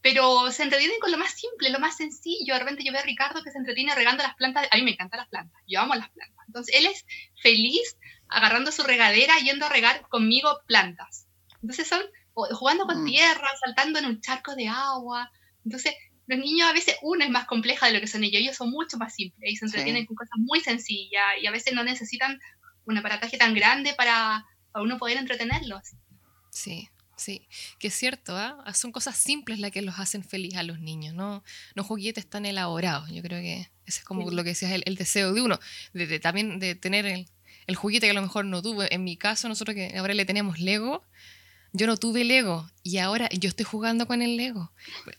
pero 0.00 0.50
se 0.50 0.62
entretienen 0.62 1.00
con 1.00 1.10
lo 1.10 1.18
más 1.18 1.32
simple, 1.34 1.70
lo 1.70 1.80
más 1.80 1.96
sencillo. 1.96 2.54
De 2.54 2.60
repente 2.60 2.84
yo 2.84 2.92
veo 2.92 3.00
a 3.00 3.04
Ricardo 3.04 3.42
que 3.42 3.50
se 3.50 3.58
entretiene 3.58 3.94
regando 3.94 4.22
las 4.22 4.34
plantas. 4.36 4.68
A 4.70 4.76
mí 4.76 4.82
me 4.82 4.92
encantan 4.92 5.18
las 5.18 5.28
plantas, 5.28 5.60
yo 5.66 5.80
amo 5.80 5.94
las 5.94 6.10
plantas. 6.10 6.44
Entonces 6.46 6.74
él 6.76 6.86
es 6.86 7.04
feliz 7.40 7.96
agarrando 8.28 8.72
su 8.72 8.82
regadera 8.82 9.36
yendo 9.38 9.66
a 9.66 9.70
regar 9.70 10.02
conmigo 10.08 10.60
plantas. 10.66 11.26
Entonces 11.62 11.88
son 11.88 12.02
jugando 12.34 12.86
con 12.86 13.02
mm. 13.02 13.06
tierra, 13.06 13.48
saltando 13.64 13.98
en 13.98 14.06
un 14.06 14.20
charco 14.20 14.54
de 14.54 14.68
agua. 14.68 15.30
Entonces, 15.64 15.94
los 16.26 16.38
niños 16.38 16.68
a 16.68 16.72
veces 16.72 16.96
uno 17.02 17.24
es 17.24 17.30
más 17.30 17.46
compleja 17.46 17.86
de 17.86 17.94
lo 17.94 18.00
que 18.00 18.06
son 18.06 18.24
ellos, 18.24 18.40
ellos 18.40 18.56
son 18.56 18.70
mucho 18.70 18.96
más 18.96 19.14
simples 19.14 19.52
y 19.52 19.56
se 19.56 19.64
entretienen 19.66 20.06
con 20.06 20.16
cosas 20.16 20.38
muy 20.38 20.60
sencillas 20.60 21.24
y 21.40 21.46
a 21.46 21.50
veces 21.50 21.74
no 21.74 21.84
necesitan 21.84 22.38
un 22.84 22.98
aparataje 22.98 23.36
tan 23.36 23.54
grande 23.54 23.94
para, 23.94 24.44
para 24.72 24.82
uno 24.82 24.98
poder 24.98 25.18
entretenerlos. 25.18 25.82
Sí, 26.50 26.88
Sí, 27.22 27.46
que 27.78 27.86
es 27.86 27.94
cierto, 27.94 28.36
¿ah? 28.36 28.64
son 28.74 28.90
cosas 28.90 29.16
simples 29.16 29.60
las 29.60 29.70
que 29.70 29.80
los 29.80 30.00
hacen 30.00 30.24
feliz 30.24 30.56
a 30.56 30.64
los 30.64 30.80
niños, 30.80 31.14
no, 31.14 31.44
no 31.76 31.84
juguetes 31.84 32.28
tan 32.28 32.46
elaborados. 32.46 33.10
Yo 33.12 33.22
creo 33.22 33.40
que 33.40 33.70
ese 33.86 34.00
es 34.00 34.04
como 34.04 34.28
lo 34.28 34.42
que 34.42 34.50
decías, 34.50 34.72
el, 34.72 34.82
el, 34.86 34.96
deseo 34.96 35.32
de 35.32 35.40
uno, 35.40 35.60
de, 35.92 36.18
también 36.18 36.58
de 36.58 36.74
tener 36.74 37.06
el, 37.06 37.28
el, 37.68 37.76
juguete 37.76 38.06
que 38.06 38.10
a 38.10 38.14
lo 38.14 38.22
mejor 38.22 38.46
no 38.46 38.60
tuvo. 38.60 38.82
En 38.90 39.04
mi 39.04 39.16
caso, 39.16 39.48
nosotros 39.48 39.76
que 39.76 39.96
ahora 39.96 40.14
le 40.14 40.24
tenemos 40.24 40.58
Lego, 40.58 41.04
yo 41.72 41.86
no 41.86 41.96
tuve 41.96 42.24
Lego 42.24 42.70
y 42.82 42.98
ahora 42.98 43.28
yo 43.30 43.48
estoy 43.48 43.64
jugando 43.64 44.06
con 44.06 44.20
el 44.20 44.36
Lego. 44.36 44.72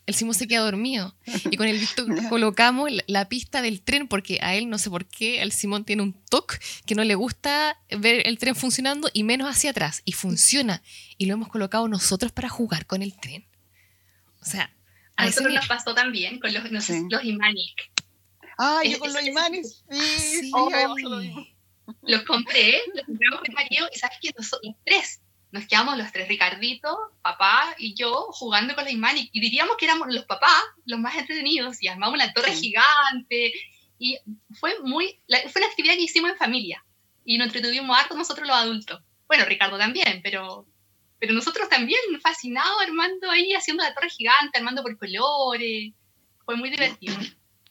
El 0.05 0.13
Simón 0.13 0.35
se 0.35 0.47
queda 0.47 0.61
dormido 0.61 1.15
y 1.49 1.57
con 1.57 1.67
el 1.67 1.79
Víctor 1.79 2.05
colocamos 2.29 2.91
la 3.07 3.27
pista 3.27 3.61
del 3.61 3.81
tren 3.81 4.07
porque 4.07 4.39
a 4.41 4.55
él 4.55 4.69
no 4.69 4.77
sé 4.77 4.89
por 4.89 5.05
qué, 5.05 5.41
el 5.41 5.51
Simón 5.51 5.83
tiene 5.83 6.03
un 6.03 6.13
toque 6.13 6.57
que 6.85 6.93
no 6.95 7.03
le 7.03 7.15
gusta 7.15 7.79
ver 7.89 8.27
el 8.27 8.37
tren 8.37 8.55
funcionando 8.55 9.09
y 9.13 9.23
menos 9.23 9.49
hacia 9.49 9.71
atrás 9.71 10.03
y 10.05 10.11
funciona 10.11 10.83
y 11.17 11.25
lo 11.25 11.33
hemos 11.33 11.49
colocado 11.49 11.87
nosotros 11.87 12.31
para 12.31 12.49
jugar 12.49 12.85
con 12.85 13.01
el 13.01 13.17
tren. 13.19 13.45
O 14.41 14.45
sea, 14.45 14.71
a, 15.15 15.25
nosotros 15.25 15.53
nos 15.53 15.67
pasó 15.67 15.95
también 15.95 16.39
con 16.39 16.53
los, 16.53 16.71
los, 16.71 16.89
los 16.89 17.23
Imanic. 17.23 17.91
Ah, 18.59 18.81
yo 18.85 18.99
con 18.99 19.11
los 19.11 19.25
Imanic, 19.25 19.63
sí, 19.63 20.41
sí, 20.41 20.51
oh, 20.53 20.69
los 22.03 22.23
compré, 22.23 22.79
los 22.93 23.05
compramos 23.05 23.39
con 23.39 23.55
Mario 23.55 23.87
y 23.93 23.97
sabes 23.97 24.17
que 24.21 24.31
nosotros 24.37 24.75
tres 24.85 25.19
nos 25.53 25.67
quedamos 25.67 25.99
los 25.99 26.11
tres, 26.11 26.27
Ricardito, 26.27 26.97
papá 27.21 27.75
y 27.77 27.93
yo, 27.93 28.11
jugando 28.31 28.73
con 28.73 28.85
la 28.85 28.89
imán 28.89 29.15
y, 29.19 29.29
diríamos 29.39 29.77
que 29.77 29.85
éramos 29.85 30.07
los 30.11 30.25
papás 30.25 30.63
los 30.85 30.99
más 30.99 31.15
entretenidos 31.15 31.81
y 31.81 31.87
armamos 31.87 32.15
una 32.15 32.33
torre 32.33 32.53
gigante 32.53 33.53
y 33.99 34.17
fue 34.59 34.79
muy, 34.79 35.21
fue 35.27 35.61
una 35.61 35.67
actividad 35.67 35.93
que 35.93 36.01
hicimos 36.01 36.31
en 36.31 36.37
familia 36.37 36.83
y 37.23 37.37
nos 37.37 37.45
entretuvimos 37.47 37.95
harto 37.95 38.17
nosotros 38.17 38.47
los 38.47 38.57
adultos. 38.57 38.99
Bueno, 39.27 39.45
Ricardo 39.45 39.77
también, 39.77 40.21
pero, 40.23 40.65
pero 41.19 41.35
nosotros 41.35 41.69
también 41.69 42.01
fascinados 42.19 42.81
armando 42.81 43.29
ahí, 43.29 43.53
haciendo 43.53 43.83
la 43.83 43.93
torre 43.93 44.09
gigante, 44.09 44.57
armando 44.57 44.81
por 44.81 44.97
colores, 44.97 45.93
fue 46.45 46.55
muy 46.55 46.71
divertido. 46.71 47.15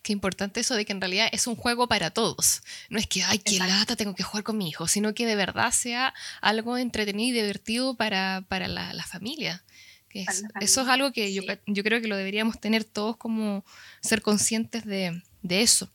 Qué 0.02 0.12
importante 0.12 0.60
eso 0.60 0.74
de 0.74 0.84
que 0.84 0.92
en 0.92 1.00
realidad 1.00 1.28
es 1.32 1.46
un 1.46 1.54
juego 1.54 1.86
para 1.86 2.10
todos. 2.10 2.62
No 2.88 2.98
es 2.98 3.06
que, 3.06 3.22
ay, 3.22 3.38
qué 3.38 3.58
lata, 3.58 3.94
tengo 3.94 4.14
que 4.14 4.24
jugar 4.24 4.42
con 4.42 4.58
mi 4.58 4.68
hijo, 4.68 4.88
sino 4.88 5.14
que 5.14 5.26
de 5.26 5.36
verdad 5.36 5.70
sea 5.70 6.12
algo 6.40 6.76
entretenido 6.76 7.36
y 7.36 7.40
divertido 7.40 7.94
para, 7.94 8.44
para 8.48 8.66
la, 8.66 8.92
la, 8.92 9.04
familia. 9.04 9.62
Que 10.08 10.22
es, 10.22 10.42
eso 10.60 10.82
es 10.82 10.88
algo 10.88 11.12
que 11.12 11.28
sí. 11.28 11.34
yo, 11.34 11.42
yo, 11.66 11.82
creo 11.84 12.00
que 12.00 12.08
lo 12.08 12.16
deberíamos 12.16 12.60
tener 12.60 12.82
todos 12.84 13.16
como 13.16 13.64
ser 14.00 14.22
conscientes 14.22 14.84
de, 14.84 15.22
de 15.42 15.62
eso. 15.62 15.88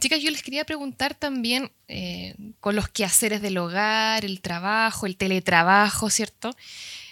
Chicas, 0.00 0.20
yo 0.20 0.30
les 0.30 0.42
quería 0.42 0.64
preguntar 0.64 1.14
también 1.14 1.70
eh, 1.88 2.34
con 2.60 2.76
los 2.76 2.88
quehaceres 2.88 3.42
del 3.42 3.58
hogar, 3.58 4.24
el 4.24 4.40
trabajo, 4.40 5.06
el 5.06 5.16
teletrabajo, 5.16 6.10
¿cierto? 6.10 6.54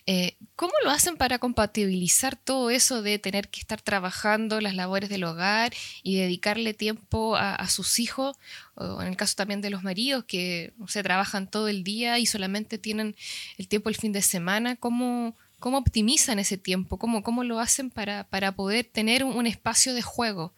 Eh, 0.07 0.37
¿Cómo 0.57 0.73
lo 0.85 0.91
hacen 0.91 1.17
para 1.17 1.39
compatibilizar 1.39 2.37
todo 2.37 2.71
eso 2.71 3.03
de 3.03 3.19
tener 3.19 3.49
que 3.49 3.61
estar 3.61 3.81
trabajando 3.81 4.61
las 4.61 4.75
labores 4.75 5.09
del 5.09 5.25
hogar 5.25 5.73
y 6.03 6.17
dedicarle 6.17 6.75
tiempo 6.75 7.37
a, 7.37 7.69
sus 7.69 7.99
hijos? 7.99 8.37
O 8.75 9.03
en 9.03 9.09
el 9.09 9.17
caso 9.17 9.37
también 9.37 9.61
de 9.61 9.71
los 9.71 9.83
maridos 9.83 10.25
que 10.25 10.73
se 10.87 11.03
trabajan 11.03 11.51
todo 11.51 11.69
el 11.69 11.85
día 11.85 12.19
y 12.19 12.27
solamente 12.27 12.79
tienen 12.79 13.17
el 13.59 13.69
tiempo 13.69 13.89
el 13.89 13.97
fin 13.97 14.13
de 14.13 14.23
semana. 14.23 14.77
¿Cómo, 14.77 15.37
cómo 15.59 15.79
optimizan 15.79 16.39
ese 16.39 16.59
tiempo? 16.59 16.99
¿Cómo, 16.99 17.23
cómo 17.23 17.45
lo 17.45 17.59
hacen 17.59 17.91
para, 17.91 18.25
para 18.25 18.53
poder 18.53 18.85
tener 18.85 19.25
un, 19.25 19.47
espacio 19.47 19.95
de 19.95 20.03
juego? 20.03 20.55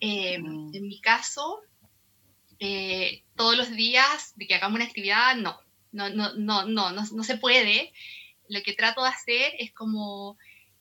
Eh, 0.00 0.34
en 0.34 0.88
mi 0.88 1.00
caso, 1.00 1.60
eh, 2.58 3.22
todos 3.36 3.56
los 3.56 3.70
días 3.70 4.32
de 4.36 4.46
que 4.46 4.54
hagamos 4.54 4.76
una 4.76 4.84
actividad, 4.84 5.36
no 5.36 5.63
no, 5.94 6.10
no, 6.10 6.34
no, 6.34 6.66
no, 6.66 6.90
no, 6.90 7.24
se 7.24 7.38
puede. 7.38 7.92
Lo 8.48 8.62
que 8.62 8.72
trato 8.72 9.02
de 9.02 9.08
hacer 9.08 9.52
es 9.58 9.72
como, 9.72 10.36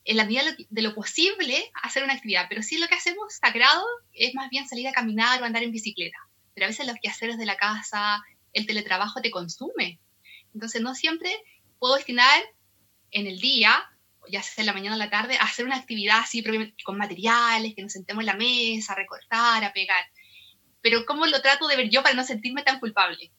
en 0.05 0.17
la 0.17 0.25
medida 0.25 0.41
de 0.69 0.81
lo 0.81 0.95
posible, 0.95 1.71
hacer 1.83 2.03
una 2.03 2.13
actividad. 2.13 2.47
Pero 2.49 2.63
sí 2.63 2.79
lo 2.79 2.87
que 2.87 2.95
hacemos 2.95 3.35
sagrado 3.35 3.85
es 4.11 4.33
más 4.33 4.49
bien 4.49 4.67
salir 4.67 4.87
a 4.87 4.91
caminar 4.91 5.41
o 5.41 5.45
andar 5.45 5.61
en 5.61 5.71
bicicleta. 5.71 6.17
Pero 6.55 6.65
a 6.65 6.69
veces 6.69 6.87
los 6.87 6.95
quehaceres 7.01 7.37
de 7.37 7.45
la 7.45 7.57
casa, 7.57 8.23
el 8.53 8.65
teletrabajo 8.65 9.21
te 9.21 9.29
consume. 9.29 9.99
Entonces 10.53 10.81
no 10.81 10.95
siempre 10.95 11.31
puedo 11.77 11.95
destinar 11.95 12.41
en 13.11 13.27
el 13.27 13.39
día, 13.39 13.87
ya 14.29 14.41
sea 14.41 14.63
en 14.63 14.65
la 14.65 14.73
mañana 14.73 14.95
o 14.95 14.99
la 14.99 15.11
tarde, 15.11 15.37
a 15.37 15.43
hacer 15.43 15.65
una 15.65 15.77
actividad 15.77 16.21
así 16.21 16.43
con 16.83 16.97
materiales, 16.97 17.75
que 17.75 17.83
nos 17.83 17.93
sentemos 17.93 18.23
en 18.23 18.27
la 18.27 18.35
mesa, 18.35 18.93
a 18.93 18.95
recortar, 18.95 19.63
a 19.63 19.73
pegar. 19.73 20.03
Pero 20.81 21.05
¿cómo 21.05 21.27
lo 21.27 21.39
trato 21.41 21.67
de 21.67 21.75
ver 21.75 21.89
yo 21.89 22.01
para 22.01 22.15
no 22.15 22.23
sentirme 22.23 22.63
tan 22.63 22.79
culpable? 22.79 23.31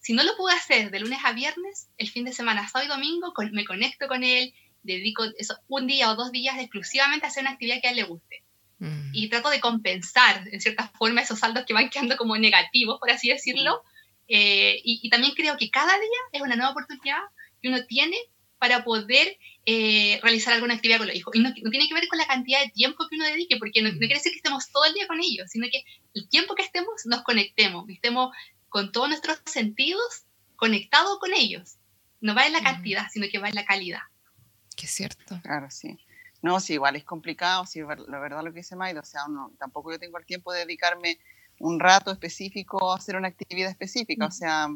Si 0.00 0.12
no 0.12 0.22
lo 0.22 0.36
puedo 0.36 0.54
hacer 0.56 0.90
de 0.90 1.00
lunes 1.00 1.18
a 1.24 1.32
viernes, 1.32 1.88
el 1.96 2.08
fin 2.08 2.24
de 2.24 2.32
semana, 2.32 2.68
sábado 2.68 2.86
y 2.86 2.96
domingo, 2.96 3.32
me 3.52 3.64
conecto 3.64 4.06
con 4.08 4.24
él, 4.24 4.54
dedico 4.82 5.24
eso, 5.38 5.58
un 5.68 5.86
día 5.86 6.10
o 6.10 6.16
dos 6.16 6.32
días 6.32 6.58
exclusivamente 6.58 7.26
a 7.26 7.28
hacer 7.28 7.42
una 7.42 7.52
actividad 7.52 7.80
que 7.80 7.88
a 7.88 7.90
él 7.90 7.96
le 7.96 8.04
guste. 8.04 8.44
Mm. 8.78 9.10
Y 9.12 9.28
trato 9.28 9.50
de 9.50 9.60
compensar, 9.60 10.46
en 10.50 10.60
cierta 10.60 10.88
forma, 10.96 11.20
esos 11.20 11.40
saldos 11.40 11.64
que 11.66 11.74
van 11.74 11.90
quedando 11.90 12.16
como 12.16 12.36
negativos, 12.38 12.98
por 13.00 13.10
así 13.10 13.28
decirlo, 13.28 13.82
eh, 14.28 14.80
y, 14.84 15.08
también 15.08 15.34
creo 15.34 15.56
que 15.56 15.70
cada 15.70 15.98
día 15.98 16.18
es 16.32 16.42
una 16.42 16.54
nueva 16.54 16.72
oportunidad 16.72 17.18
que 17.62 17.68
uno 17.68 17.84
tiene 17.86 18.16
para 18.58 18.84
poder 18.84 19.38
eh, 19.64 20.20
realizar 20.22 20.52
alguna 20.52 20.74
actividad 20.74 20.98
con 20.98 21.06
los 21.06 21.16
hijos. 21.16 21.34
Y 21.34 21.40
no, 21.40 21.52
tiene 21.54 21.88
que 21.88 21.94
ver 21.94 22.08
con 22.08 22.18
la 22.18 22.26
cantidad 22.26 22.60
de 22.60 22.70
tiempo 22.70 23.06
que 23.08 23.16
uno 23.16 23.24
dedique, 23.24 23.56
porque 23.56 23.82
no, 23.82 23.90
quiere 23.90 24.14
decir 24.14 24.32
que 24.32 24.38
estemos 24.38 24.70
todo 24.70 24.84
el 24.84 24.94
día 24.94 25.06
con 25.06 25.20
ellos, 25.20 25.48
sino 25.50 25.66
que 25.70 25.82
el 26.14 26.28
tiempo 26.28 26.54
que 26.54 26.62
estemos 26.62 26.94
nos 27.06 27.22
conectemos, 27.22 27.88
estemos 27.88 28.34
con 28.68 28.92
todos 28.92 29.08
nuestros 29.08 29.40
sentidos 29.46 30.24
conectados 30.56 31.18
con 31.18 31.32
ellos. 31.32 31.76
No 32.20 32.34
va 32.34 32.46
en 32.46 32.52
la 32.52 32.62
cantidad, 32.62 33.06
sino 33.12 33.26
que 33.30 33.38
va 33.38 33.48
en 33.48 33.54
la 33.54 33.64
calidad. 33.64 34.02
Que 34.76 34.86
es 34.86 34.92
cierto. 34.92 35.40
Claro, 35.42 35.70
sí. 35.70 35.98
No, 36.40 36.60
sí, 36.60 36.74
igual 36.74 36.96
es 36.96 37.04
complicado, 37.04 37.66
sí, 37.66 37.80
la 37.80 38.18
verdad 38.20 38.44
lo 38.44 38.52
que 38.52 38.60
dice 38.60 38.76
Maida, 38.76 39.00
o 39.00 39.04
sea, 39.04 39.22
no, 39.28 39.52
tampoco 39.58 39.90
yo 39.90 39.98
tengo 39.98 40.18
el 40.18 40.26
tiempo 40.26 40.52
de 40.52 40.60
dedicarme 40.60 41.18
un 41.58 41.80
rato 41.80 42.12
específico 42.12 42.92
a 42.92 42.96
hacer 42.96 43.16
una 43.16 43.28
actividad 43.28 43.70
específica, 43.70 44.26
o 44.26 44.30
sea, 44.30 44.68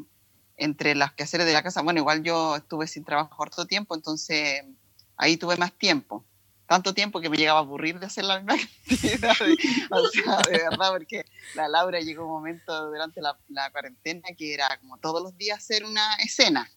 entre 0.57 0.93
las 0.93 1.13
quehaceres 1.13 1.45
de 1.45 1.53
la 1.53 1.63
casa, 1.63 1.81
bueno, 1.81 2.01
igual 2.01 2.21
yo 2.21 2.57
estuve 2.57 2.85
sin 2.87 3.05
trabajo 3.05 3.41
harto 3.41 3.65
tiempo, 3.65 3.95
entonces 3.95 4.65
ahí 5.15 5.37
tuve 5.37 5.55
más 5.55 5.71
tiempo, 5.71 6.25
tanto 6.67 6.93
tiempo 6.93 7.21
que 7.21 7.29
me 7.29 7.37
llegaba 7.37 7.59
a 7.59 7.61
aburrir 7.61 7.99
de 7.99 8.05
hacer 8.05 8.23
la 8.25 8.39
misma 8.39 8.53
actividad, 8.91 9.35
o 9.91 10.07
sea, 10.07 10.37
de 10.49 10.57
verdad, 10.57 10.91
porque 10.91 11.25
la 11.55 11.67
Laura 11.67 11.99
llegó 11.99 12.25
un 12.25 12.31
momento 12.31 12.87
durante 12.87 13.21
la, 13.21 13.37
cuarentena 13.71 14.29
que 14.37 14.53
era 14.53 14.77
como 14.79 14.97
todos 14.97 15.21
los 15.21 15.37
días 15.37 15.59
hacer 15.59 15.85
una 15.85 16.15
escena. 16.15 16.69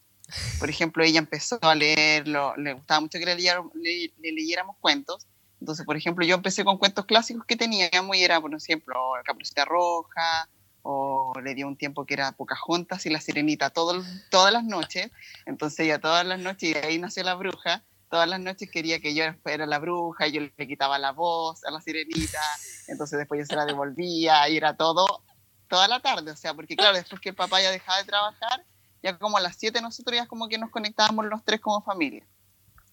Por 0.59 0.69
ejemplo, 0.69 1.05
ella 1.05 1.21
empezó 1.21 1.59
a 1.63 1.75
leer, 1.75 2.27
le 2.27 2.73
gustaba 2.73 3.01
mucho 3.01 3.19
que 3.19 3.27
le, 3.27 3.35
le 3.35 4.33
leyéramos 4.33 4.77
cuentos, 4.81 5.27
entonces, 5.61 5.87
por 5.87 5.97
ejemplo, 5.97 6.25
yo 6.25 6.35
empecé 6.35 6.65
con 6.65 6.79
cuentos 6.79 7.07
clásicos 7.07 7.45
que 7.47 7.57
teníamos 7.57 8.17
y 8.17 8.23
era, 8.23 8.41
por 8.41 8.55
ejemplo, 8.55 8.95
Capricita 9.25 9.65
Roja, 9.65 10.49
o 10.83 11.33
le 11.43 11.55
dio 11.55 11.67
un 11.67 11.77
tiempo 11.77 12.05
que 12.05 12.15
era 12.15 12.33
Pocahontas 12.33 13.07
y 13.07 13.11
La 13.11 13.21
Sirenita 13.21 13.71
todo, 13.71 14.05
todas 14.31 14.53
las 14.53 14.65
noches. 14.65 15.11
Entonces 15.47 15.87
ya 15.87 15.99
todas 15.99 16.25
las 16.27 16.39
noches, 16.39 16.71
y 16.71 16.75
de 16.75 16.81
ahí 16.81 16.99
nació 16.99 17.25
la 17.25 17.35
bruja, 17.35 17.83
todas 18.09 18.29
las 18.29 18.41
noches 18.41 18.71
quería 18.71 19.01
que 19.01 19.15
yo 19.15 19.25
fuera 19.43 19.67
la 19.67 19.79
bruja, 19.79 20.27
y 20.27 20.33
yo 20.33 20.41
le 20.41 20.67
quitaba 20.67 20.99
la 20.99 21.13
voz 21.13 21.65
a 21.65 21.71
la 21.71 21.81
sirenita, 21.81 22.41
entonces 22.89 23.19
después 23.19 23.41
yo 23.41 23.47
se 23.47 23.57
la 23.57 23.67
devolvía 23.67 24.49
y 24.49 24.57
era 24.57 24.77
todo, 24.77 25.23
toda 25.69 25.89
la 25.89 26.01
tarde, 26.01 26.31
o 26.31 26.37
sea, 26.37 26.55
porque 26.55 26.77
claro, 26.77 26.97
después 26.97 27.21
que 27.21 27.31
el 27.31 27.35
papá 27.35 27.61
ya 27.61 27.71
dejaba 27.71 27.99
de 27.99 28.05
trabajar, 28.05 28.65
ya 29.03 29.19
como 29.19 29.37
a 29.37 29.41
las 29.41 29.57
7 29.57 29.81
nosotros 29.81 30.17
ya 30.17 30.27
como 30.27 30.49
que 30.49 30.59
nos 30.59 30.71
conectábamos 30.71 31.27
los 31.27 31.45
tres 31.45 31.61
como 31.61 31.83
familia. 31.83 32.25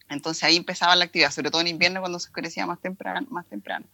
Entonces 0.10 0.44
ahí 0.44 0.58
empezaba 0.58 0.96
la 0.96 1.06
actividad, 1.06 1.32
sobre 1.32 1.50
todo 1.50 1.62
en 1.62 1.68
invierno 1.68 2.02
cuando 2.02 2.20
se 2.20 2.28
oscurecía 2.28 2.66
más 2.66 2.80
temprano. 2.80 3.26
Más 3.30 3.48
temprano. 3.48 3.86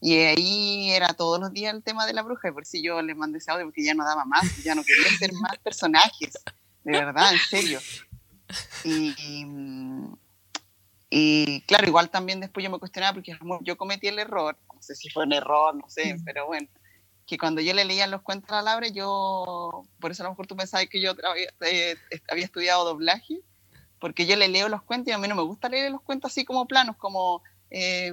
Y 0.00 0.14
ahí 0.18 0.90
era 0.90 1.14
todos 1.14 1.40
los 1.40 1.52
días 1.52 1.74
el 1.74 1.82
tema 1.82 2.06
de 2.06 2.12
la 2.12 2.22
bruja, 2.22 2.48
y 2.48 2.52
por 2.52 2.66
si 2.66 2.82
yo 2.82 3.00
le 3.02 3.14
mandé 3.14 3.38
ese 3.38 3.50
audio 3.50 3.64
porque 3.64 3.84
ya 3.84 3.94
no 3.94 4.04
daba 4.04 4.24
más, 4.24 4.62
ya 4.62 4.74
no 4.74 4.84
quería 4.84 5.08
hacer 5.08 5.32
más 5.32 5.56
personajes, 5.58 6.34
de 6.84 6.92
verdad, 6.92 7.32
en 7.32 7.38
serio. 7.38 7.80
Y, 8.84 9.14
y, 11.18 11.62
claro, 11.62 11.86
igual 11.86 12.10
también 12.10 12.40
después 12.40 12.62
yo 12.62 12.68
me 12.68 12.78
cuestionaba 12.78 13.14
porque 13.14 13.38
yo 13.62 13.76
cometí 13.78 14.06
el 14.06 14.18
error, 14.18 14.58
no 14.74 14.82
sé 14.82 14.94
si 14.94 15.08
fue 15.08 15.24
un 15.24 15.32
error, 15.32 15.74
no 15.74 15.88
sé, 15.88 16.14
pero 16.26 16.44
bueno, 16.44 16.68
que 17.26 17.38
cuando 17.38 17.62
yo 17.62 17.72
le 17.72 17.86
leía 17.86 18.06
los 18.06 18.20
cuentos 18.20 18.52
a 18.52 18.60
Laura, 18.60 18.88
yo, 18.88 19.82
por 19.98 20.10
eso 20.10 20.22
a 20.22 20.24
lo 20.24 20.32
mejor 20.32 20.46
tú 20.46 20.56
pensabas 20.56 20.88
que 20.90 21.00
yo 21.00 21.12
eh, 21.62 21.96
había 22.28 22.44
estudiado 22.44 22.84
doblaje, 22.84 23.40
porque 23.98 24.26
yo 24.26 24.36
le 24.36 24.48
leo 24.48 24.68
los 24.68 24.82
cuentos 24.82 25.08
y 25.08 25.12
a 25.12 25.18
mí 25.18 25.26
no 25.26 25.34
me 25.34 25.42
gusta 25.42 25.70
leer 25.70 25.90
los 25.90 26.02
cuentos 26.02 26.32
así 26.32 26.44
como 26.44 26.68
planos, 26.68 26.98
como, 26.98 27.42
eh, 27.70 28.12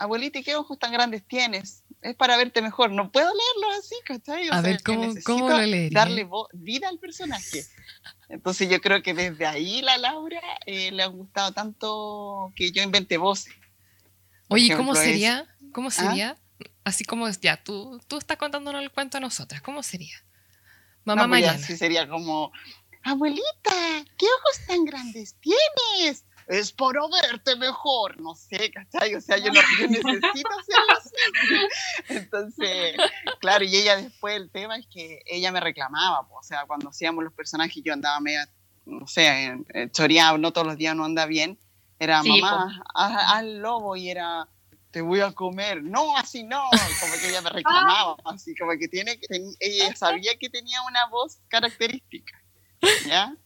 abuelita, 0.00 0.38
¿y 0.38 0.42
qué 0.42 0.56
ojos 0.56 0.78
tan 0.78 0.92
grandes 0.92 1.24
tienes? 1.26 1.84
Es 2.00 2.16
para 2.16 2.36
verte 2.38 2.62
mejor, 2.62 2.90
no 2.90 3.12
puedo 3.12 3.26
leerlo 3.28 3.78
así, 3.78 3.94
¿cachai? 4.04 4.48
a 4.50 4.62
ver, 4.62 4.82
¿cómo, 4.82 5.12
¿cómo 5.24 5.48
lo? 5.50 5.56
Darle 5.90 6.26
vida 6.54 6.88
al 6.88 6.98
personaje. 6.98 7.66
Entonces 8.30 8.70
yo 8.70 8.80
creo 8.80 9.02
que 9.02 9.12
desde 9.12 9.46
ahí 9.46 9.82
la 9.82 9.98
Laura 9.98 10.40
eh, 10.64 10.90
le 10.90 11.02
ha 11.02 11.06
gustado 11.06 11.52
tanto 11.52 12.52
que 12.56 12.72
yo 12.72 12.82
invente 12.82 13.18
voces. 13.18 13.52
Oye, 14.48 14.74
¿cómo 14.74 14.94
sería? 14.94 15.46
¿Cómo 15.72 15.88
¿Ah? 15.88 15.92
sería? 15.92 16.36
Así 16.82 17.04
como 17.04 17.28
ya, 17.28 17.62
tú, 17.62 18.00
tú 18.08 18.16
estás 18.16 18.38
contándonos 18.38 18.82
el 18.82 18.90
cuento 18.90 19.18
a 19.18 19.20
nosotras, 19.20 19.60
¿cómo 19.60 19.82
sería? 19.82 20.16
Mamá 21.04 21.26
no, 21.26 21.28
pues 21.28 21.66
Sí, 21.66 21.76
sería 21.76 22.08
como, 22.08 22.52
abuelita, 23.02 24.04
¿qué 24.16 24.26
ojos 24.26 24.66
tan 24.66 24.84
grandes 24.86 25.36
tienes? 25.40 26.24
Es 26.50 26.72
para 26.72 27.00
verte 27.22 27.54
mejor, 27.56 28.20
no 28.20 28.34
sé, 28.34 28.70
¿cachai? 28.72 29.14
O 29.14 29.20
sea, 29.20 29.38
yo, 29.38 29.52
no, 29.52 29.60
necesito 29.88 30.48
hacerlo 30.58 30.98
así. 30.98 31.14
Entonces, 32.08 32.96
claro, 33.40 33.64
y 33.64 33.76
ella 33.76 33.96
después 33.96 34.36
el 34.36 34.50
tema 34.50 34.76
es 34.76 34.86
que 34.88 35.22
ella 35.26 35.52
me 35.52 35.60
reclamaba, 35.60 36.26
o 36.28 36.42
sea, 36.42 36.64
cuando 36.66 36.88
hacíamos 36.88 37.22
los 37.22 37.32
personajes 37.32 37.82
yo 37.84 37.92
andaba 37.92 38.18
medio, 38.20 38.40
no 38.84 39.06
sé, 39.06 39.58
choreado, 39.92 40.38
no 40.38 40.52
todos 40.52 40.66
los 40.66 40.76
días 40.76 40.96
no 40.96 41.04
anda 41.04 41.26
bien, 41.26 41.56
era 42.00 42.22
mamá, 42.22 42.82
al 42.94 43.60
lobo 43.60 43.94
y 43.94 44.10
era 44.10 44.48
te 44.90 45.02
voy 45.02 45.20
a 45.20 45.32
comer. 45.32 45.82
No, 45.82 46.16
así 46.16 46.42
no. 46.42 46.64
Como 47.00 47.12
que 47.20 47.28
ella 47.28 47.42
me 47.42 47.50
reclamaba, 47.50 48.16
así 48.24 48.54
como 48.56 48.72
que 48.72 48.88
tiene, 48.88 49.20
ella 49.60 49.94
sabía 49.94 50.36
que 50.36 50.50
tenía 50.50 50.82
una 50.82 51.06
voz 51.06 51.38
característica. 51.48 52.42
¿ya? 53.06 53.36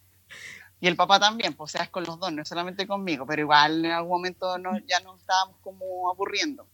Y 0.85 0.87
el 0.87 0.97
papá 0.97 1.19
también, 1.19 1.55
pues, 1.55 1.71
o 1.71 1.73
sea, 1.73 1.85
es 1.85 1.89
con 1.89 2.05
los 2.05 2.21
dos, 2.21 2.31
no 2.31 2.45
solamente 2.45 2.87
conmigo, 2.87 3.25
pero 3.27 3.41
igual 3.41 3.87
en 3.87 3.91
algún 3.91 4.11
momento 4.11 4.59
no, 4.59 4.79
ya 4.87 5.01
nos 5.01 5.19
estábamos 5.19 5.57
como 5.63 6.11
aburriendo. 6.11 6.69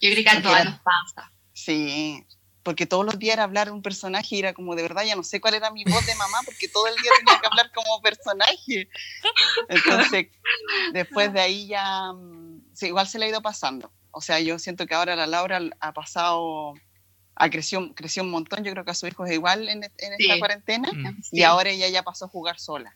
Yo 0.00 0.08
creo 0.12 0.22
que 0.22 0.30
a 0.30 0.40
todos 0.40 0.64
nos 0.66 0.78
pasa. 0.78 1.32
Sí, 1.52 2.24
porque 2.62 2.86
todos 2.86 3.04
los 3.04 3.18
días 3.18 3.32
era 3.34 3.42
hablar 3.42 3.72
un 3.72 3.82
personaje 3.82 4.36
y 4.36 4.38
era 4.38 4.54
como 4.54 4.76
de 4.76 4.82
verdad, 4.82 5.02
ya 5.04 5.16
no 5.16 5.24
sé 5.24 5.40
cuál 5.40 5.54
era 5.54 5.72
mi 5.72 5.82
voz 5.82 6.06
de 6.06 6.14
mamá, 6.14 6.38
porque 6.44 6.68
todo 6.68 6.86
el 6.86 6.94
día 6.94 7.10
tenía 7.18 7.40
que 7.40 7.46
hablar 7.48 7.72
como 7.74 8.00
personaje. 8.02 8.88
Entonces, 9.68 10.28
después 10.92 11.32
de 11.32 11.40
ahí 11.40 11.66
ya, 11.66 12.12
mm, 12.12 12.70
sí, 12.72 12.86
igual 12.86 13.08
se 13.08 13.18
le 13.18 13.24
ha 13.24 13.30
ido 13.30 13.42
pasando. 13.42 13.90
O 14.12 14.20
sea, 14.20 14.38
yo 14.38 14.60
siento 14.60 14.86
que 14.86 14.94
ahora 14.94 15.16
la 15.16 15.26
Laura 15.26 15.60
ha 15.80 15.92
pasado 15.92 16.74
ha 17.34 17.50
creció, 17.50 17.92
creció 17.96 18.22
un 18.22 18.30
montón, 18.30 18.62
yo 18.62 18.70
creo 18.70 18.84
que 18.84 18.92
a 18.92 18.94
su 18.94 19.08
hijo 19.08 19.26
es 19.26 19.32
igual 19.32 19.68
en, 19.68 19.82
esta 19.82 20.38
cuarentena, 20.38 20.88
mm. 20.92 21.20
y 21.32 21.42
ahora 21.42 21.70
ella 21.70 21.88
ya 21.88 22.04
pasó 22.04 22.26
a 22.26 22.28
jugar 22.28 22.60
sola. 22.60 22.94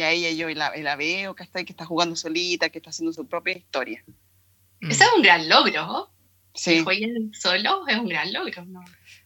Y 0.00 0.02
a 0.02 0.10
ella 0.12 0.30
yo 0.30 0.48
la, 0.54 0.74
la 0.74 0.96
veo 0.96 1.34
que 1.34 1.42
está, 1.42 1.62
que 1.62 1.72
está 1.72 1.84
jugando 1.84 2.16
solita, 2.16 2.70
que 2.70 2.78
está 2.78 2.88
haciendo 2.88 3.12
su 3.12 3.26
propia 3.28 3.54
historia. 3.54 4.02
Mm. 4.80 4.90
Eso 4.90 5.04
es 5.04 5.10
un 5.14 5.20
gran 5.20 5.46
logro. 5.46 6.10
Sí. 6.54 6.76
Que 6.76 6.82
jueguen 6.84 7.32
solo 7.34 7.86
es 7.86 7.98
un 7.98 8.08
gran 8.08 8.32
logro. 8.32 8.64
¿no? 8.64 8.82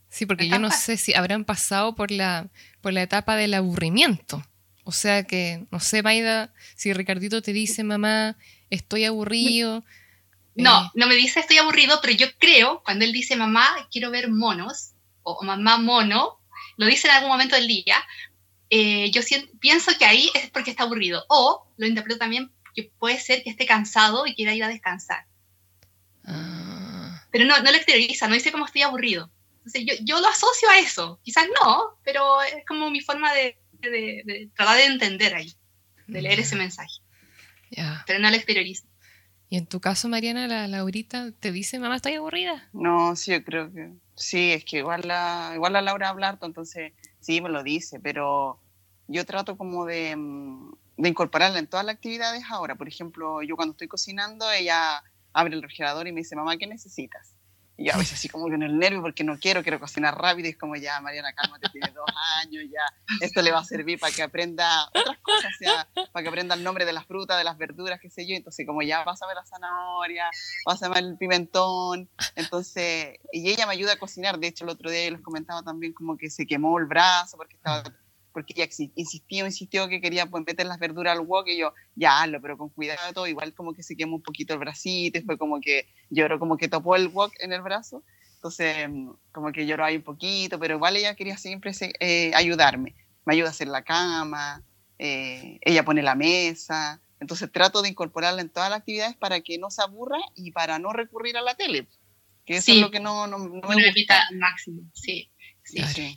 Sí, 0.09 0.27
porque 0.27 0.49
yo 0.49 0.59
no 0.59 0.73
sé 0.73 0.97
si 0.97 1.15
habrán 1.15 1.45
pasado 1.45 1.95
por 1.95 2.11
la, 2.11 2.49
por 2.81 2.93
la 2.93 3.03
etapa 3.03 3.37
del 3.37 3.55
aburrimiento. 3.55 4.45
O 4.83 4.91
sea 4.91 5.23
que, 5.23 5.65
no 5.71 5.79
sé, 5.79 6.03
Maida, 6.03 6.53
si 6.75 6.93
Ricardito 6.93 7.41
te 7.41 7.53
dice, 7.53 7.85
mamá, 7.85 8.37
estoy 8.69 9.05
aburrido, 9.05 9.85
no, 10.57 10.91
no 10.95 11.07
me 11.07 11.15
dice 11.15 11.39
estoy 11.39 11.59
aburrido, 11.59 12.01
pero 12.03 12.15
yo 12.15 12.27
creo, 12.39 12.83
cuando 12.85 13.05
él 13.05 13.13
dice 13.13 13.37
mamá, 13.37 13.67
quiero 13.93 14.11
ver 14.11 14.29
monos, 14.29 14.91
o 15.23 15.41
mamá 15.45 15.79
mono, 15.79 16.41
lo 16.77 16.87
dice 16.87 17.07
en 17.07 17.15
algún 17.15 17.31
momento 17.31 17.55
del 17.55 17.69
día, 17.69 17.97
eh, 18.77 19.13
yo 19.13 19.23
pienso 19.61 19.93
que 19.97 20.05
ahí 20.05 20.29
es 20.35 20.51
porque 20.51 20.73
está 20.73 20.83
aburrido. 20.83 21.25
O 21.29 21.65
lo 21.77 21.87
interpreto 21.87 22.19
también 22.19 22.51
que 22.75 22.91
puede 22.99 23.21
ser 23.21 23.45
que 23.45 23.51
esté 23.51 23.67
cansado 23.67 24.27
y 24.27 24.35
quiera 24.35 24.53
ir 24.53 24.65
a 24.65 24.69
descansar. 24.69 25.27
Ah. 26.25 27.25
Pero 27.31 27.45
no, 27.45 27.57
no 27.61 27.71
lo 27.71 27.77
exterioriza, 27.77 28.27
no 28.27 28.35
dice 28.35 28.51
como 28.51 28.67
estoy 28.67 28.83
aburrido. 28.83 29.31
Entonces 29.59 29.85
yo, 29.87 29.95
yo, 30.05 30.19
lo 30.19 30.27
asocio 30.27 30.69
a 30.71 30.81
eso. 30.81 31.21
Quizás 31.23 31.47
no, 31.63 31.97
pero 32.03 32.43
es 32.43 32.67
como 32.67 32.91
mi 32.91 33.01
forma 33.01 33.33
de, 33.33 33.57
de, 33.81 34.51
tratar 34.57 34.79
de 34.79 34.87
entender 34.87 35.37
ahí, 35.37 35.55
de 36.09 36.23
leer 36.23 36.41
ese 36.41 36.57
mensaje. 36.57 37.01
Pero 38.07 38.19
no 38.19 38.29
lo 38.29 38.35
exterioriza. 38.35 38.87
¿Y 39.51 39.57
en 39.57 39.67
tu 39.67 39.81
caso, 39.81 40.09
Mariana, 40.09 40.49
la 40.49 40.67
Laurita 40.67 41.31
te 41.31 41.53
dice, 41.53 41.79
mamá, 41.79 41.95
estoy 41.95 42.15
aburrida? 42.15 42.69
No, 42.73 43.15
sí, 43.15 43.31
yo 43.31 43.45
creo 43.45 43.73
que 43.73 43.93
sí, 44.17 44.51
es 44.51 44.65
que 44.65 44.79
igual 44.79 45.03
la, 45.05 45.53
igual 45.55 45.75
la 45.75 45.83
Laura 45.83 46.09
habla 46.09 46.31
harto, 46.31 46.47
entonces 46.47 46.93
sí 47.21 47.41
me 47.41 47.51
lo 47.51 47.63
dice, 47.63 48.01
pero 48.01 48.59
yo 49.09 49.25
trato 49.25 49.57
como 49.57 49.85
de, 49.85 50.17
de 50.97 51.09
incorporarla 51.09 51.59
en 51.59 51.67
todas 51.67 51.85
las 51.87 51.97
actividades 51.97 52.45
ahora. 52.51 52.77
Por 52.77 52.89
ejemplo, 52.89 53.43
yo 53.43 53.57
cuando 53.57 53.73
estoy 53.73 53.89
cocinando, 53.89 54.51
ella 54.51 55.03
abre 55.33 55.55
el 55.55 55.63
refrigerador 55.63 56.07
y 56.07 56.13
me 56.13 56.21
dice, 56.21 56.37
mamá, 56.37 56.57
¿qué 56.57 56.67
necesitas? 56.67 57.35
Y 57.77 57.91
a 57.91 57.97
veces 57.97 58.13
así 58.13 58.29
como 58.29 58.47
que 58.47 58.55
en 58.55 58.63
el 58.63 58.79
nervio 58.79 59.03
porque 59.03 59.25
no 59.25 59.37
quiero, 59.37 59.65
quiero 59.65 59.81
cocinar 59.81 60.17
rápido 60.17 60.47
y 60.47 60.53
es 60.53 60.57
como 60.57 60.77
ya, 60.77 61.01
Mariana, 61.01 61.33
cálmate, 61.33 61.69
tiene 61.71 61.91
dos 61.91 62.07
años, 62.41 62.63
ya, 62.71 62.83
esto 63.21 63.43
le 63.43 63.51
va 63.51 63.59
a 63.59 63.65
servir 63.65 63.99
para 63.99 64.15
que 64.15 64.23
aprenda 64.23 64.87
otras 64.95 65.19
cosas, 65.19 65.53
ya, 65.61 65.89
para 66.13 66.23
que 66.23 66.29
aprenda 66.29 66.55
el 66.55 66.63
nombre 66.63 66.85
de 66.85 66.93
las 66.93 67.05
frutas, 67.05 67.37
de 67.37 67.43
las 67.43 67.59
verduras, 67.59 67.99
qué 68.01 68.11
sé 68.11 68.29
yo, 68.29 68.37
entonces 68.37 68.65
como 68.65 68.83
ya 68.83 69.03
vas 69.03 69.21
a 69.23 69.27
ver 69.27 69.35
la 69.35 69.45
zanahoria, 69.45 70.31
vas 70.65 70.81
a 70.85 70.89
ver 70.89 70.99
el 70.99 71.19
pimentón, 71.19 72.09
entonces, 72.37 73.19
y 73.33 73.51
ella 73.51 73.67
me 73.67 73.73
ayuda 73.73 73.95
a 73.95 73.99
cocinar, 73.99 74.39
de 74.39 74.47
hecho 74.47 74.63
el 74.65 74.71
otro 74.71 74.89
día 74.89 75.11
les 75.11 75.21
comentaba 75.21 75.65
también 75.65 75.95
como 75.95 76.17
que 76.17 76.31
se 76.31 76.47
quemó 76.47 76.79
el 76.79 76.87
brazo 76.87 77.37
porque 77.37 77.57
estaba 77.57 77.83
porque 78.35 78.53
ella 78.57 78.69
insistió, 78.97 79.47
insistió 79.47 79.89
que 79.89 80.01
quería 80.01 80.27
pues, 80.27 80.45
meter 80.45 80.67
las 80.67 80.81
verduras 80.81 81.17
al 81.17 81.25
wok 81.25 81.47
y 81.47 81.57
yo, 81.57 81.73
ya 81.95 82.21
hazlo, 82.21 82.43
pero 82.43 82.59
con 82.59 82.69
cuidado, 82.69 83.27
igual 83.29 83.55
como 83.55 83.73
que 83.73 83.85
se 83.85 83.97
quemó 83.97 84.17
un 84.17 84.23
poquito 84.23 84.55
el 84.55 84.59
bracito, 84.59 85.21
y 85.21 85.23
fue 85.23 85.39
como 85.39 85.61
que 85.61 85.87
lloró, 86.11 86.41
como 86.41 86.57
que 86.57 86.69
topó 86.69 86.97
el 86.97 87.09
wok 87.09 87.33
en 87.39 87.53
el 87.53 87.63
brazo, 87.63 88.03
entonces 88.35 88.89
mm, 88.91 89.11
como 89.31 89.53
que 89.53 89.65
lloró 89.67 89.85
ahí 89.85 89.97
un 89.97 90.03
poquito, 90.03 90.59
pero 90.59 90.75
igual 90.75 90.97
ella 90.97 91.15
quería 91.15 91.39
siempre 91.39 91.73
eh, 92.01 92.33
ayudarme, 92.35 92.97
me 93.25 93.35
ayuda 93.35 93.49
a 93.49 93.51
hacer 93.53 93.69
la 93.69 93.85
cama, 93.85 94.63
eh, 94.99 95.59
ella 95.63 95.85
pone 95.85 96.03
la 96.03 96.17
mesa, 96.17 97.01
entonces 97.21 97.51
trato 97.53 97.83
de 97.83 97.89
incorporarla 97.89 98.43
en 98.43 98.51
todas 98.51 98.69
las 98.69 98.81
actividades 98.81 99.15
para 99.17 99.41
que 99.43 99.59
no 99.59 99.71
se 99.71 99.81
aburra 99.81 100.19
y 100.35 100.51
para 100.51 100.81
no 100.81 100.93
recurrir 100.93 101.37
a 101.37 101.43
la 101.43 101.55
tele, 101.55 101.87
que 102.45 102.57
eso 102.57 102.73
es 102.73 102.79
lo 102.79 102.91
que 102.91 102.99
no, 102.99 103.29
no, 103.29 103.39
no 103.39 103.69
me 103.69 103.93
gusta. 103.93 104.25
máximo, 104.33 104.83
sí. 104.93 105.31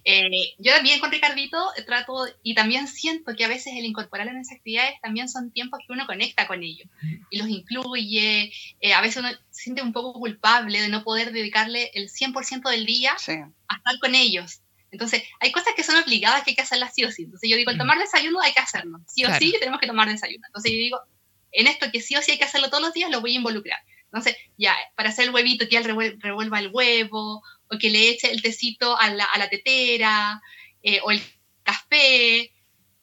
Eh, 0.03 0.55
yo 0.57 0.73
también 0.73 0.99
con 0.99 1.11
Ricardito 1.11 1.57
trato 1.85 2.27
y 2.43 2.53
también 2.53 2.87
siento 2.87 3.35
que 3.35 3.45
a 3.45 3.47
veces 3.47 3.73
el 3.75 3.85
incorporarlo 3.85 4.31
en 4.31 4.39
esas 4.39 4.57
actividades 4.57 4.99
también 5.01 5.29
son 5.29 5.51
tiempos 5.51 5.79
que 5.85 5.93
uno 5.93 6.05
conecta 6.05 6.47
con 6.47 6.63
ellos 6.63 6.87
y 7.29 7.37
los 7.37 7.47
incluye. 7.47 8.51
Eh, 8.81 8.93
a 8.93 9.01
veces 9.01 9.17
uno 9.17 9.29
se 9.49 9.63
siente 9.63 9.81
un 9.81 9.93
poco 9.93 10.13
culpable 10.19 10.81
de 10.81 10.89
no 10.89 11.03
poder 11.03 11.31
dedicarle 11.31 11.91
el 11.93 12.09
100% 12.09 12.69
del 12.69 12.85
día 12.85 13.13
a 13.13 13.15
estar 13.17 13.99
con 14.01 14.15
ellos. 14.15 14.61
Entonces, 14.89 15.23
hay 15.39 15.51
cosas 15.51 15.73
que 15.75 15.83
son 15.83 16.01
obligadas 16.01 16.43
que 16.43 16.51
hay 16.51 16.55
que 16.55 16.61
hacerlas 16.61 16.93
sí 16.95 17.03
o 17.03 17.11
sí. 17.11 17.23
Entonces, 17.23 17.49
yo 17.49 17.57
digo, 17.57 17.71
el 17.71 17.77
mm. 17.77 17.79
tomar 17.79 17.99
desayuno 17.99 18.41
hay 18.41 18.53
que 18.53 18.61
hacerlo. 18.61 18.99
Sí 19.05 19.25
o 19.25 19.33
sí 19.35 19.53
tenemos 19.59 19.81
que 19.81 19.87
tomar 19.87 20.07
desayuno. 20.07 20.45
Entonces, 20.47 20.71
yo 20.71 20.77
digo, 20.77 20.99
en 21.51 21.67
esto 21.67 21.91
que 21.91 22.01
sí 22.01 22.15
o 22.15 22.21
sí 22.21 22.31
hay 22.31 22.37
que 22.37 22.45
hacerlo 22.45 22.69
todos 22.69 22.83
los 22.83 22.93
días, 22.93 23.11
lo 23.11 23.21
voy 23.21 23.33
a 23.33 23.35
involucrar. 23.35 23.79
Entonces, 24.05 24.37
ya, 24.57 24.75
para 24.95 25.09
hacer 25.09 25.25
el 25.25 25.33
huevito, 25.33 25.67
que 25.67 25.77
él 25.77 26.17
revuelva 26.19 26.59
el 26.59 26.69
huevo, 26.71 27.43
o 27.69 27.77
que 27.77 27.89
le 27.89 28.09
eche 28.09 28.31
el 28.31 28.41
tecito 28.41 28.97
a 28.97 29.09
la, 29.09 29.25
a 29.25 29.37
la 29.37 29.49
tetera, 29.49 30.41
eh, 30.81 30.99
o 31.03 31.11
el 31.11 31.21
café, 31.63 32.51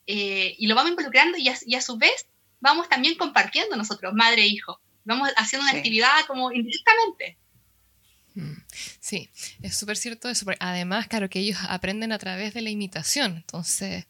eh, 0.07 0.55
y 0.59 0.67
lo 0.67 0.75
vamos 0.75 0.91
involucrando 0.91 1.39
y 1.39 1.49
a, 1.49 1.81
su 1.81 1.97
vez 1.97 2.27
vamos 2.61 2.89
también 2.89 3.17
compartiendo 3.17 3.77
nosotros, 3.77 4.13
madre 4.15 4.43
e 4.43 4.47
hijo. 4.47 4.81
Vamos 5.05 5.31
haciendo 5.37 5.69
una 5.69 5.77
actividad 5.77 6.25
como 6.27 6.51
indirectamente. 6.53 7.39
Mm, 8.35 8.55
sí, 9.01 9.29
es 9.63 9.77
súper 9.77 9.97
cierto 9.97 10.29
eso. 10.29 10.47
Además, 10.61 11.09
claro 11.09 11.29
que 11.29 11.41
ellos 11.41 11.59
aprenden 11.69 12.13
a 12.13 12.19
través 12.19 12.55
de 12.55 12.63
la 12.63 12.71
imitación. 12.71 13.37
Entonces, 13.37 14.07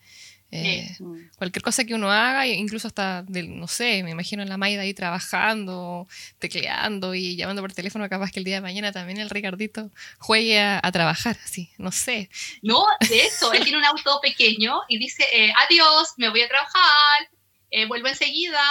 eh, 0.56 0.96
cualquier 1.36 1.62
cosa 1.62 1.84
que 1.84 1.94
uno 1.94 2.12
haga, 2.12 2.46
incluso 2.46 2.86
hasta, 2.86 3.24
no 3.28 3.66
sé, 3.66 4.04
me 4.04 4.12
imagino 4.12 4.44
la 4.44 4.56
Maida 4.56 4.82
ahí 4.82 4.94
trabajando, 4.94 6.06
tecleando 6.38 7.12
y 7.16 7.34
llamando 7.34 7.60
por 7.60 7.72
teléfono, 7.72 8.08
capaz 8.08 8.30
que 8.30 8.38
el 8.38 8.44
día 8.44 8.56
de 8.56 8.60
mañana 8.60 8.92
también 8.92 9.18
el 9.18 9.30
Ricardito 9.30 9.90
juegue 10.18 10.60
a, 10.60 10.80
trabajar, 10.92 11.36
así, 11.44 11.70
no 11.76 11.90
sé. 11.90 12.30
No, 12.62 12.84
de 13.08 13.26
eso, 13.26 13.52
él 13.52 13.64
tiene 13.64 13.78
un 13.78 13.84
auto 13.84 14.20
pequeño 14.22 14.80
y 14.88 14.98
dice, 14.98 15.24
eh, 15.32 15.52
adiós, 15.66 16.14
me 16.18 16.28
voy 16.28 16.42
a 16.42 16.48
trabajar, 16.48 17.28
eh, 17.72 17.86
vuelvo 17.86 18.06
enseguida, 18.06 18.62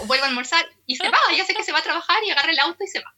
o 0.00 0.06
vuelvo 0.06 0.24
a 0.24 0.28
almorzar, 0.28 0.64
y 0.86 0.96
se 0.96 1.10
va, 1.10 1.18
ya 1.36 1.44
sé 1.44 1.52
que 1.54 1.62
se 1.62 1.72
va 1.72 1.80
a 1.80 1.82
trabajar 1.82 2.16
y 2.26 2.30
agarra 2.30 2.52
el 2.52 2.58
auto 2.60 2.82
y 2.82 2.88
se 2.88 3.00
va. 3.00 3.14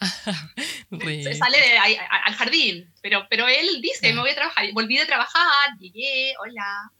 se 1.24 1.34
sale 1.34 1.58
al 1.78 2.34
jardín, 2.34 2.92
pero, 3.02 3.26
pero 3.28 3.48
él 3.48 3.80
dice, 3.80 4.12
me 4.12 4.20
voy 4.20 4.30
a 4.30 4.36
trabajar, 4.36 4.64
volví 4.72 4.96
de 4.96 5.06
trabajar, 5.06 5.76
llegué, 5.80 6.34
hola. 6.40 6.92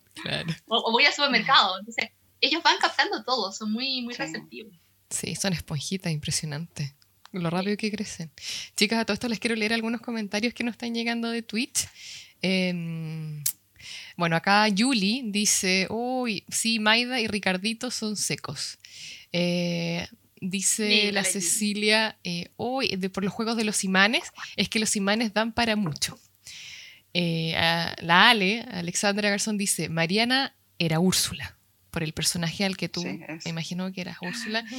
O, 0.67 0.93
voy 0.93 1.05
al 1.05 1.13
supermercado. 1.13 1.79
Entonces, 1.79 2.11
ellos 2.41 2.63
van 2.63 2.77
captando 2.79 3.23
todo, 3.25 3.53
son 3.53 3.73
muy, 3.73 4.03
muy 4.03 4.15
receptivos. 4.15 4.75
Sí, 5.11 5.35
son 5.35 5.53
esponjitas, 5.53 6.13
impresionante. 6.13 6.95
Lo 7.33 7.49
rápido 7.49 7.77
que 7.77 7.91
crecen. 7.91 8.31
Chicas, 8.77 9.01
a 9.01 9.05
todo 9.05 9.15
esto 9.15 9.29
les 9.29 9.39
quiero 9.39 9.57
leer 9.57 9.73
algunos 9.73 10.01
comentarios 10.01 10.53
que 10.53 10.65
nos 10.65 10.73
están 10.73 10.95
llegando 10.95 11.31
de 11.31 11.43
Twitch. 11.43 11.89
Em, 12.43 13.43
bueno, 14.17 14.37
acá 14.37 14.69
Yuli 14.69 15.23
dice, 15.27 15.87
uy, 15.89 16.45
sí, 16.49 16.79
Maida 16.79 17.21
y 17.21 17.29
Ricardito 17.29 17.91
son 17.91 18.17
secos. 18.17 18.79
Eh, 19.33 20.07
dice 20.41 21.11
la 21.13 21.25
Cecilia, 21.25 22.19
hoy 22.57 22.89
eh, 22.91 23.09
por 23.09 23.25
los 23.25 23.33
juegos 23.33 23.57
de 23.57 23.65
los 23.65 23.85
imanes, 23.85 24.25
es 24.57 24.69
que 24.69 24.79
los 24.79 24.97
imanes 24.97 25.33
dan 25.33 25.53
para 25.53 25.77
mucho. 25.77 26.19
Eh, 27.15 27.53
la 27.99 28.31
Ale, 28.31 28.63
Alexandra 28.71 29.31
Garzón, 29.31 29.59
dice, 29.59 29.89
Mariana 29.89 30.55
era 30.79 30.99
Úrsula, 30.99 31.57
por 31.91 32.03
el 32.03 32.13
personaje 32.13 32.65
al 32.65 32.77
que 32.77 32.89
tú 32.89 33.05
me 33.05 33.39
imagino 33.45 33.93
que 33.93 34.01
eras 34.01 34.17
Úrsula. 34.21 34.65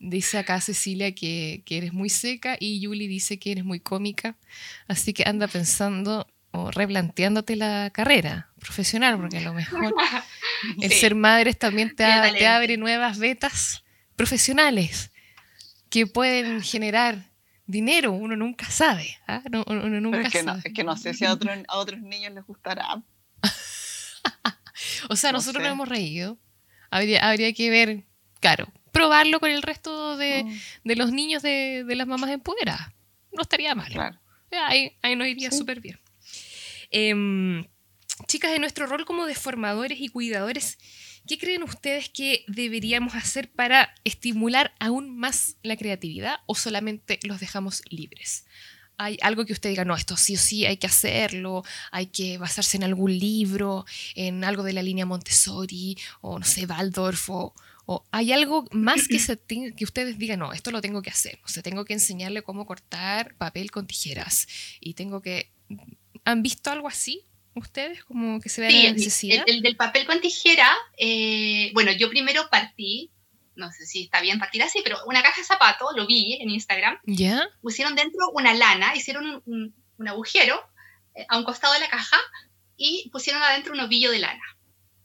Dice 0.00 0.38
acá 0.38 0.60
Cecilia 0.60 1.12
que, 1.12 1.64
eres 1.68 1.92
muy 1.92 2.08
seca 2.08 2.56
y 2.60 2.78
Yuli 2.78 3.08
dice 3.08 3.40
que 3.40 3.50
eres 3.50 3.64
muy 3.64 3.80
cómica, 3.80 4.36
así 4.86 5.12
que 5.12 5.24
anda 5.26 5.48
pensando 5.48 6.28
o 6.52 6.70
replanteándote 6.70 7.56
la 7.56 7.90
carrera 7.92 8.48
profesional, 8.60 9.18
porque 9.18 9.38
a 9.38 9.40
lo 9.40 9.54
mejor 9.54 9.92
el 10.80 10.92
ser 10.92 11.16
madre 11.16 11.52
también 11.54 11.96
te, 11.96 12.04
te 12.38 12.46
abre 12.46 12.76
nuevas 12.76 13.18
vetas 13.18 13.82
profesionales 14.14 15.10
que 15.90 16.06
pueden 16.06 16.62
generar 16.62 17.27
dinero, 17.68 18.10
uno 18.12 18.34
nunca 18.34 18.68
sabe. 18.68 19.16
¿ah? 19.28 19.42
uno 19.66 20.00
nunca 20.00 20.22
es, 20.22 20.32
que 20.32 20.42
sabe. 20.42 20.58
No, 20.58 20.62
es 20.64 20.74
que 20.74 20.84
no 20.84 20.96
sé 20.96 21.14
si 21.14 21.24
a, 21.24 21.30
a 21.30 21.76
otros 21.76 22.00
niños 22.00 22.32
les 22.34 22.44
gustará. 22.44 23.00
o 25.08 25.14
sea, 25.14 25.30
nosotros 25.30 25.62
nos 25.62 25.72
hemos 25.72 25.88
reído. 25.88 26.36
Habría, 26.90 27.28
habría 27.28 27.52
que 27.52 27.70
ver, 27.70 28.04
claro, 28.40 28.66
probarlo 28.90 29.38
con 29.38 29.50
el 29.50 29.62
resto 29.62 30.16
de, 30.16 30.44
de 30.82 30.96
los 30.96 31.12
niños 31.12 31.42
de, 31.42 31.84
de, 31.86 31.94
las 31.94 32.06
mamás 32.06 32.30
empoderadas. 32.30 32.88
No 33.32 33.42
estaría 33.42 33.74
mal. 33.74 33.92
Claro. 33.92 34.18
Ahí, 34.50 34.96
ahí 35.02 35.14
nos 35.14 35.28
iría 35.28 35.50
súper 35.50 35.80
bien. 35.80 36.00
Em, 36.90 37.66
chicas, 38.26 38.52
en 38.52 38.62
nuestro 38.62 38.86
rol 38.86 39.04
como 39.04 39.26
deformadores 39.26 40.00
y 40.00 40.08
cuidadores, 40.08 40.78
¿Qué 41.28 41.36
creen 41.36 41.62
ustedes 41.62 42.08
que 42.08 42.42
deberíamos 42.48 43.14
hacer 43.14 43.50
para 43.50 43.94
estimular 44.02 44.74
aún 44.80 45.14
más 45.14 45.56
la 45.62 45.76
creatividad 45.76 46.36
o 46.46 46.54
solamente 46.54 47.20
los 47.22 47.38
dejamos 47.38 47.82
libres? 47.90 48.46
¿Hay 48.96 49.18
algo 49.20 49.44
que 49.44 49.52
usted 49.52 49.68
diga, 49.68 49.84
no, 49.84 49.94
esto 49.94 50.16
sí 50.16 50.36
o 50.36 50.38
sí 50.38 50.64
hay 50.64 50.78
que 50.78 50.86
hacerlo, 50.86 51.64
hay 51.92 52.06
que 52.06 52.38
basarse 52.38 52.78
en 52.78 52.84
algún 52.84 53.16
libro, 53.16 53.84
en 54.14 54.42
algo 54.42 54.62
de 54.62 54.72
la 54.72 54.82
línea 54.82 55.04
Montessori 55.04 55.98
o 56.22 56.38
no 56.38 56.46
sé, 56.46 56.64
Waldorf 56.64 57.28
o, 57.28 57.54
hay 58.10 58.32
algo 58.32 58.66
más 58.70 59.06
que, 59.06 59.18
que 59.74 59.84
ustedes 59.84 60.18
digan, 60.18 60.38
no, 60.38 60.54
esto 60.54 60.70
lo 60.70 60.80
tengo 60.80 61.02
que 61.02 61.10
hacer, 61.10 61.38
o 61.44 61.48
sea, 61.48 61.62
tengo 61.62 61.84
que 61.84 61.92
enseñarle 61.92 62.42
cómo 62.42 62.64
cortar 62.64 63.34
papel 63.36 63.70
con 63.70 63.86
tijeras 63.86 64.46
y 64.80 64.94
tengo 64.94 65.20
que... 65.20 65.50
¿Han 66.24 66.42
visto 66.42 66.70
algo 66.70 66.88
así? 66.88 67.27
Ustedes? 67.60 68.04
Como 68.04 68.40
que 68.40 68.48
se 68.48 68.60
ve 68.60 68.70
la 68.70 68.92
necesidad. 68.92 69.44
El, 69.46 69.62
del 69.62 69.76
papel 69.76 70.06
con 70.06 70.20
tijera, 70.20 70.76
eh, 70.96 71.70
bueno, 71.74 71.92
yo 71.92 72.08
primero 72.08 72.48
partí, 72.50 73.10
no 73.54 73.70
sé 73.70 73.86
si 73.86 74.04
está 74.04 74.20
bien 74.20 74.38
partir 74.38 74.62
así, 74.62 74.80
pero 74.82 74.98
una 75.06 75.22
caja 75.22 75.40
de 75.40 75.46
zapatos, 75.46 75.88
lo 75.96 76.06
vi 76.06 76.38
en 76.40 76.50
Instagram. 76.50 76.98
¿Ya? 77.04 77.48
Pusieron 77.60 77.94
dentro 77.94 78.30
una 78.32 78.54
lana, 78.54 78.94
hicieron 78.94 79.42
un, 79.46 79.74
agujero 80.06 80.60
eh, 81.14 81.26
a 81.28 81.38
un 81.38 81.44
costado 81.44 81.74
de 81.74 81.80
la 81.80 81.88
caja 81.88 82.16
y 82.76 83.08
pusieron 83.10 83.42
adentro 83.42 83.72
un 83.72 83.80
ovillo 83.80 84.10
de 84.10 84.20
lana. 84.20 84.44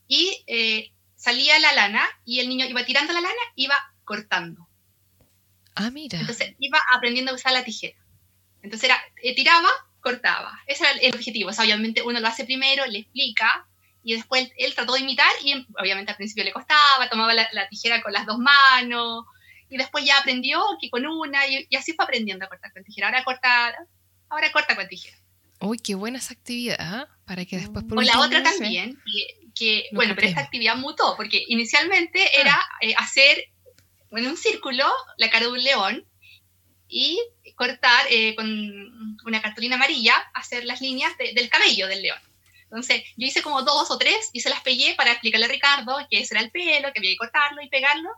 Y 0.08 0.44
eh, 0.48 0.92
salía 1.16 1.58
la 1.60 1.74
lana 1.74 2.08
y 2.26 2.40
el 2.40 2.50
niño 2.50 2.66
iba 2.66 2.86
tirando 2.86 3.14
la 3.14 3.22
lana, 3.22 3.42
iba 3.56 3.76
cortando. 4.04 4.68
Ah, 5.76 5.90
mira. 5.90 6.20
Entonces 6.20 6.56
iba 6.60 6.80
aprendiendo 6.94 7.32
a 7.32 7.36
usar 7.36 7.54
la 7.54 7.64
tijera. 7.64 7.98
Entonces 8.62 8.90
era, 8.90 9.04
tiraba, 9.36 9.70
cortaba. 10.04 10.60
Ese 10.68 10.84
era 10.84 11.00
el 11.00 11.16
objetivo. 11.16 11.50
O 11.50 11.54
sea, 11.54 11.64
obviamente 11.64 12.04
uno 12.04 12.20
lo 12.20 12.28
hace 12.28 12.44
primero, 12.44 12.86
le 12.86 13.00
explica, 13.00 13.66
y 14.04 14.14
después 14.16 14.52
él 14.58 14.76
trató 14.76 14.94
de 14.94 15.00
imitar, 15.00 15.32
y 15.44 15.66
obviamente 15.80 16.12
al 16.12 16.18
principio 16.18 16.44
le 16.44 16.52
costaba, 16.52 17.10
tomaba 17.10 17.34
la, 17.34 17.70
tijera 17.70 18.04
con 18.04 18.12
las 18.12 18.26
dos 18.26 18.38
manos, 18.38 19.26
y 19.70 19.78
después 19.78 20.06
ya 20.06 20.20
aprendió 20.20 20.62
que 20.80 20.90
con 20.90 21.08
una, 21.08 21.48
y, 21.48 21.68
así 21.76 21.94
fue 21.94 22.04
aprendiendo 22.04 22.46
a 22.46 22.50
cortar 22.50 22.74
con 22.74 22.84
tijera. 22.84 23.08
Ahora 23.08 23.24
corta, 23.24 23.76
ahora 24.30 24.52
corta 24.52 24.76
con 24.76 24.88
tijera. 24.88 25.18
Uy, 25.62 25.78
qué 25.78 25.96
buena 25.96 26.18
esa 26.18 26.34
actividad, 26.34 26.78
¿ah? 26.80 27.08
para 27.26 27.46
que 27.46 27.58
después 27.58 27.86
por 27.86 27.98
O 27.98 28.02
la 28.02 28.20
otra 28.20 28.44
también, 28.44 29.00
que, 29.56 29.86
bueno, 29.94 30.14
pero 30.16 30.28
esta 30.28 30.42
actividad 30.42 30.76
mutó, 30.76 31.16
porque 31.16 31.42
inicialmente 31.48 32.22
ah. 32.22 32.42
era 32.42 32.62
eh, 32.82 32.94
hacer 32.98 33.46
en 34.12 34.28
un 34.28 34.36
círculo 34.36 34.86
la 35.18 35.30
cara 35.30 35.46
de 35.46 35.52
un 35.52 35.64
león, 35.64 36.06
y 36.94 37.20
cortar 37.56 38.06
eh, 38.12 38.36
con 38.36 39.18
una 39.26 39.42
cartulina 39.42 39.76
amarilla, 39.76 40.16
hacer 40.36 40.64
las 40.64 40.80
líneas 40.80 41.12
del 41.18 41.50
cabello 41.50 41.88
del 41.88 42.04
león. 42.04 42.20
Entonces, 42.66 43.04
yo 43.18 43.28
hice 43.28 43.42
como 43.42 43.64
dos 43.64 43.90
o 43.90 43.98
tres 43.98 44.30
y 44.32 44.42
se 44.42 44.50
las 44.50 44.62
pegué 44.62 44.94
para 44.96 45.12
explicarle 45.12 45.46
a 45.46 45.50
Ricardo 45.50 45.98
que 46.10 46.20
ese 46.20 46.36
era 46.36 46.44
el 46.44 46.52
pelo, 46.52 46.94
que 46.94 47.00
había 47.00 47.12
que 47.12 47.18
cortarlo 47.18 47.62
y 47.62 47.70
pegarlo. 47.70 48.10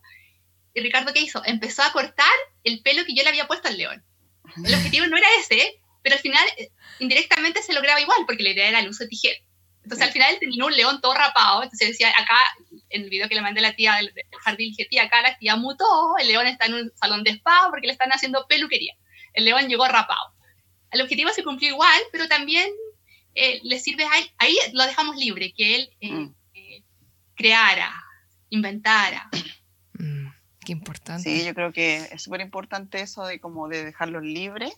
¿Y 0.73 0.81
Ricardo 0.81 1.13
qué 1.13 1.21
hizo? 1.21 1.41
Empezó 1.45 1.83
a 1.83 1.91
cortar 1.93 2.35
el 2.63 2.81
pelo 2.81 3.05
que 3.05 3.15
yo 3.15 3.23
le 3.23 3.29
había 3.29 3.47
puesto 3.47 3.69
al 3.69 3.77
león. 3.77 4.03
El 4.65 4.75
objetivo 4.75 5.07
no 5.07 5.17
era 5.17 5.27
ese, 5.39 5.79
pero 6.03 6.15
al 6.15 6.21
final 6.21 6.45
eh, 6.57 6.69
indirectamente 6.99 7.63
se 7.63 7.73
lograba 7.73 8.01
igual, 8.01 8.25
porque 8.25 8.43
la 8.43 8.51
idea 8.51 8.69
era 8.69 8.79
el 8.79 8.89
uso 8.89 9.05
de 9.05 9.09
tijera. 9.09 9.39
Entonces 9.85 10.07
al 10.07 10.13
final 10.13 10.33
él 10.33 10.39
terminó 10.39 10.65
un 10.65 10.75
león 10.75 10.99
todo 10.99 11.13
rapado. 11.13 11.61
Entonces 11.61 11.89
decía, 11.89 12.09
acá, 12.09 12.39
en 12.89 13.03
el 13.03 13.09
video 13.11 13.29
que 13.29 13.35
le 13.35 13.41
mandé 13.41 13.59
a 13.59 13.69
la 13.69 13.75
tía 13.75 13.95
del, 13.97 14.11
jardín, 14.41 14.71
dije, 14.71 14.87
tía, 14.89 15.03
acá 15.03 15.21
la 15.21 15.37
tía 15.37 15.55
mutó, 15.57 15.85
el 16.19 16.27
león 16.27 16.47
está 16.47 16.65
en 16.65 16.73
un 16.73 16.91
salón 16.95 17.23
de 17.23 17.29
spa 17.31 17.67
porque 17.69 17.85
le 17.85 17.93
están 17.93 18.09
haciendo 18.09 18.47
peluquería. 18.47 18.95
El 19.33 19.45
león 19.45 19.67
llegó 19.67 19.87
rapado. 19.87 20.33
El 20.89 21.01
objetivo 21.01 21.29
se 21.33 21.43
cumplió 21.43 21.69
igual, 21.69 22.01
pero 22.11 22.27
también 22.27 22.67
eh, 23.35 23.59
le 23.61 23.79
sirve 23.79 24.05
a 24.05 24.17
él, 24.17 24.31
ahí 24.39 24.57
lo 24.73 24.87
dejamos 24.87 25.17
libre, 25.17 25.53
que 25.55 25.75
él 25.75 25.89
eh, 25.99 26.11
mm. 26.11 26.35
eh, 26.55 26.83
creara, 27.35 27.93
inventara. 28.49 29.29
Mm, 29.99 30.29
qué 30.65 30.71
importante. 30.71 31.23
Sí, 31.23 31.45
yo 31.45 31.53
creo 31.53 31.71
que 31.71 31.97
es 32.11 32.23
súper 32.23 32.41
importante 32.41 33.01
eso 33.01 33.23
de 33.23 33.39
como 33.39 33.67
de 33.67 33.85
dejarlos 33.85 34.23
libres. 34.23 34.73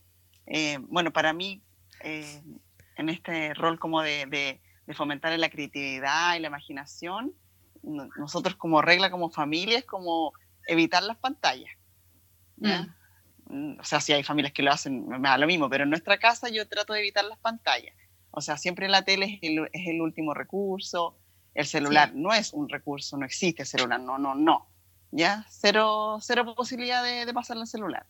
bueno, 0.81 1.13
para 1.13 1.31
mí, 1.31 1.61
en 2.01 3.09
este 3.09 3.53
rol 3.53 3.79
como 3.79 4.01
de 4.01 4.25
de 4.25 4.59
fomentar 4.93 5.37
la 5.37 5.49
creatividad 5.49 6.35
y 6.35 6.39
la 6.39 6.47
imaginación, 6.47 7.33
nosotros 7.83 8.55
como 8.55 8.81
regla, 8.81 9.11
como 9.11 9.29
familia, 9.29 9.79
es 9.79 9.85
como 9.85 10.33
evitar 10.67 11.03
las 11.03 11.17
pantallas. 11.17 11.71
Mm. 12.57 12.69
Mm, 13.49 13.79
o 13.79 13.83
sea, 13.83 14.01
si 14.01 14.13
hay 14.13 14.23
familias 14.23 14.53
que 14.53 14.63
lo 14.63 14.71
hacen, 14.71 15.07
me 15.07 15.19
da 15.19 15.37
lo 15.37 15.47
mismo, 15.47 15.69
pero 15.69 15.83
en 15.83 15.89
nuestra 15.89 16.17
casa 16.17 16.49
yo 16.49 16.67
trato 16.67 16.93
de 16.93 16.99
evitar 16.99 17.25
las 17.25 17.39
pantallas. 17.39 17.95
O 18.31 18.41
sea, 18.41 18.57
siempre 18.57 18.87
la 18.87 19.03
tele 19.03 19.39
es 19.41 19.87
el, 19.87 20.01
último 20.01 20.33
recurso, 20.33 21.17
el 21.53 21.65
celular 21.65 22.13
no 22.13 22.33
es 22.33 22.53
un 22.53 22.69
recurso, 22.69 23.17
no 23.17 23.25
existe 23.25 23.63
el 23.63 23.67
celular, 23.67 23.99
no, 23.99 24.17
no, 24.17 24.35
no. 24.35 24.67
¿Ya? 25.11 25.45
Cero, 25.49 26.17
cero 26.21 26.53
posibilidad 26.55 27.03
de, 27.03 27.25
de 27.25 27.33
pasar 27.33 27.57
el 27.57 27.67
celular. 27.67 28.05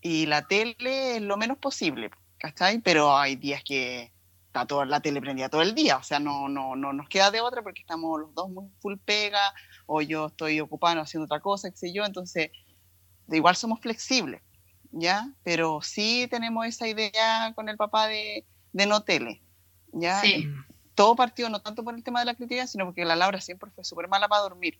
Y 0.00 0.26
la 0.26 0.46
tele 0.46 1.16
es 1.16 1.22
lo 1.22 1.36
menos 1.36 1.58
posible, 1.58 2.10
¿cachai? 2.38 2.80
Pero 2.80 3.16
hay 3.16 3.36
días 3.36 3.62
que, 3.62 4.12
está 4.52 4.66
toda 4.66 4.84
la 4.84 5.00
tele 5.00 5.22
prendida 5.22 5.48
todo 5.48 5.62
el 5.62 5.74
día, 5.74 5.96
o 5.96 6.02
sea, 6.02 6.20
no, 6.20 6.46
no, 6.46 6.76
no 6.76 6.92
nos 6.92 7.08
queda 7.08 7.30
de 7.30 7.40
otra 7.40 7.62
porque 7.62 7.80
estamos 7.80 8.20
los 8.20 8.34
dos 8.34 8.50
muy 8.50 8.68
full 8.80 8.96
pega, 9.02 9.40
o 9.86 10.02
yo 10.02 10.26
estoy 10.26 10.60
ocupado 10.60 11.00
haciendo 11.00 11.24
otra 11.24 11.40
cosa, 11.40 11.70
qué 11.70 11.76
sé 11.78 11.92
yo, 11.92 12.04
entonces, 12.04 12.50
de 13.28 13.36
igual 13.38 13.56
somos 13.56 13.80
flexibles, 13.80 14.42
¿ya? 14.90 15.32
Pero 15.42 15.80
sí 15.80 16.28
tenemos 16.30 16.66
esa 16.66 16.86
idea 16.86 17.52
con 17.54 17.70
el 17.70 17.78
papá 17.78 18.08
de, 18.08 18.44
de 18.74 18.86
no 18.86 19.02
tele, 19.04 19.40
¿ya? 19.90 20.20
Sí. 20.20 20.46
Todo 20.94 21.16
partió 21.16 21.48
no 21.48 21.62
tanto 21.62 21.82
por 21.82 21.94
el 21.94 22.04
tema 22.04 22.20
de 22.20 22.26
la 22.26 22.34
creatividad, 22.34 22.66
sino 22.66 22.84
porque 22.84 23.06
la 23.06 23.16
Laura 23.16 23.40
siempre 23.40 23.70
fue 23.70 23.84
súper 23.84 24.06
mala 24.08 24.28
para 24.28 24.42
dormir. 24.42 24.78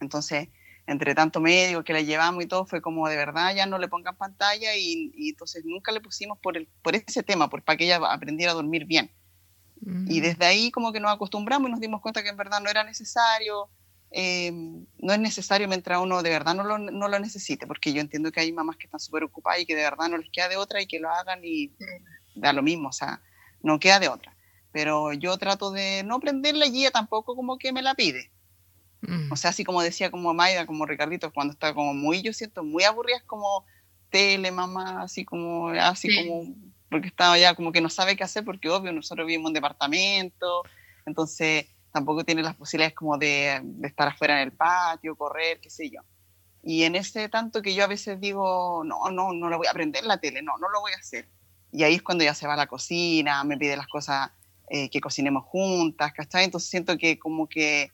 Entonces, 0.00 0.48
entre 0.86 1.14
tanto 1.14 1.40
médico 1.40 1.82
que 1.82 1.92
la 1.92 2.02
llevamos 2.02 2.44
y 2.44 2.46
todo, 2.46 2.66
fue 2.66 2.82
como 2.82 3.08
de 3.08 3.16
verdad 3.16 3.54
ya 3.54 3.66
no 3.66 3.78
le 3.78 3.88
pongan 3.88 4.16
pantalla 4.16 4.76
y, 4.76 5.12
entonces 5.28 5.64
nunca 5.64 5.92
le 5.92 6.00
pusimos 6.00 6.38
por, 6.38 6.56
el, 6.56 6.68
por 6.82 6.94
ese 6.94 7.22
tema, 7.22 7.48
por, 7.48 7.62
para 7.62 7.76
que 7.76 7.84
ella 7.84 7.96
aprendiera 7.96 8.52
a 8.52 8.54
dormir 8.54 8.84
bien. 8.84 9.10
Y 10.06 10.20
desde 10.20 10.46
ahí 10.46 10.70
como 10.70 10.92
que 10.92 11.00
nos 11.00 11.12
acostumbramos 11.12 11.68
y 11.68 11.72
nos 11.72 11.80
dimos 11.80 12.00
cuenta 12.00 12.22
que 12.22 12.30
en 12.30 12.38
verdad 12.38 12.60
no 12.60 12.70
era 12.70 12.84
necesario, 12.84 13.68
eh, 14.10 14.50
no 14.50 15.12
es 15.12 15.18
necesario 15.18 15.68
mientras 15.68 16.00
uno 16.00 16.22
de 16.22 16.30
verdad 16.30 16.54
no 16.54 16.64
lo, 16.64 16.78
no 16.78 17.08
lo 17.08 17.18
necesite, 17.18 17.66
porque 17.66 17.92
yo 17.92 18.00
entiendo 18.00 18.32
que 18.32 18.40
hay 18.40 18.52
mamás 18.52 18.76
que 18.76 18.86
están 18.86 19.00
súper 19.00 19.24
ocupadas 19.24 19.60
y 19.60 19.66
que 19.66 19.74
de 19.74 19.82
verdad 19.82 20.08
no 20.08 20.16
les 20.16 20.30
queda 20.30 20.48
de 20.48 20.56
otra 20.56 20.80
y 20.80 20.86
que 20.86 21.00
lo 21.00 21.10
hagan 21.10 21.40
y 21.42 21.72
da 22.34 22.52
lo 22.52 22.62
mismo, 22.62 22.88
o 22.88 22.92
sea, 22.92 23.20
no 23.60 23.78
queda 23.78 23.98
de 23.98 24.08
otra. 24.08 24.34
Pero 24.72 25.12
yo 25.12 25.36
trato 25.36 25.70
de 25.70 26.02
no 26.04 26.18
prenderla 26.18 26.66
y 26.66 26.80
ella 26.80 26.90
tampoco 26.90 27.36
como 27.36 27.58
que 27.58 27.72
me 27.72 27.82
la 27.82 27.94
pide. 27.94 28.30
Mm. 29.06 29.32
O 29.32 29.36
sea, 29.36 29.50
así 29.50 29.64
como 29.64 29.82
decía 29.82 30.10
como 30.10 30.32
Maida, 30.34 30.66
como 30.66 30.86
Ricardito, 30.86 31.32
cuando 31.32 31.52
está 31.52 31.74
como 31.74 31.94
muy, 31.94 32.22
yo 32.22 32.32
siento 32.32 32.64
muy 32.64 32.84
aburrida, 32.84 33.16
es 33.18 33.24
como 33.24 33.64
tele, 34.10 34.50
mamá, 34.50 35.02
así 35.02 35.24
como, 35.24 35.68
así 35.68 36.08
como, 36.14 36.54
porque 36.88 37.08
estaba 37.08 37.38
ya 37.38 37.54
como 37.54 37.72
que 37.72 37.80
no 37.80 37.88
sabe 37.88 38.16
qué 38.16 38.24
hacer, 38.24 38.44
porque 38.44 38.68
obvio, 38.68 38.92
nosotros 38.92 39.26
vivimos 39.26 39.50
en 39.50 39.54
departamento, 39.54 40.62
entonces 41.06 41.66
tampoco 41.92 42.24
tiene 42.24 42.42
las 42.42 42.56
posibilidades 42.56 42.94
como 42.94 43.18
de, 43.18 43.60
de, 43.62 43.88
estar 43.88 44.08
afuera 44.08 44.40
en 44.40 44.48
el 44.48 44.52
patio, 44.52 45.16
correr, 45.16 45.60
qué 45.60 45.70
sé 45.70 45.90
yo. 45.90 46.00
Y 46.62 46.84
en 46.84 46.96
ese 46.96 47.28
tanto 47.28 47.60
que 47.60 47.74
yo 47.74 47.84
a 47.84 47.88
veces 47.88 48.20
digo, 48.20 48.82
no, 48.84 49.10
no, 49.10 49.32
no 49.32 49.48
lo 49.48 49.58
voy 49.58 49.66
a 49.66 49.70
aprender 49.70 50.04
la 50.04 50.18
tele, 50.18 50.42
no, 50.42 50.56
no 50.58 50.68
lo 50.70 50.80
voy 50.80 50.92
a 50.92 50.96
hacer. 50.96 51.28
Y 51.70 51.82
ahí 51.82 51.94
es 51.94 52.02
cuando 52.02 52.24
ya 52.24 52.34
se 52.34 52.46
va 52.46 52.54
a 52.54 52.56
la 52.56 52.66
cocina, 52.66 53.44
me 53.44 53.58
pide 53.58 53.76
las 53.76 53.88
cosas 53.88 54.30
eh, 54.70 54.88
que 54.88 55.00
cocinemos 55.00 55.44
juntas, 55.44 56.12
¿cachai? 56.12 56.44
Entonces 56.44 56.70
siento 56.70 56.96
que 56.96 57.18
como 57.18 57.48
que 57.48 57.90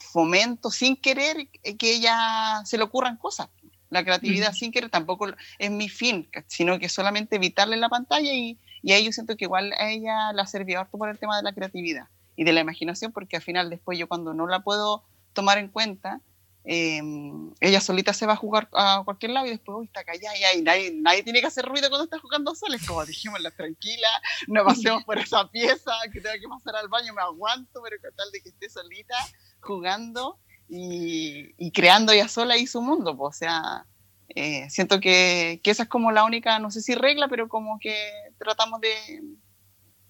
fomento 0.00 0.70
sin 0.70 0.96
querer 0.96 1.48
que 1.78 1.94
ella 1.94 2.62
se 2.64 2.76
le 2.76 2.84
ocurran 2.84 3.16
cosas. 3.16 3.48
La 3.90 4.04
creatividad 4.04 4.52
sin 4.52 4.70
querer 4.70 4.90
tampoco 4.90 5.28
es 5.58 5.70
mi 5.70 5.88
fin, 5.88 6.28
sino 6.46 6.78
que 6.78 6.88
solamente 6.88 7.36
evitarle 7.36 7.76
la 7.76 7.88
pantalla 7.88 8.32
y, 8.32 8.58
y 8.82 8.92
ahí 8.92 9.04
yo 9.04 9.12
siento 9.12 9.36
que 9.36 9.46
igual 9.46 9.72
a 9.78 9.90
ella 9.90 10.32
la 10.34 10.46
sirvió 10.46 10.80
harto 10.80 10.98
por 10.98 11.08
el 11.08 11.18
tema 11.18 11.36
de 11.36 11.42
la 11.42 11.52
creatividad 11.52 12.08
y 12.36 12.44
de 12.44 12.52
la 12.52 12.60
imaginación, 12.60 13.12
porque 13.12 13.36
al 13.36 13.42
final 13.42 13.70
después 13.70 13.98
yo 13.98 14.06
cuando 14.06 14.34
no 14.34 14.46
la 14.46 14.60
puedo 14.60 15.04
tomar 15.32 15.58
en 15.58 15.68
cuenta, 15.68 16.20
em, 16.64 17.52
ella 17.60 17.80
solita 17.80 18.12
se 18.12 18.26
va 18.26 18.34
a 18.34 18.36
jugar 18.36 18.68
a 18.72 19.02
cualquier 19.04 19.32
lado 19.32 19.46
y 19.46 19.50
después 19.50 19.86
está 19.86 20.04
callada 20.04 20.34
y 20.54 20.62
nadie, 20.62 20.92
nadie 20.94 21.22
tiene 21.22 21.40
que 21.40 21.46
hacer 21.46 21.64
ruido 21.64 21.88
cuando 21.88 22.04
está 22.04 22.18
jugando 22.18 22.54
sola. 22.54 22.76
Es 22.76 22.86
como 22.86 23.04
dijimosla 23.04 23.50
tranquila, 23.50 24.08
no 24.48 24.64
pasemos 24.64 25.04
por 25.04 25.18
esa 25.18 25.48
pieza, 25.50 25.92
que 26.12 26.20
tenga 26.20 26.38
que 26.38 26.48
pasar 26.48 26.76
al 26.76 26.88
baño, 26.88 27.14
me 27.14 27.22
aguanto, 27.22 27.80
pero 27.82 27.96
con 28.00 28.14
tal 28.14 28.30
de 28.32 28.40
que 28.40 28.48
esté 28.50 28.68
solita, 28.68 29.16
jugando 29.60 30.38
y, 30.68 31.70
creando 31.72 32.12
ella 32.12 32.28
sola 32.28 32.56
y 32.56 32.66
su 32.66 32.82
mundo. 32.82 33.16
Pues, 33.16 33.36
o 33.36 33.38
sea, 33.38 33.86
eh, 34.28 34.68
siento 34.70 35.00
que, 35.00 35.60
esa 35.64 35.84
es 35.84 35.88
como 35.88 36.12
la 36.12 36.24
única, 36.24 36.58
no 36.58 36.70
sé 36.70 36.82
si 36.82 36.94
regla, 36.94 37.28
pero 37.28 37.48
como 37.48 37.78
que 37.78 37.96
tratamos 38.38 38.80
de, 38.80 39.22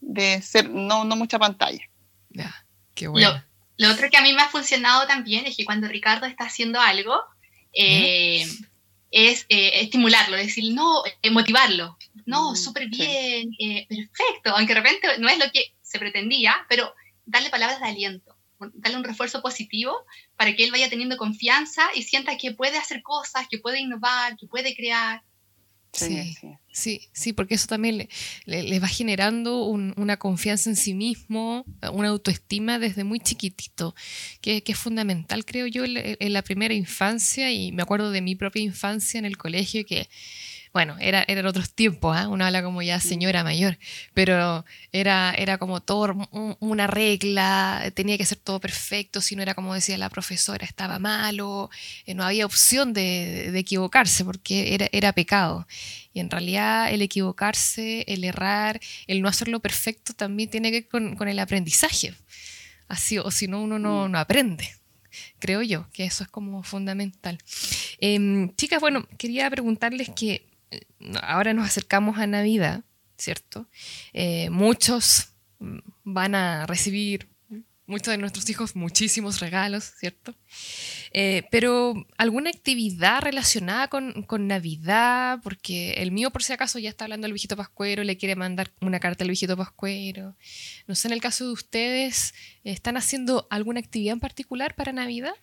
de 0.01 0.43
ser, 0.43 0.69
no, 0.71 1.05
no 1.05 1.17
mucha 1.17 1.39
pantalla. 1.39 1.83
Ya, 2.31 2.53
qué 2.95 3.09
bueno. 3.09 3.48
Lo, 3.79 3.91
otro 3.91 4.11
que 4.11 4.17
a 4.17 4.23
mí 4.23 4.33
me 4.33 4.43
ha 4.43 4.49
funcionado 4.49 5.07
también 5.07 5.47
es 5.47 5.57
que 5.57 5.65
cuando 5.65 5.89
Ricardo 5.89 6.27
está 6.27 6.45
haciendo 6.45 6.81
algo, 6.81 7.19
eh, 7.73 8.47
es 9.11 9.47
eh, 9.49 9.81
estimularlo, 9.81 10.37
decir, 10.37 10.75
no, 10.75 11.03
motivarlo. 11.31 11.97
No, 12.27 12.53
mm, 12.53 12.57
súper 12.57 12.89
bien, 12.89 13.51
perfecto, 13.89 14.51
aunque 14.55 14.75
de 14.75 14.81
repente 14.81 15.09
no 15.19 15.29
es 15.29 15.39
lo 15.39 15.51
que 15.51 15.73
se 15.81 15.99
pretendía, 15.99 16.67
pero 16.69 16.93
darle 17.25 17.49
palabras 17.49 17.81
de 17.81 17.87
aliento 17.87 18.39
darle 18.75 18.99
un 18.99 19.05
refuerzo 19.05 19.41
positivo 19.41 20.05
para 20.37 20.55
que 20.55 20.65
él 20.65 20.73
vaya 20.73 20.91
teniendo 20.91 21.17
confianza 21.17 21.89
y 21.95 22.03
sienta 22.03 22.37
que 22.37 22.53
puede 22.53 22.79
hacer 22.79 23.03
cosas, 23.03 23.47
que 23.49 23.59
puede 23.59 23.81
innovar, 23.81 24.37
que 24.37 24.47
puede 24.47 24.75
crear. 24.75 25.23
Sí, 25.93 26.37
sí, 26.71 27.09
sí, 27.13 27.33
porque 27.33 27.55
eso 27.55 27.67
también 27.67 28.09
le, 28.45 28.81
va 28.81 28.89
generando 28.89 29.65
una 29.65 30.17
confianza 30.17 30.71
en 30.71 30.77
sí 30.77 30.95
mismo, 30.95 31.65
una 31.93 32.09
autoestima 32.09 32.79
desde 32.79 33.05
muy 33.05 33.21
chiquitito, 33.21 33.95
que, 34.41 34.63
es 34.65 34.79
fundamental, 34.79 35.45
creo 35.45 35.67
yo, 35.67 35.85
en, 35.85 36.33
la 36.33 36.43
primera 36.43 36.75
infancia, 36.75 37.51
y 37.51 37.73
me 37.73 37.83
acuerdo 37.83 38.11
de 38.11 38.21
mi 38.21 38.35
propia 38.35 38.63
infancia 38.63 39.19
en 39.19 39.25
el 39.25 39.37
colegio, 39.37 39.85
que 39.87 40.09
bueno, 40.73 40.97
era, 41.01 41.25
eran 41.27 41.47
otros 41.47 41.73
tiempos, 41.73 42.17
¿eh? 42.17 42.27
uno 42.27 42.45
habla 42.45 42.63
como 42.63 42.83
ya 42.83 43.01
señora 43.01 43.43
mayor, 43.45 43.79
pero 44.15 44.65
era, 44.93 45.35
era 45.37 45.59
como 45.59 45.81
todo 45.81 46.29
una 46.61 46.87
regla, 46.87 47.91
tenía 47.95 48.19
que 48.19 48.25
ser 48.25 48.39
todo 48.39 48.61
perfecto, 48.61 49.21
si 49.21 49.37
no 49.37 49.43
era 49.43 49.55
como 49.55 49.75
decía 49.75 49.99
la 49.99 50.09
profesora, 50.09 50.65
estaba 50.65 50.99
malo, 50.99 51.71
eh, 52.07 52.15
no 52.15 52.25
había 52.25 52.47
opción 52.47 52.93
de, 52.93 53.59
equivocarse 53.59 54.25
porque 54.25 54.75
era, 54.75 54.89
era 54.93 55.13
pecado. 55.13 55.67
Y 56.13 56.21
en 56.21 56.31
realidad 56.31 56.93
el 56.93 57.03
equivocarse, 57.03 58.05
el 58.09 58.25
errar, 58.25 58.81
el 59.07 59.23
no 59.23 59.29
hacerlo 59.29 59.61
perfecto 59.61 60.15
también 60.15 60.51
tiene 60.51 60.71
que 60.71 60.81
ver 60.83 61.17
con, 61.17 61.29
el 61.29 61.39
aprendizaje. 61.39 62.15
Así, 62.89 63.19
o 63.19 63.31
si 63.31 63.49
no, 63.49 63.63
uno 63.63 63.79
no, 63.79 64.09
mm. 64.09 64.13
no 64.13 64.19
aprende 64.19 64.79
creo 65.39 65.63
yo, 65.63 65.89
que 65.93 66.05
eso 66.05 66.25
es 66.25 66.31
como 66.31 66.63
fundamental. 66.63 67.39
Em, 67.99 68.55
chicas, 68.57 68.81
bueno, 68.81 69.07
quería 69.19 69.49
preguntarles 69.51 70.11
que 70.11 70.48
ahora 71.23 71.53
nos 71.55 71.67
acercamos 71.67 72.19
a 72.19 72.27
Navidad, 72.27 72.85
¿cierto? 73.17 73.69
Eh, 74.13 74.51
muchos 74.51 75.35
van 76.05 76.35
a 76.35 76.67
recibir, 76.67 77.29
muchos 77.87 78.13
de 78.13 78.19
nuestros 78.19 78.49
hijos, 78.51 78.77
muchísimos 78.77 79.41
regalos, 79.41 79.93
¿cierto? 79.99 80.35
Eh, 81.13 81.45
pero 81.51 81.95
alguna 82.19 82.51
actividad 82.51 83.23
relacionada 83.23 83.89
con, 83.89 84.47
Navidad, 84.47 85.41
porque 85.43 85.95
el 85.95 86.13
mío 86.13 86.31
por 86.31 86.43
si 86.43 86.53
acaso 86.53 86.79
ya 86.79 86.91
está 86.91 87.05
hablando 87.05 87.25
del 87.25 87.33
viejito 87.33 87.57
pascuero, 87.57 88.05
le 88.05 88.19
quiere 88.19 88.37
mandar 88.37 88.71
una 88.83 89.01
carta 89.01 89.25
al 89.25 89.31
viejito 89.31 89.57
pascuero. 89.57 90.37
No 90.87 90.95
sé, 90.95 91.09
en 91.09 91.15
el 91.15 91.21
caso 91.21 91.47
de 91.47 91.53
ustedes, 91.53 92.35
¿están 92.63 92.99
haciendo 92.99 93.47
alguna 93.51 93.81
actividad 93.81 94.13
en 94.13 94.21
particular 94.21 94.75
para 94.75 94.93
Navidad? 94.93 95.35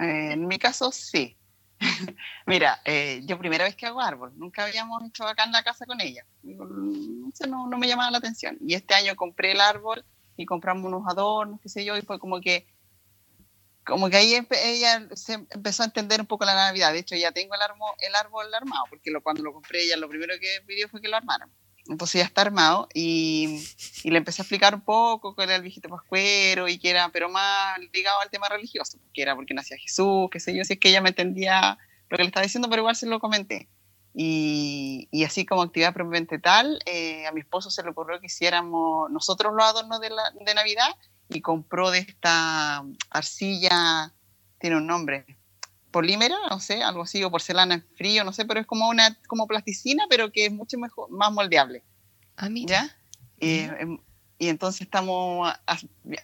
Eh, 0.00 0.32
en 0.32 0.46
mi 0.46 0.58
caso, 0.58 0.92
sí. 0.92 1.36
Mira, 2.46 2.80
eh, 2.84 3.20
yo 3.24 3.38
primera 3.38 3.64
vez 3.64 3.76
que 3.76 3.86
hago 3.86 4.00
árbol, 4.00 4.32
nunca 4.36 4.64
habíamos 4.64 5.02
hecho 5.04 5.26
acá 5.26 5.44
en 5.44 5.52
la 5.52 5.62
casa 5.62 5.86
con 5.86 6.00
ella. 6.00 6.24
No, 6.42 7.66
no 7.66 7.78
me 7.78 7.88
llamaba 7.88 8.10
la 8.10 8.18
atención. 8.18 8.58
Y 8.60 8.74
este 8.74 8.94
año 8.94 9.16
compré 9.16 9.52
el 9.52 9.60
árbol 9.60 10.04
y 10.36 10.46
compramos 10.46 10.84
unos 10.84 11.02
adornos, 11.08 11.60
qué 11.60 11.68
sé 11.68 11.84
yo, 11.84 11.96
y 11.96 12.02
fue 12.02 12.18
como 12.18 12.40
que 12.40 12.66
como 13.84 14.08
que 14.10 14.16
ahí 14.16 14.34
ella 14.34 15.08
se 15.14 15.34
empezó 15.50 15.82
a 15.82 15.86
entender 15.86 16.20
un 16.20 16.26
poco 16.26 16.44
la 16.44 16.54
Navidad. 16.54 16.92
De 16.92 17.00
hecho, 17.00 17.16
ya 17.16 17.32
tengo 17.32 17.54
el, 17.54 17.62
árbol, 17.62 17.90
el 17.98 18.14
árbol 18.14 18.54
armado, 18.54 18.84
porque 18.88 19.12
cuando 19.22 19.42
lo 19.42 19.52
compré 19.52 19.82
ella 19.82 19.96
lo 19.96 20.08
primero 20.08 20.34
que 20.40 20.62
pidió 20.66 20.88
fue 20.88 21.00
que 21.00 21.08
lo 21.08 21.16
armaran. 21.16 21.50
Entonces 21.88 22.20
ya 22.20 22.26
está 22.26 22.42
armado 22.42 22.88
y, 22.94 23.64
y, 24.04 24.10
le 24.10 24.18
empecé 24.18 24.40
a 24.40 24.44
explicar 24.44 24.74
un 24.74 24.82
poco 24.82 25.34
que 25.34 25.42
era 25.42 25.56
el 25.56 25.62
viejito 25.62 25.88
pascuero 25.88 26.68
y 26.68 26.78
que 26.78 26.90
era, 26.90 27.08
pero 27.08 27.28
más 27.28 27.78
ligado 27.92 28.20
al 28.20 28.30
tema 28.30 28.48
religioso, 28.48 28.98
que 29.12 29.22
era 29.22 29.34
porque 29.34 29.52
nacía 29.52 29.76
Jesús, 29.76 30.28
qué 30.30 30.38
sé 30.38 30.56
yo, 30.56 30.64
si 30.64 30.74
es 30.74 30.78
que 30.78 30.90
ella 30.90 31.00
me 31.00 31.08
entendía 31.08 31.78
lo 32.08 32.16
que 32.16 32.22
le 32.22 32.28
estaba 32.28 32.44
diciendo, 32.44 32.68
pero 32.70 32.82
igual 32.82 32.94
se 32.94 33.06
lo 33.06 33.18
comenté. 33.18 33.68
Y, 34.14 35.08
y 35.10 35.24
así 35.24 35.44
como 35.44 35.62
actividad 35.62 35.94
propiamente 35.94 36.38
tal, 36.38 36.78
eh, 36.86 37.26
a 37.26 37.32
mi 37.32 37.40
esposo 37.40 37.70
se 37.70 37.82
le 37.82 37.90
ocurrió 37.90 38.20
que 38.20 38.26
hiciéramos 38.26 39.10
nosotros 39.10 39.52
los 39.54 39.64
adornos 39.64 40.00
de, 40.00 40.10
la, 40.10 40.30
de 40.38 40.54
Navidad 40.54 40.96
y 41.30 41.40
compró 41.40 41.90
de 41.90 42.00
esta 42.00 42.84
arcilla, 43.10 44.12
tiene 44.58 44.76
un 44.76 44.86
nombre, 44.86 45.24
polímera, 45.92 46.36
no 46.50 46.58
sé, 46.58 46.82
algo 46.82 47.02
así, 47.02 47.22
o 47.22 47.30
porcelana 47.30 47.74
en 47.74 47.86
frío, 47.96 48.24
no 48.24 48.32
sé, 48.32 48.44
pero 48.44 48.58
es 48.58 48.66
como 48.66 48.88
una 48.88 49.16
como 49.28 49.46
plasticina, 49.46 50.04
pero 50.10 50.32
que 50.32 50.46
es 50.46 50.52
mucho 50.52 50.78
mejor, 50.78 51.10
más 51.10 51.30
moldeable. 51.30 51.84
Ah, 52.36 52.48
¿Ya? 52.50 52.96
Em, 53.38 53.98
y 54.38 54.48
entonces 54.48 54.80
estamos 54.80 55.52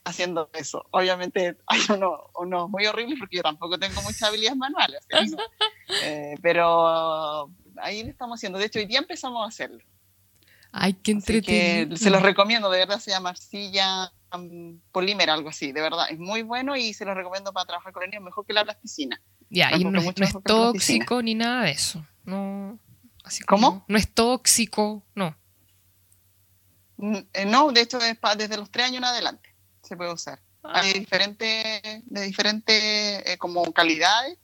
haciendo 0.05 0.51
eso. 0.55 0.85
Obviamente 0.91 1.57
hay 1.67 1.81
unos 1.91 2.21
uno 2.35 2.69
muy 2.69 2.87
horribles 2.87 3.17
porque 3.19 3.37
yo 3.37 3.43
tampoco 3.43 3.79
tengo 3.79 4.03
muchas 4.03 4.23
habilidades 4.25 4.57
manuales, 4.57 5.07
eh, 6.03 6.35
pero 6.43 7.49
ahí 7.77 8.03
lo 8.03 8.11
estamos 8.11 8.39
haciendo. 8.39 8.59
De 8.59 8.65
hecho, 8.65 8.81
hoy 8.81 8.87
día 8.87 8.99
empezamos 8.99 9.45
a 9.45 9.49
hacerlo. 9.49 9.85
Ay, 10.73 10.95
qué 10.95 11.13
entretenido. 11.13 11.97
se 11.97 12.11
los 12.11 12.23
recomiendo, 12.23 12.71
de 12.71 12.79
verdad 12.79 12.99
se 12.99 13.11
llama 13.11 13.31
arcilla 13.31 14.13
polímera, 14.93 15.35
algo 15.35 15.49
así, 15.49 15.73
de 15.73 15.81
verdad. 15.81 16.07
Es 16.11 16.19
muy 16.19 16.43
bueno 16.43 16.77
y 16.77 16.93
se 16.93 17.05
lo 17.05 17.15
recomiendo 17.15 17.53
para 17.53 17.67
trabajar 17.67 17.93
con 17.93 18.05
niños, 18.05 18.23
mejor 18.23 18.45
que 18.47 18.53
la 18.53 18.65
plasticina. 18.65 19.21
Ya, 19.51 19.71
y 19.77 19.85
no, 19.85 20.01
es 20.01 20.15
tóxico 20.45 21.23
ni 21.23 21.35
nada 21.35 21.65
de 21.65 21.71
eso. 21.71 22.07
No, 22.25 22.79
así 23.25 23.43
¿Cómo? 23.45 23.85
No 23.89 23.97
es 23.97 24.13
tóxico, 24.13 25.05
no. 25.15 25.37
Mm, 26.99 27.17
eh, 27.33 27.45
no, 27.47 27.71
de 27.73 27.81
hecho, 27.81 27.99
es 27.99 28.19
desde 28.37 28.57
los 28.57 28.71
tres 28.71 28.87
años 28.87 28.99
en 28.99 29.05
adelante 29.05 29.49
se 29.89 29.97
puede 29.97 30.13
usar. 30.13 30.41
Ah. 30.63 30.81
Hay 30.81 30.93
diferentes, 30.93 31.81
de 32.05 32.21
diferentes 32.23 32.77
eh, 33.27 33.37
como 33.39 33.73
calidades. 33.73 34.39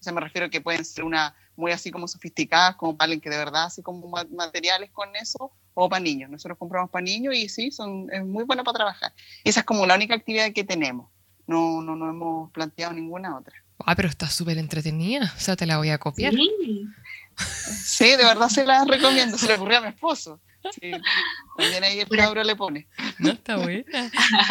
O 0.00 0.02
sea, 0.02 0.12
me 0.12 0.20
refiero 0.20 0.46
a 0.46 0.50
que 0.50 0.60
pueden 0.60 0.84
ser 0.84 1.04
una 1.04 1.34
muy 1.56 1.72
así 1.72 1.90
como 1.90 2.06
sofisticadas, 2.06 2.76
como 2.76 2.96
para 2.96 3.16
que 3.16 3.30
de 3.30 3.36
verdad 3.36 3.64
así 3.64 3.82
como 3.82 4.08
materiales 4.30 4.90
con 4.92 5.14
eso, 5.16 5.52
o 5.74 5.88
para 5.88 6.00
niños. 6.00 6.30
Nosotros 6.30 6.58
compramos 6.58 6.90
para 6.90 7.04
niños 7.04 7.34
y 7.34 7.48
sí, 7.48 7.70
son, 7.70 8.08
es 8.12 8.24
muy 8.24 8.44
buena 8.44 8.62
para 8.62 8.76
trabajar. 8.76 9.12
esa 9.44 9.60
es 9.60 9.66
como 9.66 9.86
la 9.86 9.96
única 9.96 10.14
actividad 10.14 10.52
que 10.52 10.64
tenemos. 10.64 11.10
No, 11.46 11.80
no, 11.82 11.96
no 11.96 12.10
hemos 12.10 12.50
planteado 12.52 12.92
ninguna 12.92 13.36
otra. 13.36 13.56
Ah, 13.86 13.94
pero 13.94 14.08
está 14.08 14.28
súper 14.28 14.58
entretenida. 14.58 15.32
O 15.36 15.40
sea, 15.40 15.56
te 15.56 15.66
la 15.66 15.78
voy 15.78 15.90
a 15.90 15.98
copiar. 15.98 16.34
Sí. 16.34 18.04
de 18.04 18.24
verdad 18.24 18.48
se 18.48 18.64
la 18.66 18.84
recomiendo. 18.84 19.38
Se 19.38 19.46
le 19.46 19.54
ocurrió 19.54 19.78
a 19.78 19.80
mi 19.82 19.88
esposo. 19.88 20.40
Sí, 20.72 20.90
también 21.56 21.84
ahí 21.84 22.00
el 22.00 22.08
cabro 22.08 22.42
le 22.42 22.56
pone. 22.56 22.88
No, 23.18 23.30
está 23.30 23.56
buena. 23.56 24.10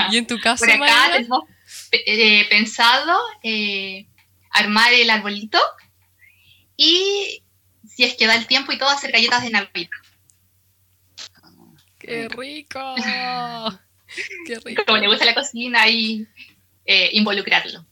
¿Y 0.09 0.17
en 0.17 0.25
tu 0.25 0.39
caso, 0.39 0.65
Por 0.65 0.71
acá 0.71 1.09
tenemos 1.11 1.43
eh, 1.91 2.47
pensado 2.49 3.19
eh, 3.43 4.07
armar 4.51 4.93
el 4.93 5.09
arbolito 5.09 5.59
y 6.77 7.43
si 7.87 8.03
es 8.03 8.15
que 8.15 8.25
da 8.25 8.35
el 8.35 8.47
tiempo 8.47 8.71
y 8.71 8.77
todo, 8.77 8.89
hacer 8.89 9.11
galletas 9.11 9.43
de 9.43 9.49
Navidad. 9.49 9.89
¡Qué 11.99 12.29
rico! 12.29 12.95
¡Qué 14.45 14.59
rico! 14.63 14.83
Como 14.85 14.97
le 14.97 15.07
gusta 15.07 15.25
la 15.25 15.35
cocina 15.35 15.87
y 15.89 16.25
eh, 16.85 17.09
involucrarlo. 17.13 17.85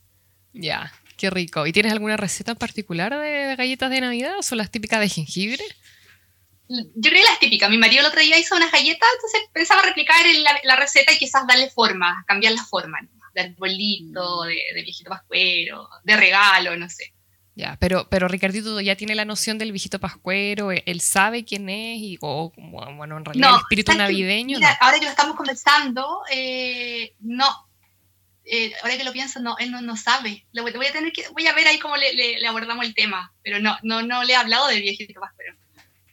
Ya, 0.54 0.94
qué 1.18 1.30
rico. 1.30 1.66
¿Y 1.66 1.72
tienes 1.72 1.92
alguna 1.92 2.18
receta 2.18 2.52
en 2.52 2.58
particular 2.58 3.18
de 3.18 3.56
galletas 3.56 3.90
de 3.90 4.02
Navidad 4.02 4.38
o 4.40 4.44
son 4.44 4.58
las 4.58 4.72
típicas 4.72 5.00
de 5.00 5.10
jengibre? 5.10 5.64
Yo 6.68 6.84
creo 7.10 7.22
que 7.22 7.30
las 7.30 7.40
típicas. 7.40 7.70
Mi 7.70 7.78
marido 7.78 8.02
el 8.02 8.08
otro 8.08 8.22
día 8.22 8.40
hizo 8.40 8.56
unas 8.56 8.72
galletas, 8.72 9.08
entonces 9.16 9.42
pensaba 9.54 9.84
replicar 9.84 10.18
la, 10.64 10.76
receta 10.76 11.14
y 11.14 11.18
quizás 11.18 11.46
darle 11.48 11.70
forma, 11.70 12.24
cambiar 12.28 12.54
la 12.54 12.64
forma, 12.64 13.00
de 13.34 13.42
arbolito, 13.42 14.44
de, 14.44 14.60
de 14.74 14.84
viejito 14.84 15.10
pascuero, 15.10 15.88
de 16.04 16.18
regalo, 16.18 16.76
no 16.76 16.90
sé. 16.90 17.14
Ya, 17.58 17.78
pero, 17.80 18.08
pero 18.10 18.28
Ricardito 18.28 18.82
ya 18.82 18.98
tiene 18.98 19.16
la 19.16 19.24
noción 19.24 19.58
del 19.58 19.72
viejito 19.72 19.98
pascuero, 19.98 20.74
e, 20.74 20.84
él 20.86 21.00
sabe 21.00 21.46
quién 21.46 21.70
es 21.70 22.00
y, 22.00 22.18
o, 22.20 22.52
bueno, 22.58 23.18
en 23.18 23.24
realidad 23.24 23.52
el 23.52 23.60
espíritu 23.62 23.94
navideño. 23.94 24.58
Mira, 24.58 24.78
ahora 24.82 25.00
que 25.00 25.06
lo 25.06 25.12
estamos 25.12 25.38
conversando, 25.38 26.22
eh, 26.30 27.16
no, 27.22 27.48
eh, 28.46 28.74
ahora 28.84 28.98
que 28.98 29.04
lo 29.04 29.12
pienso, 29.12 29.40
no, 29.40 29.58
él 29.58 29.72
no, 29.72 29.82
no 29.82 29.98
sabe. 29.98 30.46
voy, 30.54 30.86
a 30.86 30.92
tener 30.92 31.12
que, 31.12 31.28
voy 31.30 31.48
a 31.48 31.54
ver 31.54 31.68
ahí 31.68 31.80
cómo 31.80 31.98
le, 31.98 32.14
le, 32.14 32.48
abordamos 32.48 32.86
el 32.86 32.94
tema, 32.94 33.34
pero 33.42 33.60
no, 33.60 33.78
no, 33.82 34.04
no 34.04 34.24
le 34.24 34.34
he 34.34 34.36
hablado 34.36 34.68
del 34.68 34.82
viejito 34.82 35.20
pascuero. 35.20 35.56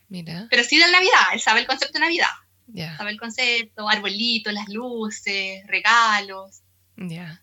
Mira. 0.08 0.46
Pero 0.50 0.64
sí 0.64 0.76
de 0.76 0.86
la 0.86 0.92
Navidad, 0.92 1.20
él 1.32 1.40
sabe 1.40 1.60
el 1.60 1.66
concepto 1.66 1.94
de 1.94 2.00
Navidad. 2.00 2.30
Ya. 2.68 2.96
Sabe 2.96 3.10
el 3.10 3.20
concepto, 3.20 3.88
arbolitos, 3.88 4.52
las 4.52 4.68
luces, 4.68 5.66
regalos. 5.66 6.62
Ya. 6.96 7.41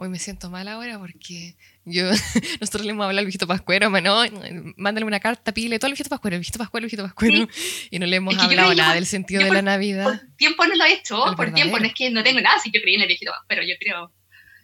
Hoy 0.00 0.08
me 0.10 0.20
siento 0.20 0.48
mal 0.48 0.68
ahora 0.68 0.96
porque 0.96 1.56
yo, 1.84 2.04
nosotros 2.60 2.86
le 2.86 2.92
hemos 2.92 3.04
hablado 3.04 3.18
al 3.18 3.24
viejito 3.24 3.48
pascuero, 3.48 3.90
mándale 3.90 5.04
una 5.04 5.18
carta, 5.18 5.52
pídele 5.52 5.80
todo 5.80 5.88
el 5.88 5.94
viejito 5.94 6.08
pascuero, 6.08 6.36
el 6.36 6.40
viejito 6.40 6.56
pascuero, 6.56 6.84
el 6.84 6.86
viejito 6.88 7.02
pascuero, 7.02 7.48
y 7.90 7.98
no 7.98 8.06
le 8.06 8.14
hemos 8.14 8.38
hablado 8.38 8.72
nada 8.76 8.94
del 8.94 9.06
sentido 9.06 9.42
de 9.42 9.50
la 9.50 9.60
Navidad. 9.60 10.04
Por 10.04 10.20
tiempo 10.36 10.64
no 10.66 10.76
lo 10.76 10.84
he 10.84 10.92
hecho, 10.92 11.34
por 11.36 11.52
tiempo, 11.52 11.80
no 11.80 11.86
es 11.86 11.94
que 11.94 12.10
no 12.10 12.22
tengo 12.22 12.40
nada, 12.40 12.60
si 12.60 12.70
yo 12.70 12.80
creí 12.80 12.94
en 12.94 13.00
el 13.00 13.08
viejito 13.08 13.32
pascuero, 13.32 13.62
yo 13.64 13.74
creo, 13.80 14.12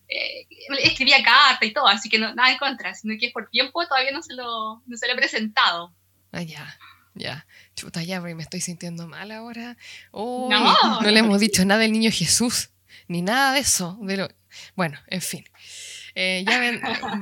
eh, 0.06 0.46
escribía 0.84 1.20
carta 1.24 1.66
y 1.66 1.72
todo, 1.72 1.88
así 1.88 2.08
que 2.08 2.20
no, 2.20 2.32
nada 2.32 2.52
en 2.52 2.58
contra, 2.58 2.94
sino 2.94 3.14
que 3.18 3.30
por 3.30 3.50
tiempo 3.50 3.84
todavía 3.88 4.12
no 4.12 4.22
se 4.22 4.34
lo, 4.34 4.84
no 4.86 4.96
se 4.96 5.08
lo 5.08 5.14
he 5.14 5.16
presentado. 5.16 5.92
Ah, 6.30 6.42
ya. 6.42 6.78
Ya, 7.16 7.46
chuta, 7.76 8.02
ya, 8.02 8.20
me 8.20 8.40
estoy 8.40 8.60
sintiendo 8.60 9.06
mal 9.08 9.30
ahora. 9.32 9.76
no. 10.12 11.00
no 11.00 11.10
le 11.10 11.18
hemos 11.18 11.40
dicho 11.40 11.64
nada 11.64 11.80
del 11.80 11.92
niño 11.92 12.10
Jesús, 12.12 12.70
ni 13.06 13.22
nada 13.22 13.52
de 13.52 13.60
eso. 13.60 13.98
Pero, 14.06 14.28
bueno, 14.74 14.98
en 15.08 15.20
fin. 15.20 15.44
Eh, 16.14 16.44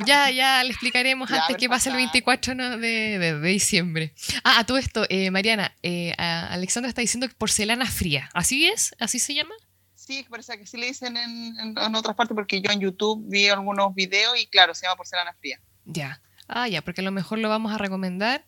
ya, 0.06 0.30
ya, 0.30 0.62
le 0.64 0.70
explicaremos 0.70 1.30
antes 1.30 1.56
que 1.56 1.68
pase 1.68 1.88
el 1.88 1.96
24 1.96 2.78
de, 2.78 3.40
diciembre. 3.40 4.14
Ah, 4.44 4.60
a 4.60 4.66
todo 4.66 4.76
esto, 4.76 5.06
eh, 5.08 5.30
Mariana, 5.30 5.74
eh, 5.82 6.12
Alexandra 6.18 6.88
está 6.88 7.00
diciendo 7.00 7.26
porcelana 7.38 7.86
fría. 7.86 8.28
¿Así 8.34 8.68
es? 8.68 8.94
¿Así 8.98 9.18
se 9.18 9.34
llama? 9.34 9.54
Sí, 9.94 10.26
parece 10.28 10.58
que 10.58 10.66
sí 10.66 10.76
le 10.76 10.86
dicen 10.86 11.16
en, 11.16 11.78
otras 11.94 12.16
partes 12.16 12.34
porque 12.34 12.60
yo 12.60 12.70
en 12.70 12.80
YouTube 12.80 13.24
vi 13.28 13.48
algunos 13.48 13.94
videos 13.94 14.38
y 14.38 14.46
claro, 14.46 14.74
se 14.74 14.84
llama 14.84 14.96
porcelana 14.96 15.32
fría. 15.34 15.60
Ya. 15.84 16.20
Ah, 16.48 16.68
ya, 16.68 16.82
porque 16.82 17.00
a 17.00 17.04
lo 17.04 17.12
mejor 17.12 17.38
lo 17.38 17.48
vamos 17.48 17.72
a 17.72 17.78
recomendar. 17.78 18.44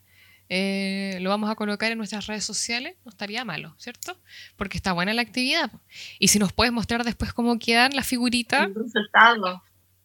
Lo 0.48 1.30
vamos 1.30 1.50
a 1.50 1.54
colocar 1.54 1.90
en 1.92 1.98
nuestras 1.98 2.26
redes 2.26 2.44
sociales, 2.44 2.96
no 3.04 3.10
estaría 3.10 3.44
malo, 3.44 3.74
¿cierto? 3.78 4.18
Porque 4.56 4.76
está 4.76 4.92
buena 4.92 5.14
la 5.14 5.22
actividad. 5.22 5.70
Y 6.18 6.28
si 6.28 6.38
nos 6.38 6.52
puedes 6.52 6.72
mostrar 6.72 7.04
después 7.04 7.32
cómo 7.32 7.58
quedan 7.58 7.94
las 7.94 8.06
figuritas. 8.06 8.68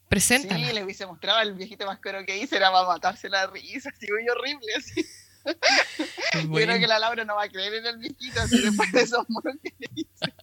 Preséntala. 0.08 0.68
Sí, 0.68 0.74
le 0.74 0.84
hubiese 0.84 1.06
mostrado 1.06 1.40
el 1.42 1.54
viejito 1.54 1.86
mascaro 1.86 2.26
que 2.26 2.38
hice, 2.38 2.56
era 2.56 2.72
para 2.72 2.88
matarse 2.88 3.30
la 3.30 3.46
risa, 3.46 3.90
así 3.96 4.08
muy 4.12 4.28
horrible, 4.28 4.74
así. 4.76 5.06
Yo 6.34 6.52
creo 6.52 6.80
que 6.80 6.88
la 6.88 7.00
Laura 7.00 7.24
no 7.26 7.36
va 7.36 7.44
a 7.44 7.50
creer 7.50 7.76
en 7.76 7.86
el 7.86 7.98
viejito, 7.98 8.42
así 8.42 8.60
después 8.60 8.92
de 8.92 9.02
esos 9.02 9.26
monos 9.30 9.56
que 9.64 9.74
le 9.78 9.88
hice. 9.94 10.34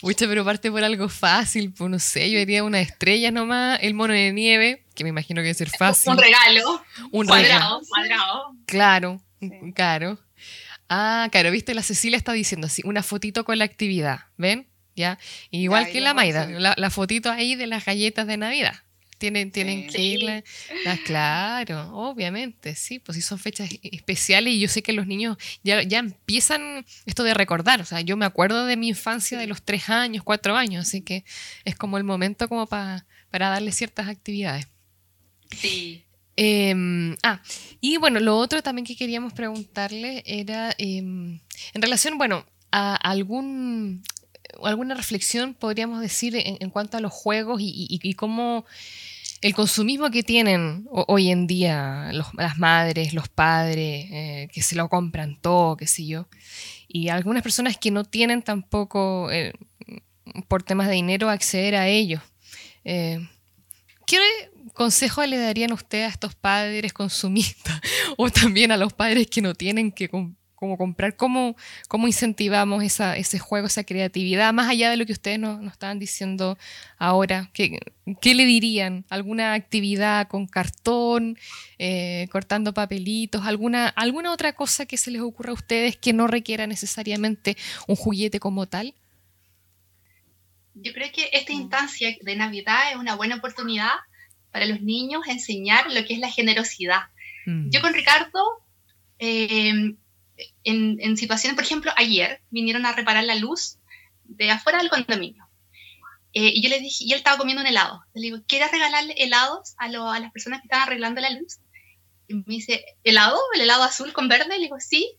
Pucha, 0.00 0.26
pero 0.26 0.44
parte 0.44 0.70
por 0.70 0.82
algo 0.82 1.08
fácil, 1.08 1.72
pues 1.72 1.90
no 1.90 1.98
sé, 1.98 2.30
yo 2.30 2.38
diría 2.38 2.64
una 2.64 2.80
estrella 2.80 3.30
nomás, 3.30 3.78
el 3.82 3.94
mono 3.94 4.14
de 4.14 4.32
nieve, 4.32 4.84
que 4.94 5.04
me 5.04 5.10
imagino 5.10 5.40
que 5.40 5.44
debe 5.44 5.54
ser 5.54 5.70
fácil. 5.70 6.12
Un 6.12 6.18
regalo. 6.18 6.84
Un 7.10 7.26
cuadrado, 7.26 7.80
Cuadrado. 7.88 8.56
Claro, 8.66 9.20
claro. 9.74 10.18
Ah, 10.88 11.28
claro, 11.30 11.50
viste, 11.50 11.74
la 11.74 11.82
Cecilia 11.82 12.16
está 12.16 12.32
diciendo 12.32 12.66
así, 12.66 12.82
una 12.84 13.02
fotito 13.02 13.44
con 13.44 13.58
la 13.58 13.64
actividad, 13.64 14.20
¿ven? 14.36 14.70
¿ya? 15.00 15.18
Igual 15.50 15.90
que 15.90 16.00
la 16.00 16.14
Maida, 16.14 16.46
la, 16.46 16.90
fotito 16.90 17.30
ahí 17.30 17.56
de 17.56 17.66
las 17.66 17.84
galletas 17.84 18.26
de 18.26 18.36
Navidad. 18.36 18.74
Tienen, 19.20 19.50
tienen 19.50 19.86
que 19.86 20.00
irle. 20.00 20.44
claro, 21.04 21.94
obviamente, 21.94 22.74
sí, 22.74 22.98
pues 22.98 23.16
sí 23.16 23.22
son 23.22 23.38
fechas 23.38 23.68
especiales 23.82 24.54
y 24.54 24.60
yo 24.60 24.66
sé 24.66 24.82
que 24.82 24.94
los 24.94 25.06
niños 25.06 25.36
ya, 25.62 25.82
ya 25.82 25.98
empiezan 25.98 26.86
esto 27.04 27.22
de 27.22 27.34
recordar. 27.34 27.82
O 27.82 27.84
sea, 27.84 28.00
yo 28.00 28.16
me 28.16 28.24
acuerdo 28.24 28.64
de 28.64 28.78
mi 28.78 28.88
infancia 28.88 29.38
de 29.38 29.46
los 29.46 29.62
tres 29.62 29.90
años, 29.90 30.24
cuatro 30.24 30.56
años, 30.56 30.88
así 30.88 31.02
que 31.02 31.24
es 31.66 31.76
como 31.76 31.98
el 31.98 32.04
momento 32.04 32.48
como 32.48 32.66
para 32.66 33.04
darle 33.30 33.72
ciertas 33.72 34.08
actividades. 34.08 34.68
Sí. 35.54 36.02
Em, 36.36 37.14
ah, 37.22 37.42
y 37.82 37.98
bueno, 37.98 38.20
lo 38.20 38.38
otro 38.38 38.62
también 38.62 38.86
que 38.86 38.96
queríamos 38.96 39.34
preguntarle 39.34 40.22
era 40.24 40.74
em, 40.78 41.40
en 41.74 41.82
relación, 41.82 42.16
bueno, 42.16 42.46
a 42.72 42.96
algún 42.96 44.02
alguna 44.64 44.94
reflexión 44.94 45.54
podríamos 45.54 46.00
decir 46.00 46.34
en, 46.36 46.70
cuanto 46.70 46.96
a 46.96 47.00
los 47.00 47.12
juegos 47.12 47.60
y, 47.62 48.14
cómo 48.14 48.64
el 49.40 49.54
consumismo 49.54 50.10
que 50.10 50.22
tienen 50.22 50.86
hoy 50.90 51.30
en 51.30 51.46
día 51.46 52.10
las 52.12 52.58
madres, 52.58 53.14
los 53.14 53.28
padres, 53.28 54.06
eh, 54.10 54.48
que 54.52 54.62
se 54.62 54.74
lo 54.74 54.88
compran 54.88 55.40
todo, 55.40 55.76
qué 55.76 55.86
sé 55.86 56.06
yo, 56.06 56.28
y 56.88 57.08
algunas 57.08 57.42
personas 57.42 57.78
que 57.78 57.90
no 57.90 58.04
tienen 58.04 58.42
tampoco, 58.42 59.30
eh, 59.30 59.52
por 60.48 60.62
temas 60.62 60.88
de 60.88 60.94
dinero, 60.94 61.30
acceder 61.30 61.74
a 61.74 61.88
ellos. 61.88 62.22
Eh, 62.84 63.26
¿Qué 64.06 64.18
consejo 64.74 65.24
le 65.24 65.38
darían 65.38 65.72
ustedes 65.72 66.06
a 66.06 66.10
estos 66.10 66.34
padres 66.34 66.92
consumistas 66.92 67.80
o 68.18 68.30
también 68.30 68.72
a 68.72 68.76
los 68.76 68.92
padres 68.92 69.28
que 69.28 69.40
no 69.40 69.54
tienen 69.54 69.92
que 69.92 70.10
como 70.60 70.76
comprar, 70.76 71.16
cómo, 71.16 71.56
cómo 71.88 72.06
incentivamos 72.06 72.84
esa, 72.84 73.16
ese 73.16 73.38
juego, 73.38 73.66
esa 73.66 73.82
creatividad, 73.82 74.52
más 74.52 74.68
allá 74.68 74.90
de 74.90 74.98
lo 74.98 75.06
que 75.06 75.12
ustedes 75.12 75.38
nos, 75.38 75.64
estaban 75.72 75.98
diciendo 75.98 76.58
ahora. 76.98 77.48
¿Qué, 77.54 77.78
¿Qué, 78.20 78.34
le 78.34 78.44
dirían? 78.44 79.06
¿Alguna 79.08 79.54
actividad 79.54 80.28
con 80.28 80.46
cartón, 80.46 81.38
eh, 81.78 82.28
cortando 82.30 82.74
papelitos, 82.74 83.46
alguna, 83.46 83.88
alguna 83.88 84.32
otra 84.32 84.52
cosa 84.52 84.84
que 84.84 84.98
se 84.98 85.10
les 85.10 85.22
ocurra 85.22 85.52
a 85.52 85.54
ustedes 85.54 85.96
que 85.96 86.12
no 86.12 86.26
requiera 86.26 86.66
necesariamente 86.66 87.56
un 87.88 87.96
juguete 87.96 88.38
como 88.38 88.66
tal? 88.66 88.92
Yo 90.74 90.92
creo 90.92 91.10
que 91.10 91.30
esta 91.32 91.54
instancia 91.54 92.14
de 92.20 92.36
Navidad 92.36 92.92
es 92.92 92.98
una 92.98 93.14
buena 93.14 93.36
oportunidad 93.36 93.92
para 94.52 94.66
los 94.66 94.82
niños 94.82 95.22
enseñar 95.26 95.90
lo 95.90 96.04
que 96.04 96.12
es 96.12 96.18
la 96.18 96.30
generosidad. 96.30 97.04
Mm. 97.46 97.70
Yo 97.70 97.80
con 97.80 97.94
Ricardo 97.94 98.42
eh, 99.18 99.94
en, 100.64 101.16
situaciones, 101.16 101.54
por 101.54 101.64
ejemplo, 101.64 101.92
ayer 101.96 102.42
vinieron 102.50 102.86
a 102.86 102.92
reparar 102.92 103.24
la 103.24 103.34
luz 103.34 103.78
de 104.24 104.50
afuera 104.50 104.78
del 104.78 104.90
condominio. 104.90 105.48
Eh, 106.32 106.52
y 106.54 106.62
yo 106.62 106.68
le 106.68 106.80
dije, 106.80 107.04
y 107.04 107.12
él 107.12 107.18
estaba 107.18 107.38
comiendo 107.38 107.62
un 107.62 107.66
helado. 107.66 108.04
Le 108.14 108.22
digo, 108.22 108.38
¿quieres 108.46 108.70
regalarle 108.70 109.14
helados 109.18 109.74
a, 109.78 109.86
a 109.86 110.20
las 110.20 110.32
personas 110.32 110.60
que 110.60 110.66
estaban 110.66 110.86
arreglando 110.86 111.20
la 111.20 111.30
luz? 111.30 111.58
Y 112.28 112.34
me 112.34 112.44
dice, 112.46 112.84
¿helado? 113.02 113.38
¿El 113.54 113.62
helado 113.62 113.82
azul 113.82 114.12
con 114.12 114.28
verde? 114.28 114.56
Le 114.56 114.64
digo, 114.64 114.78
sí, 114.78 115.16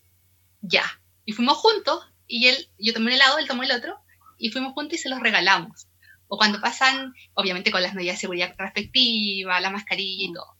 ya. 0.62 0.84
Y 1.24 1.32
fuimos 1.32 1.58
juntos, 1.58 2.04
y 2.26 2.48
él, 2.48 2.70
yo 2.78 2.94
tomé 2.94 3.06
un 3.06 3.12
helado, 3.12 3.38
él 3.38 3.46
tomó 3.46 3.62
el 3.62 3.72
otro, 3.72 3.98
y 4.38 4.50
fuimos 4.50 4.72
juntos 4.72 4.98
y 4.98 5.02
se 5.02 5.08
los 5.08 5.20
regalamos. 5.20 5.86
O 6.28 6.38
cuando 6.38 6.60
pasan, 6.60 7.12
obviamente 7.34 7.70
con 7.70 7.82
las 7.82 7.94
medidas 7.94 8.16
de 8.16 8.20
seguridad 8.20 8.54
respectivas, 8.56 9.60
la 9.60 9.70
mascarilla 9.70 10.30
y 10.30 10.32
todo. 10.32 10.56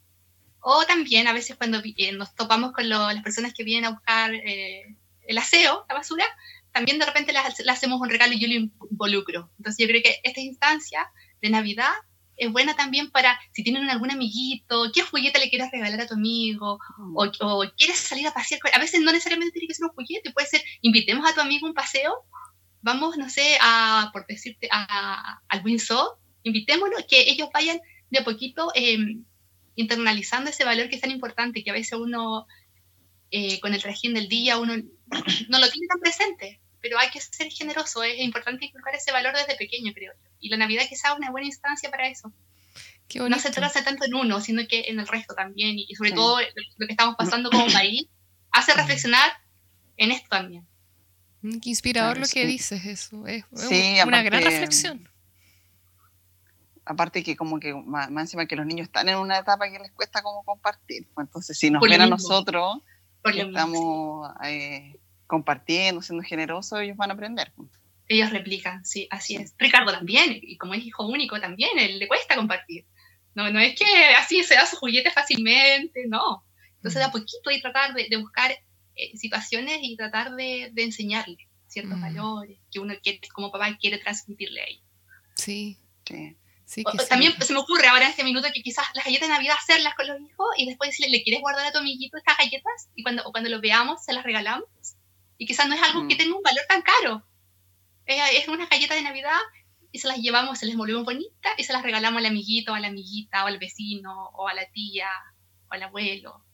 O 0.64 0.84
también 0.86 1.26
a 1.26 1.32
veces 1.32 1.56
cuando 1.56 1.82
eh, 1.84 2.12
nos 2.12 2.34
topamos 2.36 2.72
con 2.72 2.88
las 2.88 3.22
personas 3.22 3.52
que 3.52 3.64
vienen 3.64 3.84
a 3.84 3.90
buscar 3.90 4.32
eh, 4.32 4.96
el 5.26 5.38
aseo, 5.38 5.84
la 5.88 5.94
basura, 5.96 6.24
también 6.70 7.00
de 7.00 7.04
repente 7.04 7.32
le, 7.32 7.70
hacemos 7.70 8.00
un 8.00 8.08
regalo 8.08 8.32
y 8.32 8.38
yo 8.38 8.46
lo 8.46 8.54
involucro. 8.54 9.50
Entonces 9.58 9.84
yo 9.84 9.90
creo 9.90 10.02
que 10.02 10.20
esta 10.22 10.40
instancia 10.40 11.10
de 11.40 11.50
Navidad 11.50 11.92
es 12.36 12.50
buena 12.50 12.74
también 12.76 13.10
para 13.10 13.38
si 13.52 13.64
tienen 13.64 13.90
algún 13.90 14.12
amiguito, 14.12 14.90
qué 14.94 15.02
juguete 15.02 15.40
le 15.40 15.50
quieres 15.50 15.70
regalar 15.72 16.00
a 16.00 16.06
tu 16.06 16.14
amigo, 16.14 16.78
mm. 16.96 17.16
o, 17.16 17.64
quieres 17.76 17.98
salir 17.98 18.26
a 18.28 18.32
pasear. 18.32 18.60
A 18.72 18.78
veces 18.78 19.00
no 19.00 19.10
necesariamente 19.10 19.52
tiene 19.52 19.66
que 19.66 19.74
ser 19.74 19.86
un 19.86 19.92
juguete, 19.92 20.32
puede 20.32 20.46
ser 20.46 20.62
invitemos 20.80 21.28
a 21.28 21.34
tu 21.34 21.40
amigo 21.40 21.66
a 21.66 21.70
un 21.70 21.74
paseo, 21.74 22.24
vamos, 22.80 23.16
no 23.16 23.28
sé, 23.28 23.58
a, 23.60 24.10
por 24.12 24.26
decirte, 24.26 24.68
a, 24.70 25.40
al 25.48 25.64
Windsor, 25.64 26.18
invitémoslo, 26.44 26.96
que 27.08 27.30
ellos 27.30 27.48
vayan 27.52 27.80
de 28.10 28.18
a 28.20 28.24
poquito 28.24 28.70
eh, 28.74 28.98
internalizando 29.74 30.50
ese 30.50 30.64
valor 30.64 30.88
que 30.88 30.96
es 30.96 31.00
tan 31.00 31.10
importante, 31.10 31.62
que 31.62 31.70
a 31.70 31.74
veces 31.74 31.98
uno, 31.98 32.46
eh, 33.30 33.60
con 33.60 33.74
el 33.74 33.82
régimen 33.82 34.14
del 34.14 34.28
día, 34.28 34.58
uno 34.58 34.74
no 35.48 35.58
lo 35.58 35.70
tiene 35.70 35.86
tan 35.86 36.00
presente, 36.00 36.60
pero 36.80 36.98
hay 36.98 37.10
que 37.10 37.20
ser 37.20 37.50
generoso, 37.50 38.02
es 38.02 38.18
importante 38.20 38.66
inculcar 38.66 38.94
ese 38.94 39.12
valor 39.12 39.34
desde 39.34 39.56
pequeño, 39.56 39.92
creo 39.92 40.12
yo. 40.12 40.30
Y 40.40 40.48
la 40.48 40.56
Navidad 40.56 40.84
quizá 40.88 41.12
es 41.12 41.18
una 41.18 41.30
buena 41.30 41.46
instancia 41.46 41.90
para 41.90 42.08
eso. 42.08 42.32
no 43.14 43.38
se 43.38 43.50
trata 43.50 43.84
tanto 43.84 44.04
en 44.04 44.14
uno, 44.14 44.40
sino 44.40 44.66
que 44.66 44.84
en 44.88 44.98
el 44.98 45.06
resto 45.06 45.34
también, 45.34 45.78
y 45.78 45.94
sobre 45.94 46.12
todo 46.12 46.40
lo 46.40 46.86
que 46.86 46.92
estamos 46.92 47.14
pasando 47.16 47.50
como 47.50 47.66
país, 47.72 48.06
hace 48.50 48.74
reflexionar 48.74 49.32
en 49.96 50.10
esto 50.10 50.28
también. 50.28 50.66
Mm, 51.42 51.58
qué 51.58 51.70
inspirador 51.70 52.18
lo 52.18 52.26
que 52.26 52.46
dices, 52.46 52.84
eso. 52.84 53.26
Es, 53.26 53.44
una 54.04 54.22
gran 54.22 54.42
reflexión 54.42 55.11
aparte 56.84 57.22
que 57.22 57.36
como 57.36 57.60
que 57.60 57.74
más, 57.74 58.08
encima 58.10 58.46
que 58.46 58.56
los 58.56 58.66
niños 58.66 58.86
están 58.86 59.08
en 59.08 59.16
una 59.16 59.38
etapa 59.38 59.70
que 59.70 59.78
les 59.78 59.92
cuesta 59.92 60.22
como 60.22 60.44
compartir. 60.44 61.08
Pues 61.14 61.26
entonces, 61.26 61.58
si 61.58 61.70
nos 61.70 61.82
ven 61.82 62.00
a 62.00 62.06
nosotros 62.06 62.78
que 63.22 63.40
estamos 63.40 64.30
eh, 64.44 64.98
compartiendo, 65.26 66.02
siendo 66.02 66.24
generosos, 66.24 66.80
ellos 66.80 66.96
van 66.96 67.10
a 67.10 67.14
aprender. 67.14 67.52
Pues. 67.56 67.70
Ellos 68.08 68.30
replican, 68.30 68.84
sí, 68.84 69.06
así 69.10 69.36
es. 69.36 69.54
Ricardo 69.58 69.92
también, 69.92 70.38
y 70.42 70.56
como 70.56 70.74
es 70.74 70.84
hijo 70.84 71.06
único 71.06 71.40
también, 71.40 71.70
él 71.78 71.98
le 71.98 72.08
cuesta 72.08 72.34
compartir. 72.34 72.84
No, 73.34 73.50
no 73.50 73.60
es 73.60 73.78
que 73.78 73.84
así 74.18 74.42
se 74.42 74.54
da 74.54 74.66
su 74.66 74.76
juguete 74.76 75.10
fácilmente, 75.10 76.04
no. 76.08 76.44
Entonces, 76.76 77.00
da 77.00 77.12
poquito 77.12 77.50
y 77.50 77.62
tratar 77.62 77.94
de, 77.94 78.14
buscar 78.16 78.50
eh, 78.50 79.16
situaciones 79.16 79.78
y 79.82 79.96
tratar 79.96 80.34
de, 80.34 80.70
de 80.72 80.82
enseñarle 80.82 81.48
ciertos 81.68 81.98
valores 81.98 82.58
que 82.70 82.80
uno 82.80 82.92
quiere, 83.02 83.20
como 83.32 83.50
papá 83.50 83.74
quiere 83.80 83.98
transmitirle 83.98 84.60
a 84.60 84.66
ellos. 84.66 84.84
Sí. 85.36 85.78
Sí 86.04 86.36
también 87.08 87.34
se 87.40 87.52
me 87.52 87.58
ocurre 87.58 87.86
ahora 87.86 88.04
en 88.04 88.10
este 88.10 88.24
minuto 88.24 88.48
que 88.52 88.62
quizás 88.62 88.86
las 88.94 89.04
galletas 89.04 89.28
de 89.28 89.34
Navidad 89.34 89.56
hacerlas 89.58 89.94
con 89.94 90.06
los 90.06 90.20
hijos 90.20 90.46
y 90.56 90.66
después 90.66 90.90
decirle, 90.90 91.18
¿le 91.18 91.22
quieres 91.22 91.40
guardar 91.40 91.66
a 91.66 91.72
tu 91.72 91.78
amiguito 91.78 92.16
estas 92.16 92.38
galletas? 92.38 92.88
Y 92.94 93.02
cuando, 93.02 93.24
cuando 93.24 93.50
lo 93.50 93.60
veamos, 93.60 94.04
se 94.04 94.12
las 94.12 94.24
regalamos. 94.24 94.68
Y 95.38 95.46
quizás 95.46 95.68
no 95.68 95.74
es 95.74 95.82
algo 95.82 96.06
que 96.08 96.14
mm. 96.14 96.18
tenga 96.18 96.36
un 96.36 96.42
valor 96.42 96.64
tan 96.68 96.82
caro. 96.82 97.26
Es, 98.06 98.48
una 98.48 98.66
galleta 98.66 98.94
de 98.94 99.02
Navidad 99.02 99.38
y 99.90 99.98
se 99.98 100.08
las 100.08 100.18
llevamos, 100.18 100.58
se 100.58 100.66
les 100.66 100.76
molvemos 100.76 101.04
bonitas 101.04 101.52
y 101.58 101.64
se 101.64 101.72
las 101.72 101.82
regalamos 101.82 102.18
al 102.18 102.26
amiguito, 102.26 102.74
a 102.74 102.80
la 102.80 102.88
amiguita, 102.88 103.44
o 103.44 103.46
al 103.46 103.58
vecino, 103.58 104.30
o 104.34 104.48
a 104.48 104.54
la 104.54 104.70
tía, 104.70 105.08
o 105.68 105.74
al 105.74 105.82
abuelo. 105.82 106.44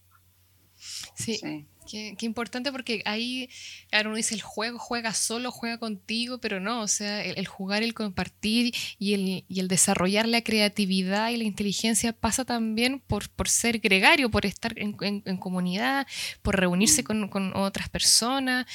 Sí. 1.19 1.67
Qué, 1.89 2.17
importante 2.21 2.71
porque 2.71 3.03
ahí, 3.07 3.49
claro, 3.89 4.11
uno 4.11 4.17
dice 4.17 4.35
el 4.35 4.43
juego 4.43 4.79
juega 4.79 5.15
solo, 5.15 5.51
juega 5.51 5.79
contigo, 5.79 6.39
pero 6.39 6.61
no, 6.61 6.83
o 6.83 6.89
sea, 6.89 7.25
el, 7.25 7.47
jugar, 7.47 7.83
el 7.83 7.95
compartir 7.95 8.75
y 8.99 9.15
el, 9.15 9.45
y 9.49 9.61
el, 9.61 9.69
desarrollar 9.69 10.29
la 10.29 10.43
creatividad 10.43 11.31
y 11.31 11.39
la 11.39 11.45
inteligencia 11.45 12.13
pasa 12.13 12.45
también 12.45 13.01
por, 13.01 13.31
por 13.31 13.49
ser 13.49 13.79
gregario, 13.79 14.31
por 14.31 14.45
estar 14.45 14.75
en, 14.77 14.93
comunidad, 15.39 16.07
por 16.43 16.61
reunirse 16.61 17.03
mm. 17.03 17.29
con, 17.29 17.57
otras 17.57 17.89
personas, 17.89 18.67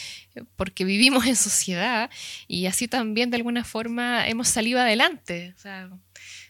porque 0.56 0.84
vivimos 0.84 1.28
en 1.28 1.36
sociedad 1.36 2.10
y 2.48 2.66
así 2.66 2.88
también 2.88 3.30
de 3.30 3.38
alguna 3.38 3.64
forma 3.64 4.28
hemos 4.28 4.48
salido 4.48 4.80
adelante. 4.80 5.54
O 5.56 5.60
sea, 5.60 5.90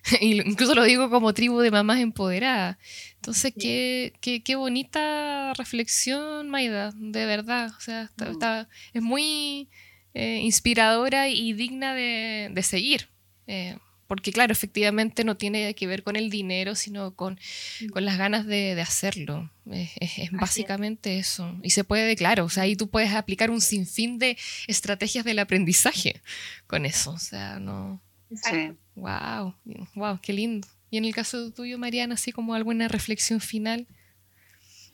incluso 0.21 0.75
lo 0.75 0.83
digo 0.83 1.09
como 1.09 1.33
tribu 1.33 1.59
de 1.59 1.71
mamás 1.71 1.99
empoderadas. 1.99 2.77
Entonces, 3.15 3.53
qué, 3.57 4.13
qué, 4.19 4.43
qué, 4.43 4.55
bonita 4.55 5.53
reflexión, 5.53 6.49
Maida, 6.49 6.91
de 6.95 7.25
verdad. 7.25 7.71
O 7.77 7.79
sea, 7.79 8.09
está, 8.29 8.63
mm. 8.63 8.97
es 8.97 9.01
muy 9.01 9.69
eh, 10.13 10.39
inspiradora 10.41 11.29
y 11.29 11.53
digna 11.53 11.93
de, 11.93 12.49
de 12.51 12.63
seguir. 12.63 13.09
Eh, 13.47 13.77
porque, 14.07 14.33
claro, 14.33 14.51
efectivamente 14.51 15.23
no 15.23 15.37
tiene 15.37 15.73
que 15.73 15.87
ver 15.87 16.03
con 16.03 16.17
el 16.17 16.29
dinero, 16.29 16.75
sino 16.75 17.15
con, 17.15 17.39
mm. 17.81 17.87
con 17.87 18.03
las 18.03 18.17
ganas 18.17 18.45
de, 18.45 18.75
de 18.75 18.81
hacerlo. 18.81 19.49
Es, 19.65 20.31
básicamente 20.31 21.17
eso. 21.17 21.57
Y 21.63 21.69
se 21.69 21.85
puede, 21.85 22.15
claro, 22.17 22.45
o 22.45 22.49
sea, 22.49 22.63
ahí 22.63 22.75
tú 22.75 22.89
puedes 22.89 23.13
aplicar 23.13 23.49
un 23.49 23.61
sinfín 23.61 24.19
de 24.19 24.37
estrategias 24.67 25.23
del 25.23 25.39
aprendizaje 25.39 26.21
con 26.67 26.85
eso. 26.85 27.11
O 27.11 27.19
sea, 27.19 27.59
no. 27.59 28.01
Sí. 28.35 28.77
Wow, 28.95 29.55
wow, 29.95 30.19
qué 30.21 30.33
lindo. 30.33 30.67
Y 30.89 30.97
en 30.97 31.05
el 31.05 31.15
caso 31.15 31.51
tuyo, 31.51 31.77
Mariana, 31.77 32.15
así 32.15 32.31
como 32.31 32.53
alguna 32.53 32.87
reflexión 32.87 33.39
final 33.39 33.87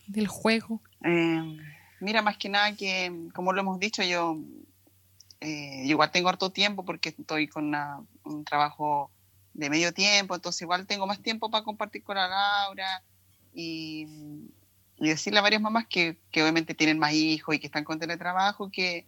del 0.07 0.27
juego. 0.27 0.81
Eh, 1.03 1.57
mira, 1.99 2.21
más 2.21 2.37
que 2.37 2.49
nada 2.49 2.75
que, 2.75 3.29
como 3.33 3.53
lo 3.53 3.61
hemos 3.61 3.79
dicho, 3.79 4.01
yo, 4.03 4.37
eh, 5.41 5.83
igual 5.85 6.11
tengo 6.11 6.29
harto 6.29 6.51
tiempo 6.51 6.85
porque 6.85 7.09
estoy 7.09 7.47
con 7.47 7.73
un 8.23 8.45
trabajo 8.45 9.11
de 9.53 9.69
medio 9.69 9.93
tiempo, 9.93 10.35
entonces 10.35 10.61
igual 10.61 10.87
tengo 10.87 11.05
más 11.05 11.19
tiempo 11.19 11.49
para 11.49 11.63
compartir 11.63 12.03
con 12.03 12.15
la 12.15 12.27
Laura 12.27 13.03
y, 13.53 14.07
decirle 14.97 15.39
a 15.39 15.43
varias 15.43 15.61
mamás 15.61 15.87
que, 15.87 16.17
que, 16.29 16.41
obviamente 16.41 16.75
tienen 16.75 16.99
más 16.99 17.13
hijos 17.13 17.55
y 17.55 17.59
que 17.59 17.67
están 17.67 17.85
con 17.85 17.99
teletrabajo, 17.99 18.69
que 18.69 19.05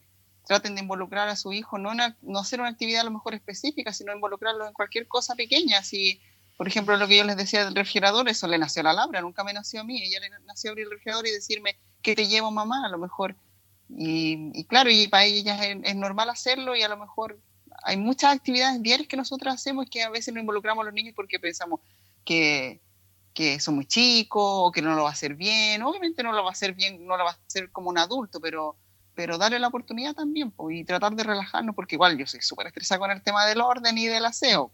traten 0.51 0.75
de 0.75 0.81
involucrar 0.81 1.29
a 1.29 1.37
su 1.37 1.53
hijo, 1.53 1.77
no, 1.77 1.93
no 2.21 2.39
hacer 2.39 2.59
una 2.59 2.67
actividad 2.67 3.01
a 3.01 3.05
lo 3.05 3.11
mejor 3.11 3.33
específica, 3.33 3.93
sino 3.93 4.13
involucrarlo 4.13 4.67
en 4.67 4.73
cualquier 4.73 5.07
cosa 5.07 5.33
pequeña, 5.33 5.81
si 5.81 6.19
por 6.57 6.67
ejemplo, 6.67 6.95
lo 6.97 7.07
que 7.07 7.17
yo 7.17 7.23
les 7.23 7.37
decía 7.37 7.65
del 7.65 7.73
refrigerador, 7.73 8.29
eso 8.29 8.47
le 8.47 8.59
nació 8.59 8.81
a 8.81 8.83
la 8.83 8.93
Laura, 8.93 9.21
nunca 9.21 9.43
me 9.43 9.51
nació 9.51 9.81
a 9.81 9.83
mí. 9.83 9.99
Ella 10.03 10.19
le 10.19 10.29
nació 10.45 10.69
abrir 10.69 10.85
el 10.85 10.91
refrigerador 10.91 11.25
y 11.25 11.31
decirme, 11.31 11.79
¿qué 12.03 12.13
te 12.13 12.27
llevo 12.27 12.51
mamá? 12.51 12.85
A 12.85 12.89
lo 12.89 12.99
mejor. 12.99 13.35
Y, 13.89 14.63
claro, 14.65 14.91
y 14.91 15.07
para 15.07 15.23
ella 15.23 15.57
es, 15.65 15.95
normal 15.95 16.29
hacerlo 16.29 16.75
y 16.75 16.83
a 16.83 16.87
lo 16.87 16.97
mejor 16.97 17.39
hay 17.83 17.97
muchas 17.97 18.35
actividades 18.35 18.79
diarias 18.83 19.07
que 19.07 19.17
nosotros 19.17 19.51
hacemos 19.51 19.87
que 19.89 20.03
a 20.03 20.11
veces 20.11 20.35
no 20.35 20.39
involucramos 20.39 20.83
a 20.83 20.85
los 20.85 20.93
niños 20.93 21.13
porque 21.15 21.39
pensamos 21.39 21.79
que, 22.23 22.79
que 23.33 23.59
son 23.59 23.73
muy 23.73 23.85
chicos 23.85 24.43
o 24.45 24.71
que 24.71 24.83
no 24.83 24.93
lo 24.93 25.03
va 25.03 25.09
a 25.09 25.13
hacer 25.13 25.33
bien. 25.33 25.81
Obviamente 25.81 26.21
no 26.21 26.31
lo 26.31 26.43
va 26.43 26.49
a 26.49 26.53
hacer 26.53 26.73
bien, 26.73 27.07
no 27.07 27.17
lo 27.17 27.23
va 27.23 27.31
a 27.31 27.39
hacer 27.47 27.71
como 27.71 27.89
un 27.89 27.97
adulto, 27.97 28.39
pero, 28.39 28.75
pero 29.21 29.37
darle 29.37 29.59
la 29.59 29.67
oportunidad 29.67 30.15
también 30.15 30.51
y 30.71 30.83
tratar 30.83 31.13
de 31.13 31.23
relajarnos 31.23 31.75
porque 31.75 31.93
igual 31.93 32.17
yo 32.17 32.25
soy 32.25 32.41
súper 32.41 32.65
estresada 32.65 32.97
con 32.97 33.11
el 33.11 33.21
tema 33.21 33.45
del 33.45 33.61
orden 33.61 33.95
y 33.95 34.07
del 34.07 34.25
aseo 34.25 34.71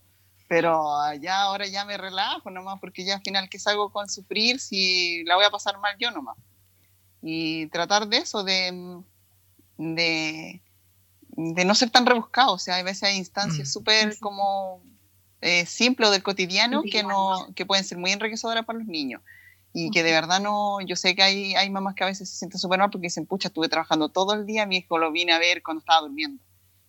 pero 0.47 1.13
ya 1.15 1.41
ahora 1.41 1.67
ya 1.67 1.83
me 1.83 1.97
relajo 1.97 2.49
nomás, 2.49 2.79
porque 2.79 3.03
ya 3.03 3.15
al 3.15 3.21
final, 3.21 3.49
¿qué 3.49 3.59
salgo 3.59 3.91
con 3.91 4.07
sufrir 4.07 4.61
si 4.61 5.25
la 5.25 5.35
voy 5.35 5.43
a 5.43 5.49
pasar 5.49 5.77
mal 5.79 5.95
yo 5.99 6.09
nomás? 6.11 6.37
Y 7.21 7.67
tratar 7.67 8.07
de 8.07 8.19
eso, 8.19 8.45
de, 8.45 9.01
de, 9.77 10.61
de 11.27 11.65
no 11.65 11.75
ser 11.75 11.89
tan 11.89 12.05
rebuscado, 12.05 12.53
o 12.53 12.59
sea, 12.59 12.77
a 12.77 12.83
veces 12.83 13.03
hay 13.03 13.17
instancias 13.17 13.67
mm. 13.67 13.71
súper 13.71 14.19
como 14.19 14.81
eh, 15.41 15.65
simples 15.65 16.11
del 16.11 16.23
cotidiano 16.23 16.81
que, 16.89 17.03
no, 17.03 17.49
que 17.53 17.65
pueden 17.65 17.83
ser 17.83 17.97
muy 17.97 18.13
enriquecedoras 18.13 18.65
para 18.65 18.79
los 18.79 18.87
niños 18.87 19.21
y 19.73 19.91
que 19.91 20.03
de 20.03 20.11
verdad 20.11 20.39
no, 20.39 20.81
yo 20.81 20.95
sé 20.95 21.15
que 21.15 21.23
hay, 21.23 21.55
hay 21.55 21.69
mamás 21.69 21.95
que 21.95 22.03
a 22.03 22.07
veces 22.07 22.29
se 22.29 22.37
sienten 22.37 22.59
súper 22.59 22.79
mal 22.79 22.89
porque 22.89 23.07
dicen, 23.07 23.25
pucha, 23.25 23.49
estuve 23.49 23.69
trabajando 23.69 24.09
todo 24.09 24.33
el 24.33 24.45
día, 24.45 24.65
mi 24.65 24.77
hijo 24.77 24.97
lo 24.97 25.11
vine 25.11 25.33
a 25.33 25.39
ver 25.39 25.61
cuando 25.61 25.79
estaba 25.79 26.01
durmiendo. 26.01 26.41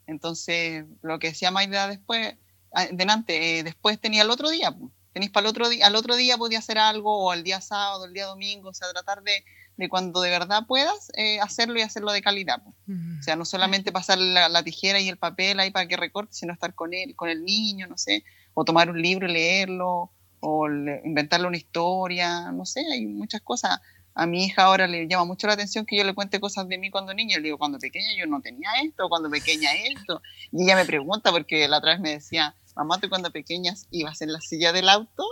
Entonces, 0.06 0.86
lo 1.02 1.18
que 1.18 1.28
decía 1.28 1.50
Maida 1.50 1.86
después, 1.86 2.34
ah, 2.72 2.86
delante, 2.90 3.58
eh, 3.58 3.62
después 3.62 4.00
tenía 4.00 4.22
el 4.22 4.30
otro 4.30 4.48
día, 4.48 4.74
tenéis 5.12 5.30
para 5.30 5.46
el 5.46 5.50
otro 5.50 5.68
día, 5.68 5.86
al 5.86 5.96
otro 5.96 6.16
día 6.16 6.38
podía 6.38 6.60
hacer 6.60 6.78
algo, 6.78 7.24
o 7.24 7.30
al 7.30 7.42
día 7.42 7.60
sábado, 7.60 8.06
el 8.06 8.14
día 8.14 8.26
domingo, 8.26 8.70
o 8.70 8.74
sea, 8.74 8.88
tratar 8.90 9.22
de, 9.22 9.44
de 9.76 9.88
cuando 9.88 10.22
de 10.22 10.30
verdad 10.30 10.66
puedas 10.66 11.10
eh, 11.14 11.40
hacerlo 11.40 11.78
y 11.78 11.82
hacerlo 11.82 12.12
de 12.12 12.22
calidad. 12.22 12.62
O 12.66 13.22
sea, 13.22 13.36
no 13.36 13.44
solamente 13.44 13.92
pasar 13.92 14.16
la, 14.16 14.48
la, 14.48 14.62
tijera 14.62 14.98
y 14.98 15.08
el 15.08 15.18
papel 15.18 15.60
ahí 15.60 15.70
para 15.70 15.86
que 15.86 15.96
recorte, 15.96 16.32
sino 16.32 16.54
estar 16.54 16.74
con 16.74 16.94
él, 16.94 17.14
con 17.14 17.28
el 17.28 17.44
niño, 17.44 17.86
no 17.86 17.98
sé, 17.98 18.24
o 18.54 18.64
tomar 18.64 18.88
un 18.88 19.02
libro 19.02 19.28
y 19.28 19.32
leerlo, 19.32 20.10
o 20.40 20.68
inventarle 20.68 21.46
una 21.46 21.56
historia, 21.56 22.52
no 22.52 22.64
sé, 22.64 22.84
hay 22.92 23.06
muchas 23.06 23.40
cosas. 23.40 23.80
A 24.14 24.26
mi 24.26 24.46
hija 24.46 24.64
ahora 24.64 24.88
le 24.88 25.06
llama 25.06 25.24
mucho 25.24 25.46
la 25.46 25.52
atención 25.52 25.86
que 25.86 25.96
yo 25.96 26.02
le 26.02 26.14
cuente 26.14 26.40
cosas 26.40 26.66
de 26.66 26.76
mí 26.76 26.90
cuando 26.90 27.14
niña. 27.14 27.36
Le 27.36 27.44
digo, 27.44 27.58
cuando 27.58 27.78
pequeña 27.78 28.08
yo 28.18 28.26
no 28.26 28.40
tenía 28.40 28.68
esto, 28.82 29.08
cuando 29.08 29.30
pequeña 29.30 29.70
esto. 29.74 30.20
Y 30.50 30.64
ella 30.64 30.74
me 30.74 30.84
pregunta, 30.84 31.30
porque 31.30 31.68
la 31.68 31.78
otra 31.78 31.92
vez 31.92 32.00
me 32.00 32.10
decía, 32.10 32.54
mamá, 32.78 33.00
tú 33.00 33.08
cuando 33.08 33.30
pequeñas 33.32 33.88
ibas 33.90 34.22
en 34.22 34.32
la 34.32 34.40
silla 34.40 34.72
del 34.72 34.88
auto. 34.88 35.24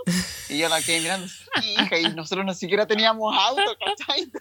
Y 0.49 0.57
yo 0.57 0.69
la 0.69 0.81
quedé 0.81 0.99
mirando, 1.01 1.27
hija, 1.63 1.99
y 1.99 2.13
nosotros 2.13 2.45
no 2.45 2.53
siquiera 2.53 2.85
teníamos 2.85 3.35
auto, 3.37 3.75
¿cachai? 3.79 4.31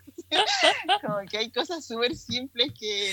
como 1.03 1.19
que 1.31 1.39
hay 1.39 1.51
cosas 1.51 1.87
súper 1.87 2.17
simples 2.17 2.73
que, 2.79 3.13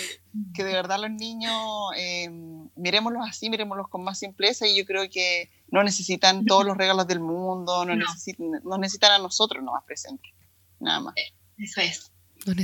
que, 0.55 0.63
de 0.63 0.73
verdad 0.73 0.99
los 0.99 1.11
niños, 1.11 1.53
eh, 1.95 2.27
miremoslos 2.75 3.27
así, 3.27 3.49
miremoslos 3.51 3.87
con 3.87 4.03
más 4.03 4.17
simpleza 4.17 4.67
y 4.67 4.75
yo 4.75 4.85
creo 4.85 5.07
que 5.09 5.51
no 5.69 5.83
necesitan 5.83 6.45
todos 6.45 6.65
los 6.65 6.75
regalos 6.75 7.07
del 7.07 7.19
mundo, 7.19 7.85
no, 7.85 7.95
Necesitan, 7.95 8.51
no 8.63 8.77
necesitan 8.77 9.11
a 9.11 9.19
nosotros 9.19 9.63
nomás 9.63 9.83
presentes, 9.85 10.31
nada 10.79 10.99
más. 11.01 11.13
Eh, 11.17 11.33
eso 11.59 11.81
es. 11.81 12.11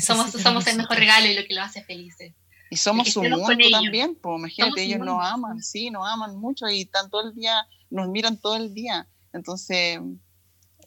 somos 0.04 0.32
somos 0.32 0.66
el 0.68 0.78
mejor 0.78 0.98
regalo 0.98 1.28
y 1.28 1.36
lo 1.36 1.46
que 1.46 1.54
lo 1.54 1.62
hace 1.62 1.84
felices. 1.84 2.34
Y 2.70 2.78
somos 2.78 3.12
su 3.12 3.24
mundo 3.24 3.48
también, 3.72 4.16
pues 4.16 4.38
imagínate, 4.38 4.84
ellos 4.84 5.00
nos 5.00 5.24
aman, 5.24 5.62
sí, 5.62 5.90
nos 5.90 6.08
aman 6.08 6.38
mucho 6.38 6.68
y 6.70 6.82
están 6.82 7.10
todo 7.10 7.28
el 7.28 7.36
día, 7.36 7.68
nos 7.90 8.10
miran 8.10 8.38
todo 8.38 8.56
el 8.58 8.74
día. 8.74 9.08
Entonces, 9.34 10.00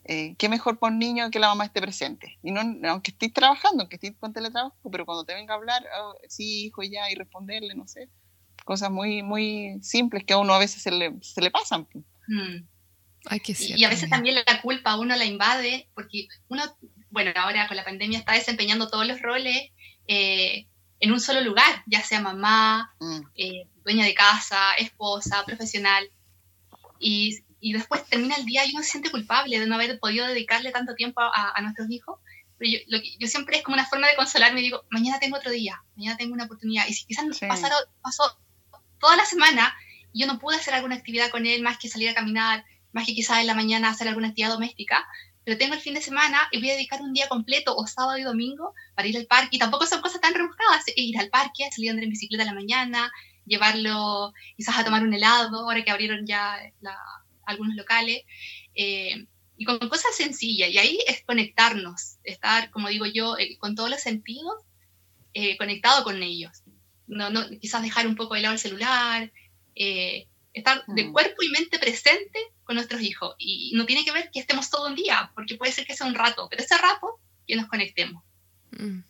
eh, 0.04 0.34
qué 0.36 0.48
mejor 0.48 0.78
por 0.78 0.90
un 0.90 0.98
niño 0.98 1.30
que 1.30 1.38
la 1.38 1.48
mamá 1.48 1.64
esté 1.64 1.80
presente. 1.80 2.38
Y 2.42 2.50
no, 2.50 2.60
aunque 2.88 3.10
estés 3.10 3.32
trabajando, 3.32 3.82
aunque 3.82 3.96
estés 3.96 4.14
con 4.18 4.32
teletrabajo, 4.32 4.90
pero 4.90 5.04
cuando 5.04 5.24
te 5.24 5.34
venga 5.34 5.54
a 5.54 5.56
hablar, 5.56 5.84
oh, 6.00 6.14
sí, 6.28 6.66
hijo, 6.66 6.82
ya, 6.82 7.10
y 7.10 7.14
responderle, 7.14 7.74
no 7.74 7.86
sé, 7.86 8.08
cosas 8.64 8.90
muy, 8.90 9.22
muy 9.22 9.78
simples 9.82 10.24
que 10.24 10.32
a 10.34 10.38
uno 10.38 10.54
a 10.54 10.58
veces 10.58 10.82
se 10.82 10.90
le, 10.90 11.14
se 11.20 11.40
le 11.40 11.50
pasan. 11.50 11.88
Mm. 12.28 12.64
y 13.76 13.84
a 13.84 13.88
veces 13.88 14.08
también 14.08 14.36
la 14.46 14.62
culpa 14.62 14.92
a 14.92 15.00
uno 15.00 15.16
la 15.16 15.24
invade, 15.24 15.88
porque 15.94 16.28
uno, 16.48 16.62
bueno, 17.10 17.32
ahora 17.36 17.66
con 17.68 17.76
la 17.76 17.84
pandemia 17.84 18.18
está 18.18 18.32
desempeñando 18.32 18.88
todos 18.88 19.06
los 19.06 19.20
roles 19.20 19.70
eh, 20.08 20.66
en 21.02 21.12
un 21.12 21.20
solo 21.20 21.42
lugar, 21.42 21.82
ya 21.86 22.02
sea 22.02 22.20
mamá, 22.20 22.94
mm. 22.98 23.20
eh, 23.34 23.68
dueña 23.84 24.06
de 24.06 24.14
casa, 24.14 24.72
esposa, 24.78 25.44
profesional. 25.44 26.10
Y 26.98 27.42
y 27.62 27.72
después 27.72 28.04
termina 28.06 28.34
el 28.34 28.44
día 28.44 28.66
y 28.66 28.72
uno 28.72 28.82
se 28.82 28.90
siente 28.90 29.10
culpable 29.10 29.58
de 29.58 29.66
no 29.66 29.76
haber 29.76 30.00
podido 30.00 30.26
dedicarle 30.26 30.72
tanto 30.72 30.96
tiempo 30.96 31.20
a, 31.20 31.58
nuestros 31.62 31.88
hijos. 31.90 32.18
Pero 32.58 32.72
yo, 32.72 32.78
lo 32.88 33.00
que, 33.00 33.16
yo, 33.18 33.28
siempre 33.28 33.56
es 33.56 33.62
como 33.62 33.74
una 33.74 33.86
forma 33.86 34.08
de 34.08 34.16
consolarme 34.16 34.60
y 34.60 34.64
digo, 34.64 34.84
mañana 34.90 35.20
tengo 35.20 35.36
otro 35.36 35.52
día, 35.52 35.80
mañana 35.94 36.16
tengo 36.16 36.34
una 36.34 36.46
oportunidad. 36.46 36.88
Y 36.88 36.92
si 36.92 37.06
quizás 37.06 37.24
pasaron, 37.40 37.78
pasó 38.02 38.36
toda 38.98 39.16
la 39.16 39.24
semana 39.24 39.72
y 40.12 40.22
yo 40.22 40.26
no 40.26 40.40
pude 40.40 40.56
hacer 40.56 40.74
alguna 40.74 40.96
actividad 40.96 41.30
con 41.30 41.46
él 41.46 41.62
más 41.62 41.78
que 41.78 41.88
salir 41.88 42.08
a 42.08 42.14
caminar, 42.14 42.64
más 42.90 43.06
que 43.06 43.14
quizás 43.14 43.38
en 43.38 43.46
la 43.46 43.54
mañana 43.54 43.90
hacer 43.90 44.08
alguna 44.08 44.28
actividad 44.28 44.50
doméstica, 44.50 45.06
pero 45.44 45.58
tengo 45.58 45.74
el 45.74 45.80
fin 45.80 45.94
de 45.94 46.00
semana 46.00 46.48
y 46.52 46.60
voy 46.60 46.70
a 46.70 46.74
dedicar 46.74 47.00
un 47.02 47.12
día 47.12 47.28
completo 47.28 47.74
o 47.76 47.86
sábado 47.86 48.18
y 48.18 48.22
domingo 48.22 48.74
para 48.94 49.08
ir 49.08 49.16
al 49.16 49.26
parque. 49.26 49.56
Y 49.56 49.58
tampoco 49.58 49.86
son 49.86 50.00
cosas 50.00 50.20
tan 50.20 50.34
rebuscadas, 50.34 50.84
ir 50.94 51.18
al 51.18 51.30
parque, 51.30 51.68
salir 51.70 51.90
a 51.90 51.92
andar 51.92 52.04
en 52.04 52.10
bicicleta 52.10 52.44
en 52.44 52.48
la 52.48 52.54
mañana, 52.54 53.12
llevarlo 53.44 54.32
quizás 54.56 54.78
a 54.78 54.84
tomar 54.84 55.02
un 55.02 55.14
helado, 55.14 55.60
ahora 55.60 55.82
que 55.82 55.90
abrieron 55.90 56.26
ya 56.26 56.58
la, 56.80 56.96
algunos 57.44 57.74
locales, 57.74 58.22
eh, 58.74 59.26
y 59.56 59.64
con 59.64 59.78
cosas 59.88 60.14
sencillas. 60.14 60.70
Y 60.70 60.78
ahí 60.78 60.98
es 61.06 61.22
conectarnos, 61.24 62.18
estar, 62.22 62.70
como 62.70 62.88
digo 62.88 63.06
yo, 63.06 63.36
eh, 63.38 63.56
con 63.58 63.74
todos 63.74 63.90
los 63.90 64.00
sentidos, 64.00 64.62
eh, 65.34 65.56
conectado 65.56 66.04
con 66.04 66.22
ellos. 66.22 66.62
No, 67.08 67.30
no, 67.30 67.48
quizás 67.60 67.82
dejar 67.82 68.06
un 68.06 68.16
poco 68.16 68.34
de 68.34 68.42
lado 68.42 68.54
el 68.54 68.60
celular, 68.60 69.32
estar 69.74 70.84
de 70.86 71.04
mm. 71.04 71.12
cuerpo 71.12 71.42
y 71.42 71.48
mente 71.48 71.78
presente 71.78 72.38
con 72.64 72.76
nuestros 72.76 73.02
hijos. 73.02 73.34
Y 73.38 73.72
no 73.74 73.86
tiene 73.86 74.04
que 74.04 74.12
ver 74.12 74.30
que 74.32 74.40
estemos 74.40 74.70
todo 74.70 74.88
un 74.88 74.94
día, 74.94 75.30
porque 75.34 75.56
puede 75.56 75.72
ser 75.72 75.86
que 75.86 75.96
sea 75.96 76.06
un 76.06 76.14
rato, 76.14 76.48
pero 76.50 76.62
ese 76.62 76.76
rato 76.78 77.20
que 77.46 77.56
nos 77.56 77.66
conectemos. 77.66 78.22
Mm. 78.70 79.00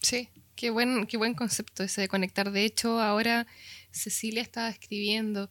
Sí, 0.00 0.28
qué 0.56 0.70
buen, 0.70 1.06
qué 1.06 1.16
buen 1.16 1.34
concepto 1.34 1.82
ese 1.82 2.00
de 2.02 2.08
conectar. 2.08 2.50
De 2.50 2.64
hecho, 2.64 3.00
ahora 3.00 3.46
Cecilia 3.90 4.42
estaba 4.42 4.68
escribiendo, 4.68 5.50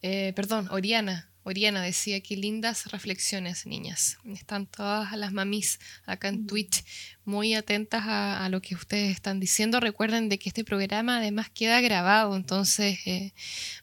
perdón, 0.00 0.68
Oriana, 0.70 1.32
Oriana 1.44 1.82
decía 1.82 2.20
que 2.20 2.36
lindas 2.36 2.86
reflexiones, 2.92 3.66
niñas. 3.66 4.18
Están 4.26 4.66
todas 4.66 5.12
las 5.12 5.32
mamis 5.32 5.80
acá 6.06 6.28
en 6.28 6.46
Twitch 6.46 6.84
muy 7.24 7.54
atentas 7.54 8.04
a, 8.06 8.48
lo 8.48 8.62
que 8.62 8.76
ustedes 8.76 9.10
están 9.10 9.40
diciendo. 9.40 9.80
Recuerden 9.80 10.28
de 10.28 10.38
que 10.38 10.48
este 10.48 10.64
programa 10.64 11.18
además 11.18 11.50
queda 11.50 11.80
grabado, 11.80 12.36
entonces 12.36 13.00
eh, 13.06 13.34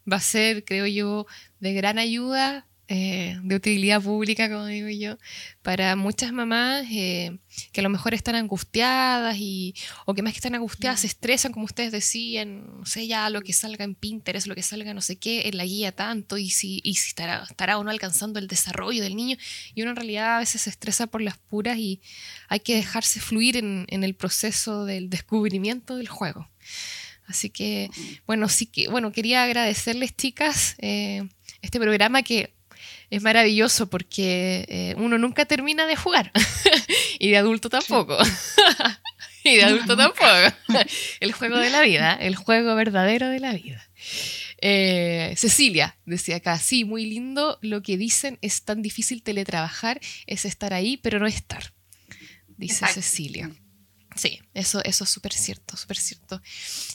va 0.10 0.18
a 0.18 0.22
ser, 0.22 0.64
creo 0.64 0.88
yo, 0.88 1.28
de 1.60 1.74
gran 1.74 2.00
ayuda 2.00 2.66
eh, 2.92 3.38
de 3.44 3.56
utilidad 3.56 4.02
pública, 4.02 4.50
como 4.50 4.66
digo 4.66 4.90
yo, 4.90 5.20
para 5.62 5.96
muchas 5.96 6.34
mamás 6.34 6.88
eh, 6.90 7.38
que 7.72 7.82
a 7.82 7.84
lo 7.84 7.90
mejor 7.90 8.16
están 8.16 8.34
angustiadas 8.34 9.38
y, 9.38 9.76
o 10.06 10.16
que 10.16 10.24
más 10.24 10.34
que 10.34 10.40
están 10.40 10.56
angustiadas 10.56 11.02
se 11.02 11.08
estresan, 11.08 11.52
como 11.52 11.66
ustedes 11.66 11.92
decían, 11.92 12.80
no 12.80 12.86
sé, 12.88 13.06
ya 13.06 13.30
lo 13.30 13.42
que 13.42 13.54
salga 13.54 13.86
en 13.86 13.94
Pinterest, 13.94 14.48
lo 14.48 14.56
que 14.56 14.64
salga 14.64 14.96
no 14.96 15.02
sé 15.02 15.18
qué, 15.18 15.48
en 15.48 15.58
la 15.58 15.66
guía 15.66 15.92
tanto, 15.92 16.40
y 16.40 16.50
si, 16.50 16.82
y 16.84 16.96
si 16.96 17.10
estará, 17.10 17.46
estará 17.48 17.78
o 17.78 17.84
no 17.84 17.92
alcanzando 17.92 18.40
el 18.40 18.48
desarrollo 18.48 19.04
del 19.04 19.16
niño. 19.16 19.38
Y 19.76 19.84
uno 19.84 19.92
en 19.92 19.98
realidad 19.98 20.38
a 20.38 20.40
veces 20.40 20.64
se 20.64 20.72
estresa 20.72 21.06
por 21.06 21.22
las 21.22 21.38
puras 21.38 21.78
y 21.78 22.02
hay 22.48 22.62
que 22.62 22.74
dejarse 22.74 23.20
fluir 23.20 23.58
en, 23.58 23.86
en 23.90 24.04
el 24.04 24.16
proceso 24.16 24.86
del 24.86 25.12
descubrimiento 25.12 25.96
del 25.96 26.08
juego. 26.08 26.50
Así 27.28 27.52
que, 27.52 27.92
bueno, 28.26 28.50
sí 28.50 28.66
que, 28.66 28.88
bueno, 28.88 29.12
quería 29.12 29.44
agradecerles, 29.44 30.16
chicas, 30.16 30.76
eh, 30.80 31.30
este 31.62 31.80
programa 31.80 32.24
que 32.24 32.56
es 33.10 33.22
maravilloso 33.22 33.90
porque 33.90 34.66
eh, 34.68 34.96
uno 34.98 35.18
nunca 35.18 35.46
termina 35.46 35.86
de 35.86 35.96
jugar 35.96 36.32
y 37.20 37.30
de 37.30 37.38
adulto 37.38 37.70
tampoco. 37.70 38.18
y 39.44 39.56
de 39.56 39.64
adulto 39.64 39.98
tampoco. 39.98 40.28
el 41.20 41.32
juego 41.32 41.58
de 41.58 41.70
la 41.70 41.82
vida, 41.82 42.14
el 42.14 42.36
juego 42.36 42.76
verdadero 42.76 43.30
de 43.30 43.40
la 43.40 43.54
vida. 43.54 43.90
Eh, 44.62 45.34
Cecilia 45.38 45.98
decía 46.06 46.38
acá, 46.38 46.60
sí, 46.60 46.84
muy 46.84 47.06
lindo 47.06 47.58
lo 47.62 47.82
que 47.82 47.98
dicen, 47.98 48.38
es 48.42 48.64
tan 48.64 48.82
difícil 48.82 49.24
teletrabajar, 49.24 50.02
es 50.28 50.46
estar 50.46 50.74
ahí, 50.74 50.98
pero 50.98 51.20
no 51.20 51.28
estar, 51.28 51.74
dice 52.58 52.86
Cecilia. 52.88 53.50
Sí, 54.16 54.42
eso, 54.54 54.84
eso 54.84 55.06
es 55.06 55.10
súper 55.10 55.32
cierto, 55.32 55.78
súper 55.78 55.98
cierto. 55.98 56.42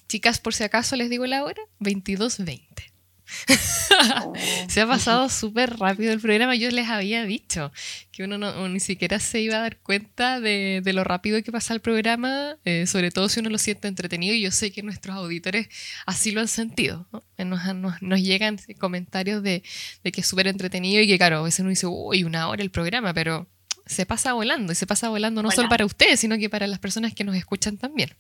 Chicas, 0.09 0.41
por 0.41 0.53
si 0.53 0.63
acaso 0.65 0.95
les 0.97 1.09
digo 1.09 1.27
la 1.27 1.43
hora, 1.45 1.63
22.20. 1.81 2.94
se 4.69 4.81
ha 4.81 4.87
pasado 4.87 5.29
súper 5.29 5.79
rápido 5.79 6.13
el 6.13 6.21
programa. 6.21 6.55
Yo 6.55 6.71
les 6.71 6.89
había 6.89 7.25
dicho 7.25 7.73
que 8.13 8.25
uno 8.25 8.39
no, 8.39 8.69
ni 8.69 8.81
siquiera 8.81 9.19
se 9.19 9.41
iba 9.41 9.57
a 9.57 9.61
dar 9.61 9.79
cuenta 9.79 10.41
de, 10.41 10.83
lo 10.95 11.05
rápido 11.05 11.43
que 11.43 11.53
pasa 11.53 11.75
el 11.75 11.81
programa, 11.81 12.57
eh, 12.65 12.87
sobre 12.87 13.11
todo 13.11 13.29
si 13.29 13.41
uno 13.41 13.51
lo 13.51 13.59
siente 13.59 13.89
entretenido. 13.89 14.35
Y 14.35 14.43
yo 14.43 14.51
sé 14.51 14.73
que 14.73 14.83
nuestros 14.83 15.17
auditores 15.17 15.69
así 16.07 16.31
lo 16.31 16.41
han 16.41 16.49
sentido. 16.49 17.07
Nos, 17.39 18.23
llegan 18.23 18.59
comentarios 18.79 19.43
de, 19.43 19.63
que 20.03 20.21
es 20.21 20.27
súper 20.27 20.47
entretenido 20.47 21.03
y 21.03 21.07
que, 21.07 21.19
claro, 21.19 21.39
a 21.39 21.43
veces 21.43 21.61
uno 21.61 21.71
dice, 21.71 21.87
uy, 21.87 22.25
una 22.25 22.49
hora 22.49 22.63
el 22.63 22.71
programa, 22.71 23.15
pero 23.15 23.49
se 23.87 24.07
pasa 24.07 24.33
volando 24.33 24.73
y 24.73 24.77
se 24.77 24.87
pasa 24.87 25.09
volando 25.09 25.43
no 25.43 25.51
solo 25.51 25.69
para 25.69 25.85
ustedes, 25.85 26.21
sino 26.21 26.39
que 26.39 26.49
para 26.49 26.67
las 26.67 26.79
personas 26.79 27.15
que 27.15 27.25
nos 27.25 27.37
escuchan 27.37 27.77
también. 27.77 28.17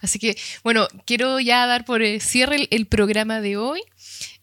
Así 0.00 0.18
que, 0.18 0.36
bueno, 0.62 0.88
quiero 1.04 1.40
ya 1.40 1.66
dar 1.66 1.84
por 1.84 2.02
cierre 2.20 2.68
el, 2.70 2.86
programa 2.86 3.40
de 3.40 3.56
hoy. 3.56 3.82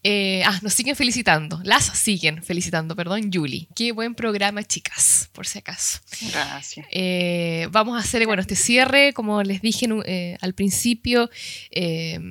Eh, 0.02 0.42
ah, 0.46 0.58
nos 0.62 0.72
siguen 0.72 0.96
felicitando. 0.96 1.60
Las 1.62 1.84
siguen 1.84 2.42
felicitando, 2.42 2.96
perdón, 2.96 3.30
Julie. 3.32 3.68
Qué 3.74 3.92
buen 3.92 4.14
programa, 4.14 4.62
chicas, 4.62 5.28
por 5.32 5.46
si 5.46 5.58
acaso. 5.58 5.98
Gracias. 6.32 6.86
Eh, 6.90 7.68
vamos 7.70 7.96
a 7.96 8.00
hacer, 8.00 8.24
bueno, 8.26 8.40
este 8.40 8.56
cierre, 8.56 9.12
como 9.12 9.42
les 9.42 9.60
dije 9.60 9.86
eh, 10.06 10.38
al 10.40 10.54
principio, 10.54 11.30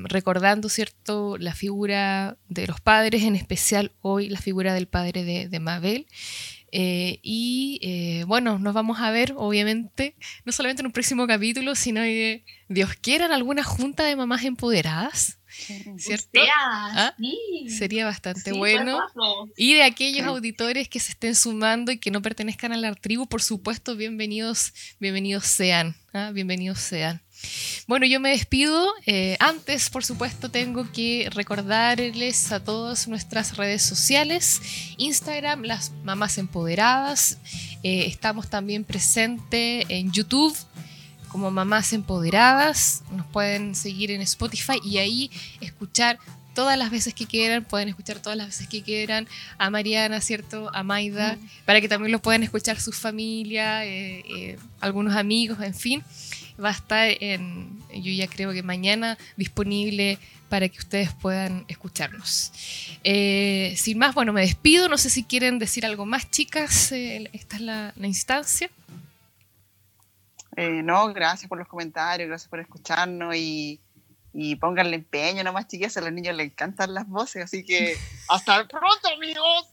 recordando, 0.03 0.70
¿cierto?, 0.70 1.38
la 1.38 1.53
figura 1.53 2.38
de 2.47 2.67
los 2.67 2.82
padres, 2.82 3.24
en 3.24 3.36
especial 3.36 3.91
hoy 4.01 4.30
la 4.30 4.39
figura 4.39 4.74
del 4.74 4.88
padre 4.88 5.24
de, 5.24 5.47
de 5.47 5.59
Mabel. 5.59 6.07
y 6.72 8.24
bueno, 8.26 8.57
nos 8.57 8.74
vamos 8.74 8.99
a 8.99 9.11
ver, 9.11 9.34
obviamente, 9.38 10.15
no 10.43 10.51
solamente 10.51 10.82
en 10.82 10.88
un 10.88 10.91
próximo 10.91 11.28
capítulo, 11.28 11.76
sino 11.76 12.01
que 12.01 12.45
Dios 12.67 12.95
quiera 12.95 13.26
en 13.26 13.32
alguna 13.32 13.63
junta 13.63 14.05
de 14.05 14.15
mamás 14.15 14.43
empoderadas. 14.43 15.39
¿Cierto? 15.50 16.39
¿Ah? 16.56 17.16
Sería 17.68 18.06
bastante 18.06 18.52
bueno. 18.52 19.00
Y 19.58 19.74
de 19.74 19.84
aquellos 19.84 20.26
auditores 20.28 20.88
que 20.88 21.00
se 21.00 21.12
estén 21.12 21.36
sumando 21.36 21.91
y 21.91 21.97
que 21.97 22.12
no 22.12 22.22
pertenezcan 22.22 22.72
a 22.72 22.78
la 22.78 22.93
tribu, 22.93 23.28
por 23.28 23.41
supuesto, 23.41 23.95
bienvenidos, 23.95 24.74
bienvenidos 25.00 25.45
sean. 25.45 25.95
¿ah? 26.14 26.32
Bienvenidos 26.34 26.80
sean. 26.80 27.22
Bueno, 27.88 28.06
yo 28.06 28.20
me 28.20 28.30
despido. 28.30 28.91
Eh, 29.06 29.38
antes, 29.39 29.89
por 29.89 30.06
supuesto, 30.06 30.52
tengo 30.52 30.91
que 30.91 31.30
recordarles 31.34 32.52
a 32.52 32.64
todas 32.64 33.08
nuestras 33.08 33.58
redes 33.58 33.82
sociales. 33.82 34.62
Instagram, 34.97 35.64
las 35.64 35.91
mamás 36.04 36.38
empoderadas. 36.38 37.38
Eh, 37.82 38.06
estamos 38.08 38.50
también 38.50 38.84
presentes 38.84 39.86
en 39.89 40.12
YouTube 40.12 40.56
como 41.30 41.52
Mamás 41.52 41.94
Empoderadas. 41.94 43.04
Nos 43.12 43.26
pueden 43.28 43.76
seguir 43.76 44.12
en 44.12 44.22
Spotify 44.22 44.80
y 44.84 44.98
ahí 44.98 45.32
escuchar 45.62 46.20
todas 46.54 46.78
las 46.78 46.92
veces 46.92 47.14
que 47.14 47.26
quieran, 47.26 47.64
pueden 47.64 47.88
escuchar 47.88 48.22
todas 48.22 48.38
las 48.38 48.48
veces 48.48 48.68
que 48.68 48.82
quieran 48.82 49.30
a 49.58 49.70
Mariana, 49.70 50.20
¿cierto? 50.20 50.70
A 50.74 50.84
Maida, 50.84 51.38
para 51.66 51.80
que 51.80 51.88
también 51.88 52.12
lo 52.12 52.20
puedan 52.20 52.44
escuchar 52.44 52.82
su 52.82 52.92
familia, 52.92 53.86
eh, 53.86 54.26
eh, 54.28 54.60
algunos 54.82 55.16
amigos, 55.16 55.60
en 55.62 55.74
fin. 55.74 56.04
Va 56.62 56.70
a 56.70 56.74
estar 56.74 57.10
en, 57.22 57.80
yo 57.94 58.12
ya 58.12 58.28
creo 58.28 58.52
que 58.52 58.62
mañana 58.62 59.18
disponible 59.38 60.20
para 60.50 60.68
que 60.68 60.80
ustedes 60.80 61.14
puedan 61.14 61.64
escucharnos. 61.70 62.52
Eh, 63.06 63.74
sin 63.78 63.98
más, 63.98 64.14
bueno, 64.14 64.34
me 64.34 64.42
despido. 64.42 64.90
No 64.90 64.98
sé 64.98 65.10
si 65.10 65.24
quieren 65.24 65.60
decir 65.60 65.86
algo 65.86 66.06
más, 66.06 66.30
chicas. 66.30 66.92
esta 66.92 67.56
es 67.56 67.62
la 67.62 67.94
instancia. 68.04 68.70
Eh, 70.60 70.84
no, 70.84 71.14
gracias 71.14 71.47
por 71.47 71.57
los 71.57 71.70
comentarios, 71.70 72.28
gracias 72.28 72.49
por 72.49 72.60
escucharnos 72.60 73.34
y, 73.34 73.80
y 74.34 74.57
pónganle 74.57 74.97
empeño 74.97 75.41
nomás, 75.41 75.70
chiquillas, 75.70 75.95
a 75.95 76.01
los 76.01 76.12
niños 76.12 76.36
les 76.36 76.47
encantan 76.47 76.93
las 76.93 77.07
voces, 77.07 77.45
así 77.45 77.64
que 77.64 77.95
hasta 78.28 78.68
pronto, 78.68 79.07
amigos. 79.16 79.68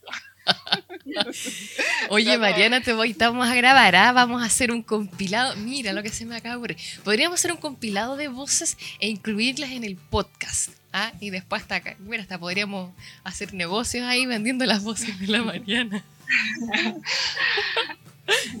Oye, 2.09 2.37
Mariana, 2.37 2.79
te 2.79 2.93
voy, 2.93 3.11
estamos 3.11 3.49
a 3.49 3.53
grabar, 3.53 3.97
¿ah? 3.97 4.13
vamos 4.13 4.41
a 4.41 4.45
hacer 4.45 4.71
un 4.71 4.81
compilado. 4.81 5.57
Mira 5.57 5.91
lo 5.91 6.01
que 6.03 6.09
se 6.09 6.25
me 6.25 6.37
acaba 6.37 6.53
de 6.53 6.59
ocurrir. 6.59 6.77
Podríamos 7.03 7.37
hacer 7.37 7.51
un 7.51 7.57
compilado 7.57 8.15
de 8.15 8.29
voces 8.29 8.77
e 9.01 9.09
incluirlas 9.09 9.71
en 9.71 9.83
el 9.83 9.97
podcast. 9.97 10.69
¿ah? 10.93 11.11
Y 11.19 11.31
después 11.31 11.63
hasta 11.63 11.75
acá, 11.75 11.97
bueno, 11.99 12.21
hasta 12.21 12.39
podríamos 12.39 12.93
hacer 13.25 13.53
negocios 13.53 14.05
ahí 14.05 14.25
vendiendo 14.25 14.65
las 14.65 14.85
voces 14.85 15.19
de 15.19 15.27
la 15.27 15.43
Mariana. 15.43 16.01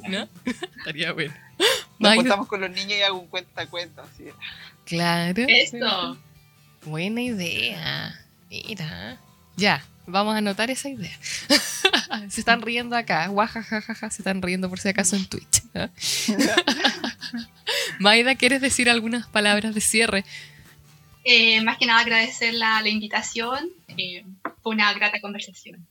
¿No? 0.09 0.27
Estaría 0.77 1.13
bueno. 1.13 1.46
Nos 2.09 2.15
juntamos 2.15 2.47
con 2.47 2.61
los 2.61 2.69
niños 2.71 2.93
y 2.93 3.01
hago 3.01 3.19
un 3.19 3.27
cuenta-cuenta. 3.27 4.03
Claro. 4.85 5.45
Eso. 5.47 6.17
Buena 6.83 7.21
idea. 7.21 8.19
Mira. 8.49 9.19
Ya, 9.55 9.83
vamos 10.05 10.35
a 10.35 10.37
anotar 10.37 10.69
esa 10.69 10.89
idea. 10.89 11.17
se 12.29 12.39
están 12.39 12.61
riendo 12.61 12.95
acá. 12.95 13.27
Guajajajaja, 13.27 14.09
se 14.09 14.21
están 14.21 14.41
riendo 14.41 14.69
por 14.69 14.79
si 14.79 14.89
acaso 14.89 15.15
en 15.15 15.25
Twitch. 15.25 15.63
Maida, 17.99 18.35
¿quieres 18.35 18.61
decir 18.61 18.89
algunas 18.89 19.27
palabras 19.27 19.75
de 19.75 19.81
cierre? 19.81 20.25
Eh, 21.23 21.61
más 21.61 21.77
que 21.77 21.85
nada 21.85 21.99
agradecer 21.99 22.53
la, 22.53 22.81
la 22.81 22.89
invitación. 22.89 23.69
Eh, 23.97 24.23
fue 24.61 24.73
una 24.73 24.93
grata 24.93 25.19
conversación. 25.19 25.85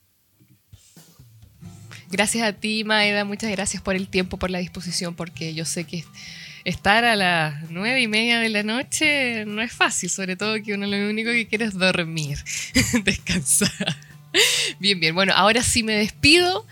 Gracias 2.10 2.44
a 2.44 2.52
ti, 2.52 2.84
Maeda, 2.84 3.24
muchas 3.24 3.50
gracias 3.50 3.82
por 3.82 3.96
el 3.96 4.08
tiempo, 4.08 4.36
por 4.36 4.50
la 4.50 4.58
disposición, 4.58 5.14
porque 5.14 5.54
yo 5.54 5.64
sé 5.64 5.84
que 5.84 6.04
estar 6.64 7.04
a 7.04 7.16
las 7.16 7.70
nueve 7.70 8.00
y 8.00 8.08
media 8.08 8.40
de 8.40 8.48
la 8.48 8.62
noche 8.62 9.44
no 9.46 9.62
es 9.62 9.72
fácil, 9.72 10.10
sobre 10.10 10.36
todo 10.36 10.60
que 10.62 10.74
uno 10.74 10.86
lo 10.86 11.08
único 11.08 11.30
que 11.30 11.46
quiere 11.46 11.64
es 11.64 11.74
dormir, 11.74 12.38
descansar. 13.04 13.96
Bien, 14.78 15.00
bien. 15.00 15.14
Bueno, 15.14 15.32
ahora 15.34 15.62
sí 15.62 15.82
me 15.82 15.94
despido, 15.94 16.66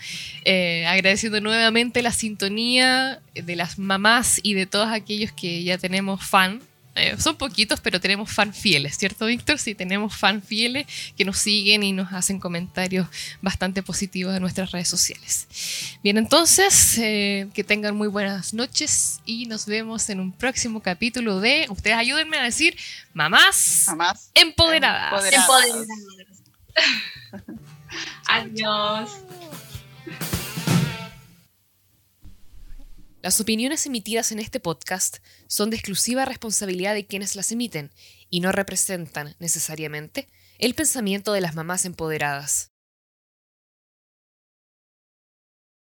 eh, 0.45 0.85
agradeciendo 0.87 1.41
nuevamente 1.41 2.03
la 2.03 2.13
sintonía 2.13 3.21
de 3.35 3.57
las 3.57 3.79
mamás 3.79 4.41
y 4.43 4.55
de 4.55 4.67
todos 4.67 4.89
aquellos 4.89 5.33
que 5.33 5.65
ya 5.65 5.79
tenemos 5.79 6.25
fan 6.25 6.61
eh, 6.97 7.17
son 7.19 7.37
poquitos, 7.37 7.81
pero 7.81 8.01
tenemos 8.01 8.31
fan 8.31 8.55
fieles, 8.55 8.97
¿cierto, 8.97 9.27
Víctor? 9.27 9.59
Sí, 9.59 9.75
tenemos 9.75 10.17
fan 10.17 10.43
fieles 10.43 10.87
que 11.17 11.25
nos 11.25 11.39
siguen 11.39 11.83
y 11.83 11.93
nos 11.93 12.13
hacen 12.13 12.39
comentarios 12.39 13.09
bastante 13.43 13.83
positivos 13.83 14.35
en 14.35 14.41
nuestras 14.41 14.71
redes 14.71 14.89
sociales. 14.89 15.49
Bien, 16.03 16.19
entonces, 16.19 16.97
eh, 16.99 17.49
que 17.53 17.65
tengan 17.65 17.97
muy 17.97 18.09
buenas 18.09 18.55
noches 18.55 19.21
y 19.25 19.47
nos 19.47 19.67
vemos 19.67 20.09
en 20.09 20.21
un 20.21 20.31
próximo 20.31 20.81
capítulo 20.81 21.41
de, 21.41 21.67
ustedes 21.69 21.97
ayúdenme 21.97 22.39
a 22.39 22.45
decir, 22.45 22.77
mamás, 23.13 23.87
empoderadas. 24.35 25.33
empoderadas. 25.33 25.87
Adiós. 28.27 29.11
Las 33.25 33.41
opiniones 33.41 33.87
emitidas 33.87 34.33
en 34.33 34.39
este 34.39 34.61
podcast 34.61 35.17
son 35.47 35.71
de 35.71 35.77
exclusiva 35.77 36.27
responsabilidad 36.27 36.93
de 36.93 37.07
quienes 37.07 37.37
las 37.37 37.53
emiten 37.53 37.91
y 38.29 38.41
no 38.41 38.53
representan, 38.53 39.35
necesariamente, 39.39 40.29
el 40.59 40.75
pensamiento 40.75 41.33
de 41.33 41.41
las 41.41 41.55
mamás 41.55 41.87
empoderadas. 41.87 42.74